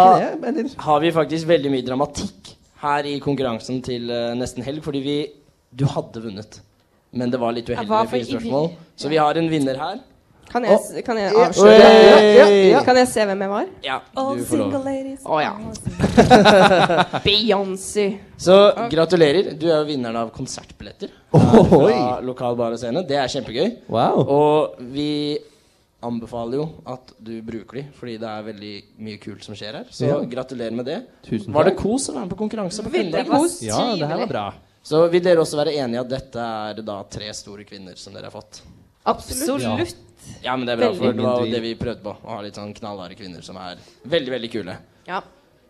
har 0.89 1.01
vi 1.05 1.13
faktisk 1.15 1.49
veldig 1.49 1.71
mye 1.77 1.87
dramatikk 1.87 2.53
her 2.83 3.07
i 3.09 3.17
konkurransen 3.23 3.79
til 3.87 4.11
eh, 4.11 4.33
nesten 4.39 4.67
helg, 4.67 4.83
fordi 4.85 5.03
vi 5.05 5.17
Du 5.77 5.85
hadde 5.93 6.23
vunnet. 6.25 6.61
Men 7.13 7.31
det 7.33 7.39
var 7.41 7.53
litt 7.53 7.69
uheldig 7.69 7.89
var 7.89 8.05
med 8.05 8.11
fire 8.11 8.21
ivrig. 8.25 8.41
spørsmål. 8.41 8.71
Så 8.97 9.09
vi 9.13 9.17
har 9.21 9.39
en 9.39 9.51
vinner 9.51 9.77
her. 9.81 9.99
Kan 10.51 10.65
jeg, 10.65 10.77
oh. 10.79 11.01
kan 11.05 11.19
jeg 11.19 11.33
avsløre? 11.35 11.79
Ja, 11.81 12.21
ja, 12.23 12.47
ja. 12.71 12.83
Kan 12.87 12.99
jeg 13.01 13.09
se 13.11 13.25
hvem 13.29 13.43
jeg 13.45 13.51
var? 13.51 13.67
Ja, 13.85 13.97
All 14.17 14.39
single 14.47 14.83
ladies. 14.85 15.25
Å 15.27 15.41
ja. 15.43 15.53
Beyoncé. 17.27 18.07
Så 18.41 18.57
gratulerer. 18.93 19.53
Du 19.59 19.67
er 19.69 19.81
jo 19.81 19.89
vinneren 19.89 20.21
av 20.21 20.31
konsertbilletter 20.37 21.11
Oi. 21.35 21.43
fra 21.67 22.21
lokal 22.25 22.57
bar 22.59 22.77
og 22.77 22.81
scene. 22.81 23.03
Det 23.09 23.19
er 23.19 23.33
kjempegøy. 23.33 23.69
Wow. 23.93 24.23
Og 24.23 24.81
vi 24.95 25.11
anbefaler 26.07 26.61
jo 26.61 26.67
at 26.93 27.13
du 27.19 27.35
bruker 27.45 27.81
de, 27.81 27.85
fordi 27.97 28.17
det 28.23 28.31
er 28.31 28.47
veldig 28.47 28.75
mye 29.09 29.21
kult 29.23 29.45
som 29.47 29.57
skjer 29.59 29.81
her. 29.81 29.91
Så 29.91 30.07
Ja. 30.11 30.21
gratulerer 30.21 30.77
med 30.77 30.87
det. 30.87 31.01
Tusen 31.27 31.53
Var 31.53 31.65
det 31.65 31.77
kos 31.77 32.09
å 32.11 32.15
være 32.15 32.27
med 32.27 32.37
på 32.37 32.41
konkurranse? 32.45 32.83
på 32.87 32.93
Veldig 32.93 33.27
kos. 33.29 33.63
Ja, 33.63 33.95
det 33.97 34.07
her 34.07 34.23
var 34.25 34.27
bra. 34.31 34.47
Så 34.87 35.09
vil 35.11 35.23
dere 35.23 35.43
også 35.43 35.59
være 35.59 35.75
enige 35.83 36.01
at 36.01 36.09
dette 36.09 36.39
er 36.39 36.83
da 36.87 37.03
tre 37.11 37.33
store 37.35 37.65
kvinner 37.67 37.97
som 37.99 38.15
dere 38.15 38.31
har 38.31 38.31
fått? 38.31 38.63
Absolutt. 39.05 39.97
Ja, 40.43 40.57
men 40.57 40.67
det 40.67 40.75
er 40.77 40.81
bra, 40.81 40.91
Veldig. 40.93 40.99
for 41.01 41.13
det 41.13 41.25
var 41.27 41.45
jo 41.45 41.53
det 41.53 41.63
vi 41.63 41.75
prøvde 41.75 42.03
på. 42.05 42.15
Å 42.23 42.35
ha 42.37 42.41
litt 42.45 42.59
sånn 42.59 42.75
knallharde 42.77 43.17
kvinner 43.19 43.43
som 43.43 43.57
er 43.57 43.77
veldig, 44.07 44.33
veldig 44.37 44.51
kule. 44.53 44.77
Ja. 45.09 45.21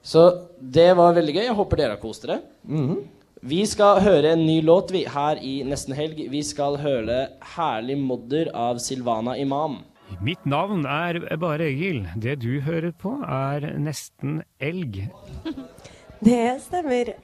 Så 0.07 0.23
det 0.61 0.91
var 0.97 1.15
veldig 1.17 1.35
gøy. 1.35 1.45
Jeg 1.49 1.57
håper 1.59 1.77
dere 1.83 1.97
har 1.97 2.03
kost 2.03 2.27
dere. 2.27 2.41
Mhm. 2.67 3.05
Vi 3.47 3.61
skal 3.69 4.01
høre 4.01 4.33
en 4.33 4.47
ny 4.47 4.61
låt 4.65 4.91
vi, 4.91 5.05
her 5.05 5.37
i 5.45 5.63
Nesten 5.63 5.95
Helg. 5.95 6.17
Vi 6.31 6.43
skal 6.43 6.79
høre 6.79 7.29
'Herlig 7.55 7.97
modder' 8.01 8.51
av 8.55 8.79
Silvana 8.79 9.37
Imam. 9.39 9.85
Mitt 10.23 10.45
navn 10.47 10.87
er 10.87 11.37
bare 11.37 11.67
Egil. 11.67 12.07
Det 12.19 12.39
du 12.41 12.61
hører 12.61 12.93
på, 12.93 13.13
er 13.23 13.61
nesten 13.79 14.43
elg. 14.61 15.09
Det 16.25 16.61
stemmer. 16.63 17.15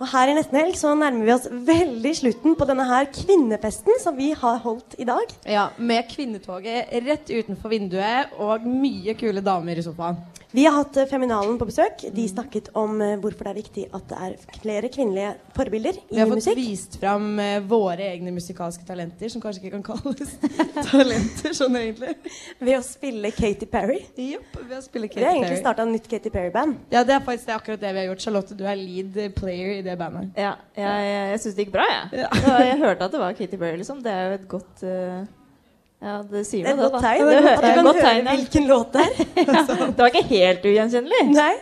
Og 0.00 0.08
her 0.08 0.30
i 0.32 0.34
Nesten 0.38 0.56
Helg 0.56 0.78
så 0.80 0.94
nærmer 0.96 1.26
vi 1.28 1.32
oss 1.34 1.44
veldig 1.68 2.12
slutten 2.16 2.54
på 2.56 2.64
denne 2.70 2.86
her 2.88 3.10
kvinnefesten 3.12 3.98
som 4.00 4.16
vi 4.16 4.30
har 4.32 4.56
holdt 4.64 4.96
i 4.98 5.04
dag. 5.04 5.34
Ja, 5.44 5.68
Med 5.76 6.08
kvinnetoget 6.08 6.88
rett 7.04 7.28
utenfor 7.28 7.68
vinduet 7.74 8.32
og 8.40 8.64
mye 8.64 9.12
kule 9.20 9.44
damer 9.44 9.76
i 9.76 9.84
sofaen. 9.84 10.16
Vi 10.50 10.64
har 10.66 10.74
hatt 10.74 10.96
eh, 10.98 11.06
Feminalen 11.06 11.54
på 11.60 11.66
besøk. 11.68 12.00
De 12.10 12.24
snakket 12.26 12.72
om 12.74 12.96
eh, 13.04 13.12
hvorfor 13.22 13.46
det 13.46 13.50
er 13.52 13.58
viktig 13.60 13.84
at 13.94 14.08
det 14.10 14.16
er 14.26 14.56
flere 14.64 14.88
kvinnelige 14.90 15.28
forbilder 15.54 16.00
Vi 16.08 16.18
har 16.18 16.26
fått 16.26 16.40
musikk. 16.40 16.58
vist 16.58 16.96
fram 16.98 17.28
eh, 17.38 17.60
våre 17.70 18.08
egne 18.08 18.32
musikalske 18.34 18.82
talenter, 18.88 19.30
som 19.30 19.38
kanskje 19.44 19.62
ikke 19.68 19.76
kan 19.78 19.84
kalles 19.92 20.32
talenter 20.90 21.54
sånn 21.54 21.78
egentlig. 21.78 22.16
Ved 22.58 22.80
å 22.80 22.82
spille 22.82 23.30
Katy 23.36 23.68
Perry. 23.70 24.00
Yep, 24.18 24.58
ved 24.64 24.74
å 24.74 24.82
spille 24.82 25.12
Vi 25.12 25.22
har 25.22 25.36
egentlig 25.36 25.52
Perry. 25.52 25.60
starta 25.62 25.86
nytt 25.86 26.10
Katy 26.10 26.34
Perry-band. 26.34 26.80
Ja, 26.96 27.04
det 27.06 27.14
er 27.20 27.22
faktisk 27.28 27.46
det 27.46 27.54
er 27.54 27.60
akkurat 27.62 27.84
det 27.86 27.94
vi 27.94 28.02
har 28.02 28.10
gjort. 28.10 28.26
Charlotte, 28.26 28.58
du 28.58 28.66
er 28.66 28.82
lead 28.82 29.20
player 29.38 29.76
i 29.76 29.86
det 29.86 29.89
bandet. 29.98 30.30
Ja, 30.36 30.54
jeg, 30.76 30.86
jeg, 31.10 31.28
jeg 31.30 31.42
syns 31.42 31.54
det 31.56 31.66
gikk 31.66 31.74
bra, 31.74 31.84
jeg. 31.90 32.22
Ja. 32.22 32.30
Ja, 32.46 32.56
jeg 32.68 32.78
hørte 32.78 33.04
at 33.04 33.12
det 33.12 33.20
var 33.20 33.36
Katy 33.38 33.56
Berry, 33.60 33.76
liksom. 33.80 34.02
Det 34.04 34.12
er 34.12 34.26
jo 34.26 34.38
et 34.38 34.48
godt 34.48 34.84
uh, 34.86 35.20
Ja, 36.00 36.16
det 36.30 36.46
sier 36.48 36.64
Det 36.64 36.72
er 36.72 36.78
et 36.78 36.92
godt 36.92 37.02
tegn. 37.04 37.26
Det, 37.26 37.36
Det 37.36 37.52
er 37.52 37.64
det 37.64 37.72
kan 37.74 37.88
godt 37.90 38.00
høre 38.00 38.08
tegn, 38.08 38.26
ja. 38.26 38.36
hvilken 38.36 38.68
låt 38.70 38.92
det 38.92 39.06
er. 39.06 39.14
det 39.96 40.04
var 40.04 40.12
ikke 40.12 40.26
helt 40.30 40.68
ugjenkjennelig. 40.72 41.24
Nei. 41.34 41.54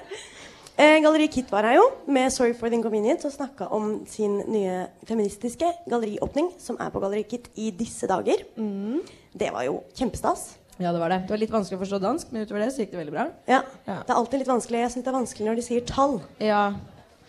Eh, 0.78 1.00
Galleri 1.02 1.26
Kit 1.26 1.50
var 1.50 1.66
her 1.66 1.74
jo 1.74 1.88
med 2.06 2.30
'Sorry 2.30 2.54
for 2.54 2.68
the 2.68 2.76
Inconvenience' 2.78 3.26
og 3.26 3.32
snakka 3.32 3.66
om 3.74 4.06
sin 4.06 4.38
nye 4.46 4.86
feministiske 5.08 5.66
galleriåpning, 5.90 6.52
som 6.58 6.76
er 6.78 6.92
på 6.94 7.00
Galleri 7.02 7.24
Kit 7.26 7.48
i 7.56 7.72
disse 7.74 8.06
dager. 8.06 8.44
Mm. 8.56 9.00
Det 9.34 9.50
var 9.52 9.64
jo 9.66 9.82
kjempestas. 9.98 10.54
Ja, 10.78 10.92
det 10.92 11.00
var 11.00 11.08
det. 11.10 11.24
Det 11.26 11.34
var 11.34 11.40
litt 11.42 11.50
vanskelig 11.50 11.80
å 11.80 11.82
forstå 11.82 11.98
dansk, 11.98 12.30
men 12.30 12.46
utover 12.46 12.62
det 12.62 12.70
så 12.70 12.84
gikk 12.84 12.92
det 12.92 13.00
veldig 13.00 13.14
bra. 13.16 13.26
Ja. 13.50 13.64
Ja. 13.88 13.96
Det 14.06 14.14
er 14.14 14.20
alltid 14.20 14.38
litt 14.44 14.52
vanskelig. 14.52 14.84
Jeg 14.84 14.92
syns 14.94 15.04
det 15.04 15.10
er 15.10 15.18
vanskelig 15.18 15.48
når 15.48 15.58
de 15.58 15.64
sier 15.66 15.80
tall. 15.88 16.20
Ja. 16.38 16.62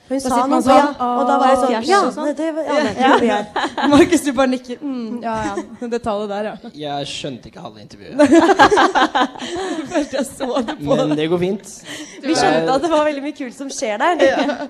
Hun 0.09 0.19
sa 0.23 0.39
noe, 0.49 0.57
ja, 0.57 0.61
sånn, 0.65 0.95
og 1.05 1.27
da 1.29 1.35
var 1.37 1.51
jeg 1.51 1.57
sånn 1.61 1.85
Ja, 1.85 1.99
sånn. 2.09 2.25
det, 2.31 2.35
det, 2.39 2.63
jeg 2.65 2.85
det 2.97 3.03
tror 3.05 3.25
er. 3.35 3.89
Markus, 3.91 4.23
du 4.25 4.31
bare 4.33 4.49
nikker. 4.49 4.79
Mm, 4.81 5.19
ja, 5.21 5.35
ja. 5.45 5.53
Det 5.93 5.99
tallet 6.01 6.31
der, 6.31 6.47
ja. 6.49 6.71
Jeg 6.81 7.09
skjønte 7.11 7.51
ikke 7.51 7.61
halve 7.61 7.83
intervjuet. 7.83 8.17
Først 9.93 10.13
jeg 10.17 10.25
så 10.27 10.49
det 10.65 10.75
på 10.79 10.97
Men 10.99 11.15
det 11.17 11.27
går 11.31 11.41
fint. 11.41 11.71
Vi 12.25 12.35
skjønte 12.37 12.75
at 12.75 12.85
det 12.85 12.91
var 12.91 13.05
veldig 13.07 13.23
mye 13.25 13.37
kult 13.37 13.55
som 13.57 13.69
skjer 13.73 14.01
der. 14.01 14.23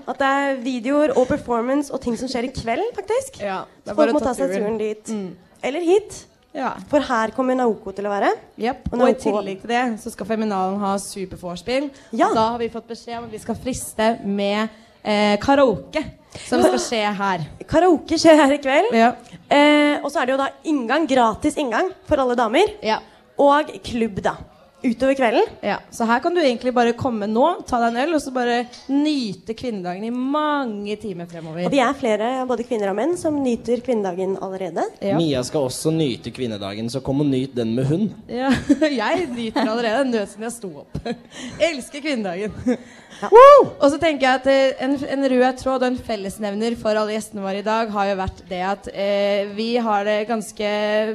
At 0.04 0.20
det 0.20 0.30
er 0.40 0.60
videoer 0.64 1.14
og 1.16 1.28
performance 1.30 1.92
og 1.94 2.02
ting 2.04 2.16
som 2.20 2.30
skjer 2.30 2.48
i 2.48 2.52
kveld, 2.54 2.84
faktisk. 2.98 3.40
Ja, 3.44 3.62
det 3.84 3.90
Så 3.90 3.94
er 3.94 3.94
folk 3.94 4.02
bare 4.04 4.16
må 4.16 4.22
ta 4.22 4.32
ta 4.32 4.36
seg 4.42 4.52
turen. 4.56 4.76
dit. 4.80 5.14
Mm. 5.14 5.30
Eller 5.70 5.86
hit. 5.86 6.26
Ja. 6.56 6.72
For 6.90 7.04
her 7.06 7.30
kommer 7.36 7.54
Naoko 7.54 7.92
til 7.94 8.08
å 8.08 8.12
være. 8.12 8.32
Yep. 8.58 8.88
Og 8.92 9.00
Og 9.04 9.08
i 9.12 9.16
tillegg 9.22 9.60
til 9.62 9.70
det 9.70 9.82
så 10.02 10.10
skal 10.10 10.26
Feminalen 10.26 10.80
ha 10.82 10.96
supervorspiel. 10.98 11.90
Ja. 12.12 12.32
Da 12.34 12.48
har 12.54 12.58
vi 12.58 12.68
fått 12.72 12.88
beskjed 12.90 13.20
om 13.20 13.28
at 13.28 13.34
vi 13.36 13.42
skal 13.42 13.58
friste 13.60 14.08
med 14.26 14.68
eh, 15.02 15.36
karaoke. 15.42 16.04
Som 16.46 16.62
skal 16.62 16.78
skje 16.78 17.02
her. 17.18 17.46
Karaoke 17.68 18.18
skjer 18.20 18.38
her 18.38 18.54
i 18.54 18.60
kveld. 18.62 18.92
Ja. 18.94 19.12
Eh, 19.50 19.96
og 19.98 20.12
så 20.12 20.22
er 20.22 20.28
det 20.28 20.36
jo 20.36 20.40
da 20.40 20.50
inngang, 20.70 21.08
gratis 21.10 21.58
inngang 21.58 21.90
for 22.06 22.22
alle 22.22 22.36
damer. 22.38 22.76
Ja. 22.86 23.00
Og 23.40 23.72
klubb, 23.86 24.20
da. 24.22 24.36
Utover 24.82 25.14
kvelden. 25.18 25.48
Ja, 25.64 25.78
Så 25.90 26.06
her 26.08 26.20
kan 26.24 26.34
du 26.34 26.40
egentlig 26.40 26.72
bare 26.74 26.94
komme 26.98 27.26
nå, 27.30 27.46
ta 27.68 27.80
deg 27.82 27.92
en 27.94 28.00
øl, 28.04 28.14
og 28.16 28.22
så 28.24 28.32
bare 28.34 28.62
nyte 28.88 29.54
kvinnedagen 29.58 30.06
i 30.08 30.10
mange 30.10 30.96
timer 31.00 31.28
fremover. 31.30 31.66
Og 31.68 31.74
vi 31.74 31.82
er 31.84 31.96
flere, 31.98 32.30
både 32.48 32.64
kvinner 32.68 32.92
og 32.92 32.96
menn, 32.98 33.16
som 33.20 33.36
nyter 33.42 33.82
kvinnedagen 33.84 34.36
allerede. 34.40 34.86
Mia 35.18 35.42
skal 35.46 35.68
også 35.68 35.92
nyte 35.94 36.32
kvinnedagen, 36.34 36.88
så 36.92 37.02
kom 37.04 37.20
og 37.24 37.28
nyt 37.30 37.54
den 37.56 37.74
med 37.76 37.90
hund. 37.90 38.08
Ja, 38.30 38.50
jeg 39.02 39.28
nyter 39.34 39.66
allerede. 39.66 40.08
nød 40.10 40.26
siden 40.32 40.48
jeg 40.48 40.56
sto 40.56 40.72
opp. 40.84 40.98
Elsker 41.70 42.00
kvinnedagen. 42.04 42.78
Og 43.20 43.86
så 43.92 43.98
tenker 44.00 44.24
jeg 44.24 44.38
at 44.40 44.46
eh, 44.48 44.84
en, 44.86 44.94
en 44.96 45.26
rød 45.28 45.58
tråd 45.60 45.82
og 45.82 45.88
en 45.90 45.98
fellesnevner 46.06 46.76
for 46.80 46.96
alle 46.96 47.16
gjestene 47.16 47.42
våre 47.44 47.60
i 47.60 47.66
dag 47.66 47.90
har 47.92 48.08
jo 48.12 48.16
vært 48.20 48.40
det 48.48 48.60
at 48.64 48.88
eh, 48.94 49.50
vi 49.56 49.74
har 49.82 50.06
det 50.08 50.18
ganske 50.30 50.70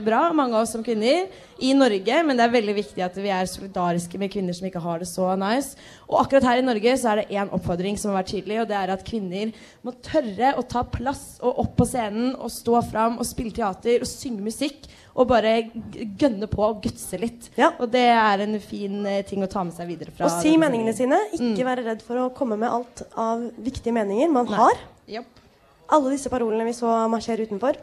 bra, 0.06 0.28
mange 0.38 0.54
av 0.54 0.66
oss 0.68 0.76
som 0.76 0.84
kvinner, 0.86 1.26
i 1.64 1.72
Norge. 1.78 2.20
Men 2.28 2.38
det 2.38 2.46
er 2.46 2.54
veldig 2.56 2.76
viktig 2.78 3.04
at 3.06 3.18
vi 3.20 3.32
er 3.34 3.50
solidariske 3.50 4.20
med 4.22 4.32
kvinner 4.34 4.56
som 4.56 4.68
ikke 4.68 4.84
har 4.84 5.02
det 5.02 5.08
så 5.10 5.32
nice. 5.40 5.80
Og 6.10 6.20
akkurat 6.22 6.50
her 6.50 6.62
i 6.62 6.66
Norge 6.66 6.98
så 7.00 7.14
er 7.14 7.22
det 7.22 7.40
én 7.40 7.52
oppfordring 7.56 8.00
som 8.00 8.12
har 8.12 8.22
vært 8.22 8.34
tydelig, 8.34 8.60
og 8.64 8.70
det 8.72 8.78
er 8.80 8.94
at 8.96 9.06
kvinner 9.08 9.54
må 9.86 9.96
tørre 10.06 10.54
å 10.60 10.66
ta 10.68 10.84
plass 10.90 11.26
og 11.42 11.64
opp 11.66 11.76
på 11.80 11.88
scenen 11.90 12.34
og 12.36 12.54
stå 12.54 12.82
fram 12.90 13.20
og 13.20 13.28
spille 13.28 13.56
teater 13.56 14.04
og 14.04 14.10
synge 14.10 14.46
musikk. 14.46 14.88
Og 15.16 15.30
bare 15.30 15.70
gønne 16.20 16.50
på 16.52 16.60
og 16.60 16.82
gutse 16.84 17.16
litt. 17.22 17.48
Og 17.80 17.86
det 17.88 18.04
er 18.12 18.42
en 18.44 18.58
fin 18.60 18.98
eh, 19.08 19.22
ting 19.24 19.46
å 19.46 19.48
ta 19.48 19.62
med 19.64 19.72
seg 19.72 19.88
videre 19.88 20.12
fra 20.12 20.28
Og 20.28 20.42
si 20.44 20.58
meningene 20.60 20.92
sine. 20.98 21.22
Ikke 21.38 21.64
være 21.64 21.86
redd 21.86 22.04
for 22.04 22.20
å 22.20 22.26
komme 22.36 22.58
med 22.60 22.68
alt 22.68 23.06
av 23.16 23.46
viktige 23.56 23.96
meninger 23.96 24.34
man 24.36 24.52
har. 24.52 24.76
Yep. 25.08 25.30
Alle 25.96 26.16
disse 26.16 26.32
parolene 26.34 26.66
vi 26.68 26.74
så 26.76 26.90
marsjere 27.12 27.46
utenfor, 27.46 27.78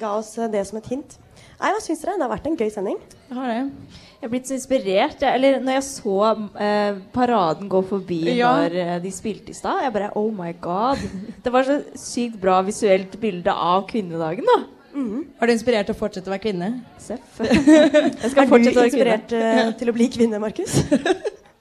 ga 0.00 0.14
oss 0.14 0.36
eh, 0.38 0.48
det 0.48 0.64
som 0.68 0.80
et 0.80 0.88
hint. 0.94 1.18
Nei, 1.60 1.70
hva 1.74 1.80
syns 1.84 2.00
dere? 2.00 2.14
Det 2.16 2.24
har 2.24 2.32
vært 2.32 2.46
en 2.48 2.56
gøy 2.56 2.70
sending. 2.72 2.96
Jeg 3.28 3.36
har 3.36 3.50
det. 3.52 3.98
Jeg 4.20 4.26
er 4.28 4.32
blitt 4.32 4.48
så 4.48 4.54
inspirert. 4.56 5.22
Jeg, 5.24 5.36
eller 5.38 5.60
når 5.64 5.76
jeg 5.78 5.84
så 5.86 6.16
eh, 6.60 6.98
paraden 7.14 7.68
gå 7.72 7.80
forbi 7.88 8.18
Ja. 8.36 8.50
når 8.62 8.76
eh, 8.80 8.94
de 9.04 9.12
spilte 9.12 9.52
i 9.52 9.56
stad, 9.56 9.82
jeg 9.84 9.92
bare 9.94 10.10
Oh 10.16 10.28
my 10.32 10.50
god. 10.60 11.00
Det 11.44 11.52
var 11.52 11.68
så 11.68 11.78
sykt 12.00 12.40
bra 12.40 12.58
visuelt 12.66 13.16
bilde 13.20 13.52
av 13.52 13.86
kvinnedagen, 13.88 14.44
da. 14.48 14.58
Var 14.90 15.46
du 15.46 15.52
inspirert 15.54 15.86
til 15.86 15.94
å 15.94 16.00
fortsette 16.00 16.26
å 16.28 16.32
være 16.34 16.42
kvinne? 16.48 16.68
Seff. 16.98 17.36
Jeg 17.44 18.32
skal 18.32 18.42
er 18.44 18.50
fortsette 18.50 18.74
du 18.74 18.80
å 18.80 18.82
være 18.82 18.90
inspirert 18.90 19.32
eh, 19.38 19.60
til 19.80 19.92
å 19.92 19.94
bli 19.96 20.08
kvinne, 20.12 20.40
Markus? 20.42 20.80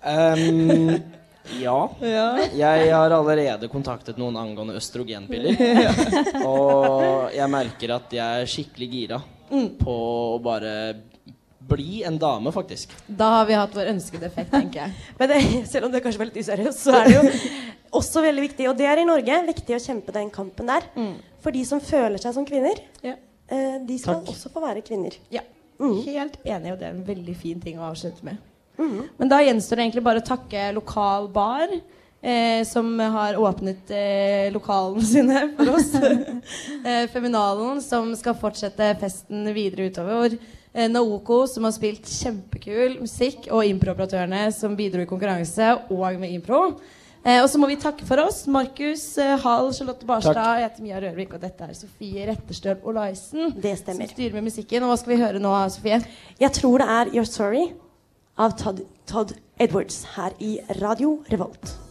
Ehm, 0.03 0.95
ja. 1.59 1.77
Ja. 2.05 2.27
Jeg 2.53 2.91
har 2.93 3.11
allerede 3.15 3.69
kontaktet 3.71 4.17
noen 4.21 4.37
angående 4.39 4.77
østrogenpiller. 4.79 5.57
og 6.49 7.33
jeg 7.35 7.49
merker 7.51 7.95
at 7.97 8.13
jeg 8.19 8.43
er 8.45 8.49
skikkelig 8.57 8.89
gira 8.93 9.21
Mm. 9.49 9.69
på 9.79 9.93
å 10.35 10.37
bare 10.45 10.71
bli 11.69 12.03
en 12.05 12.17
dame, 12.21 12.51
faktisk. 12.53 12.91
Da 13.07 13.31
har 13.39 13.47
vi 13.49 13.55
hatt 13.57 13.73
vår 13.73 13.89
ønskede 13.95 14.27
effekt, 14.27 14.51
tenker 14.53 14.83
jeg. 14.83 14.93
Men 15.19 15.31
det, 15.31 15.39
selv 15.69 15.87
om 15.87 15.93
det 15.93 16.03
kanskje 16.05 16.21
var 16.21 16.29
litt 16.29 16.37
useriøst, 16.37 16.83
så 16.83 16.93
er 16.99 17.09
det 17.09 17.15
jo 17.15 17.23
også 17.97 18.21
veldig 18.25 18.43
viktig, 18.45 18.67
og 18.69 18.77
det 18.77 18.85
er 18.89 19.01
i 19.01 19.07
Norge, 19.09 19.39
viktig 19.49 19.73
å 19.73 19.81
kjempe 19.81 20.13
den 20.13 20.29
kampen 20.33 20.69
der. 20.69 20.85
For 21.41 21.55
de 21.55 21.63
som 21.65 21.81
føler 21.81 22.21
seg 22.21 22.35
som 22.37 22.45
kvinner, 22.45 22.77
ja. 23.01 23.15
de 23.49 23.97
skal 23.97 24.19
Takk. 24.19 24.29
også 24.35 24.51
få 24.53 24.61
være 24.65 24.85
kvinner. 24.85 25.17
Ja. 25.33 25.41
Helt 25.79 26.37
enig, 26.43 26.73
og 26.75 26.79
det 26.81 26.89
er 26.89 26.93
en 26.93 27.05
veldig 27.07 27.35
fin 27.39 27.61
ting 27.63 27.79
å 27.81 27.87
avslutte 27.89 28.25
med. 28.27 28.37
Men 28.79 29.31
da 29.31 29.41
gjenstår 29.43 29.79
det 29.79 29.87
egentlig 29.87 30.05
bare 30.05 30.21
å 30.23 30.29
takke 30.29 30.69
lokal 30.75 31.27
bar. 31.33 31.73
Eh, 32.21 32.65
som 32.67 32.99
har 32.99 33.37
åpnet 33.39 33.91
eh, 33.95 34.51
lokalene 34.51 35.05
sine 35.13 35.43
for 35.55 35.75
oss. 35.77 35.93
eh, 36.85 37.07
Feminalen, 37.13 37.81
som 37.81 38.11
skal 38.19 38.35
fortsette 38.35 38.91
festen 38.99 39.47
videre 39.55 39.87
utover. 39.87 40.35
Eh, 40.73 40.89
Naoko, 40.91 41.45
som 41.47 41.63
har 41.63 41.75
spilt 41.75 42.09
kjempekul 42.11 42.99
musikk. 43.05 43.47
Og 43.55 43.63
improoperatørene, 43.71 44.49
som 44.55 44.75
bidro 44.75 45.05
i 45.05 45.09
konkurranse 45.09 45.71
og 45.87 46.19
med 46.19 46.35
impro. 46.35 46.75
Eh, 47.23 47.39
og 47.39 47.47
så 47.51 47.59
må 47.59 47.71
vi 47.71 47.79
takke 47.79 48.07
for 48.07 48.19
oss. 48.27 48.45
Markus 48.51 49.13
eh, 49.19 49.37
Hall, 49.39 49.71
Charlotte 49.75 50.07
Barstad, 50.07 50.35
Takk. 50.35 50.59
jeg 50.59 50.67
heter 50.67 50.87
Mia 50.89 51.03
Rørvik, 51.03 51.35
og 51.35 51.43
dette 51.43 51.71
er 51.71 51.75
Sofie 51.75 52.27
Retterstøl 52.27 52.83
Olaisen. 52.83 53.53
Det 53.55 53.77
stemmer. 53.79 54.11
Som 54.11 54.19
styrer 54.19 54.39
med 54.41 54.51
musikken. 54.51 54.83
Og 54.83 54.91
hva 54.91 54.99
skal 54.99 55.15
vi 55.15 55.23
høre 55.23 55.43
nå, 55.43 55.55
Sofie? 55.71 56.03
Jeg 56.39 56.55
tror 56.59 56.83
det 56.83 56.95
er 56.99 57.15
You're 57.15 57.31
Sorry 57.31 57.69
av 58.39 58.55
Todd, 58.57 58.81
Todd 59.05 59.33
Edwards 59.57 60.03
her 60.15 60.31
i 60.39 60.59
Radio 60.79 61.23
Revolt. 61.27 61.88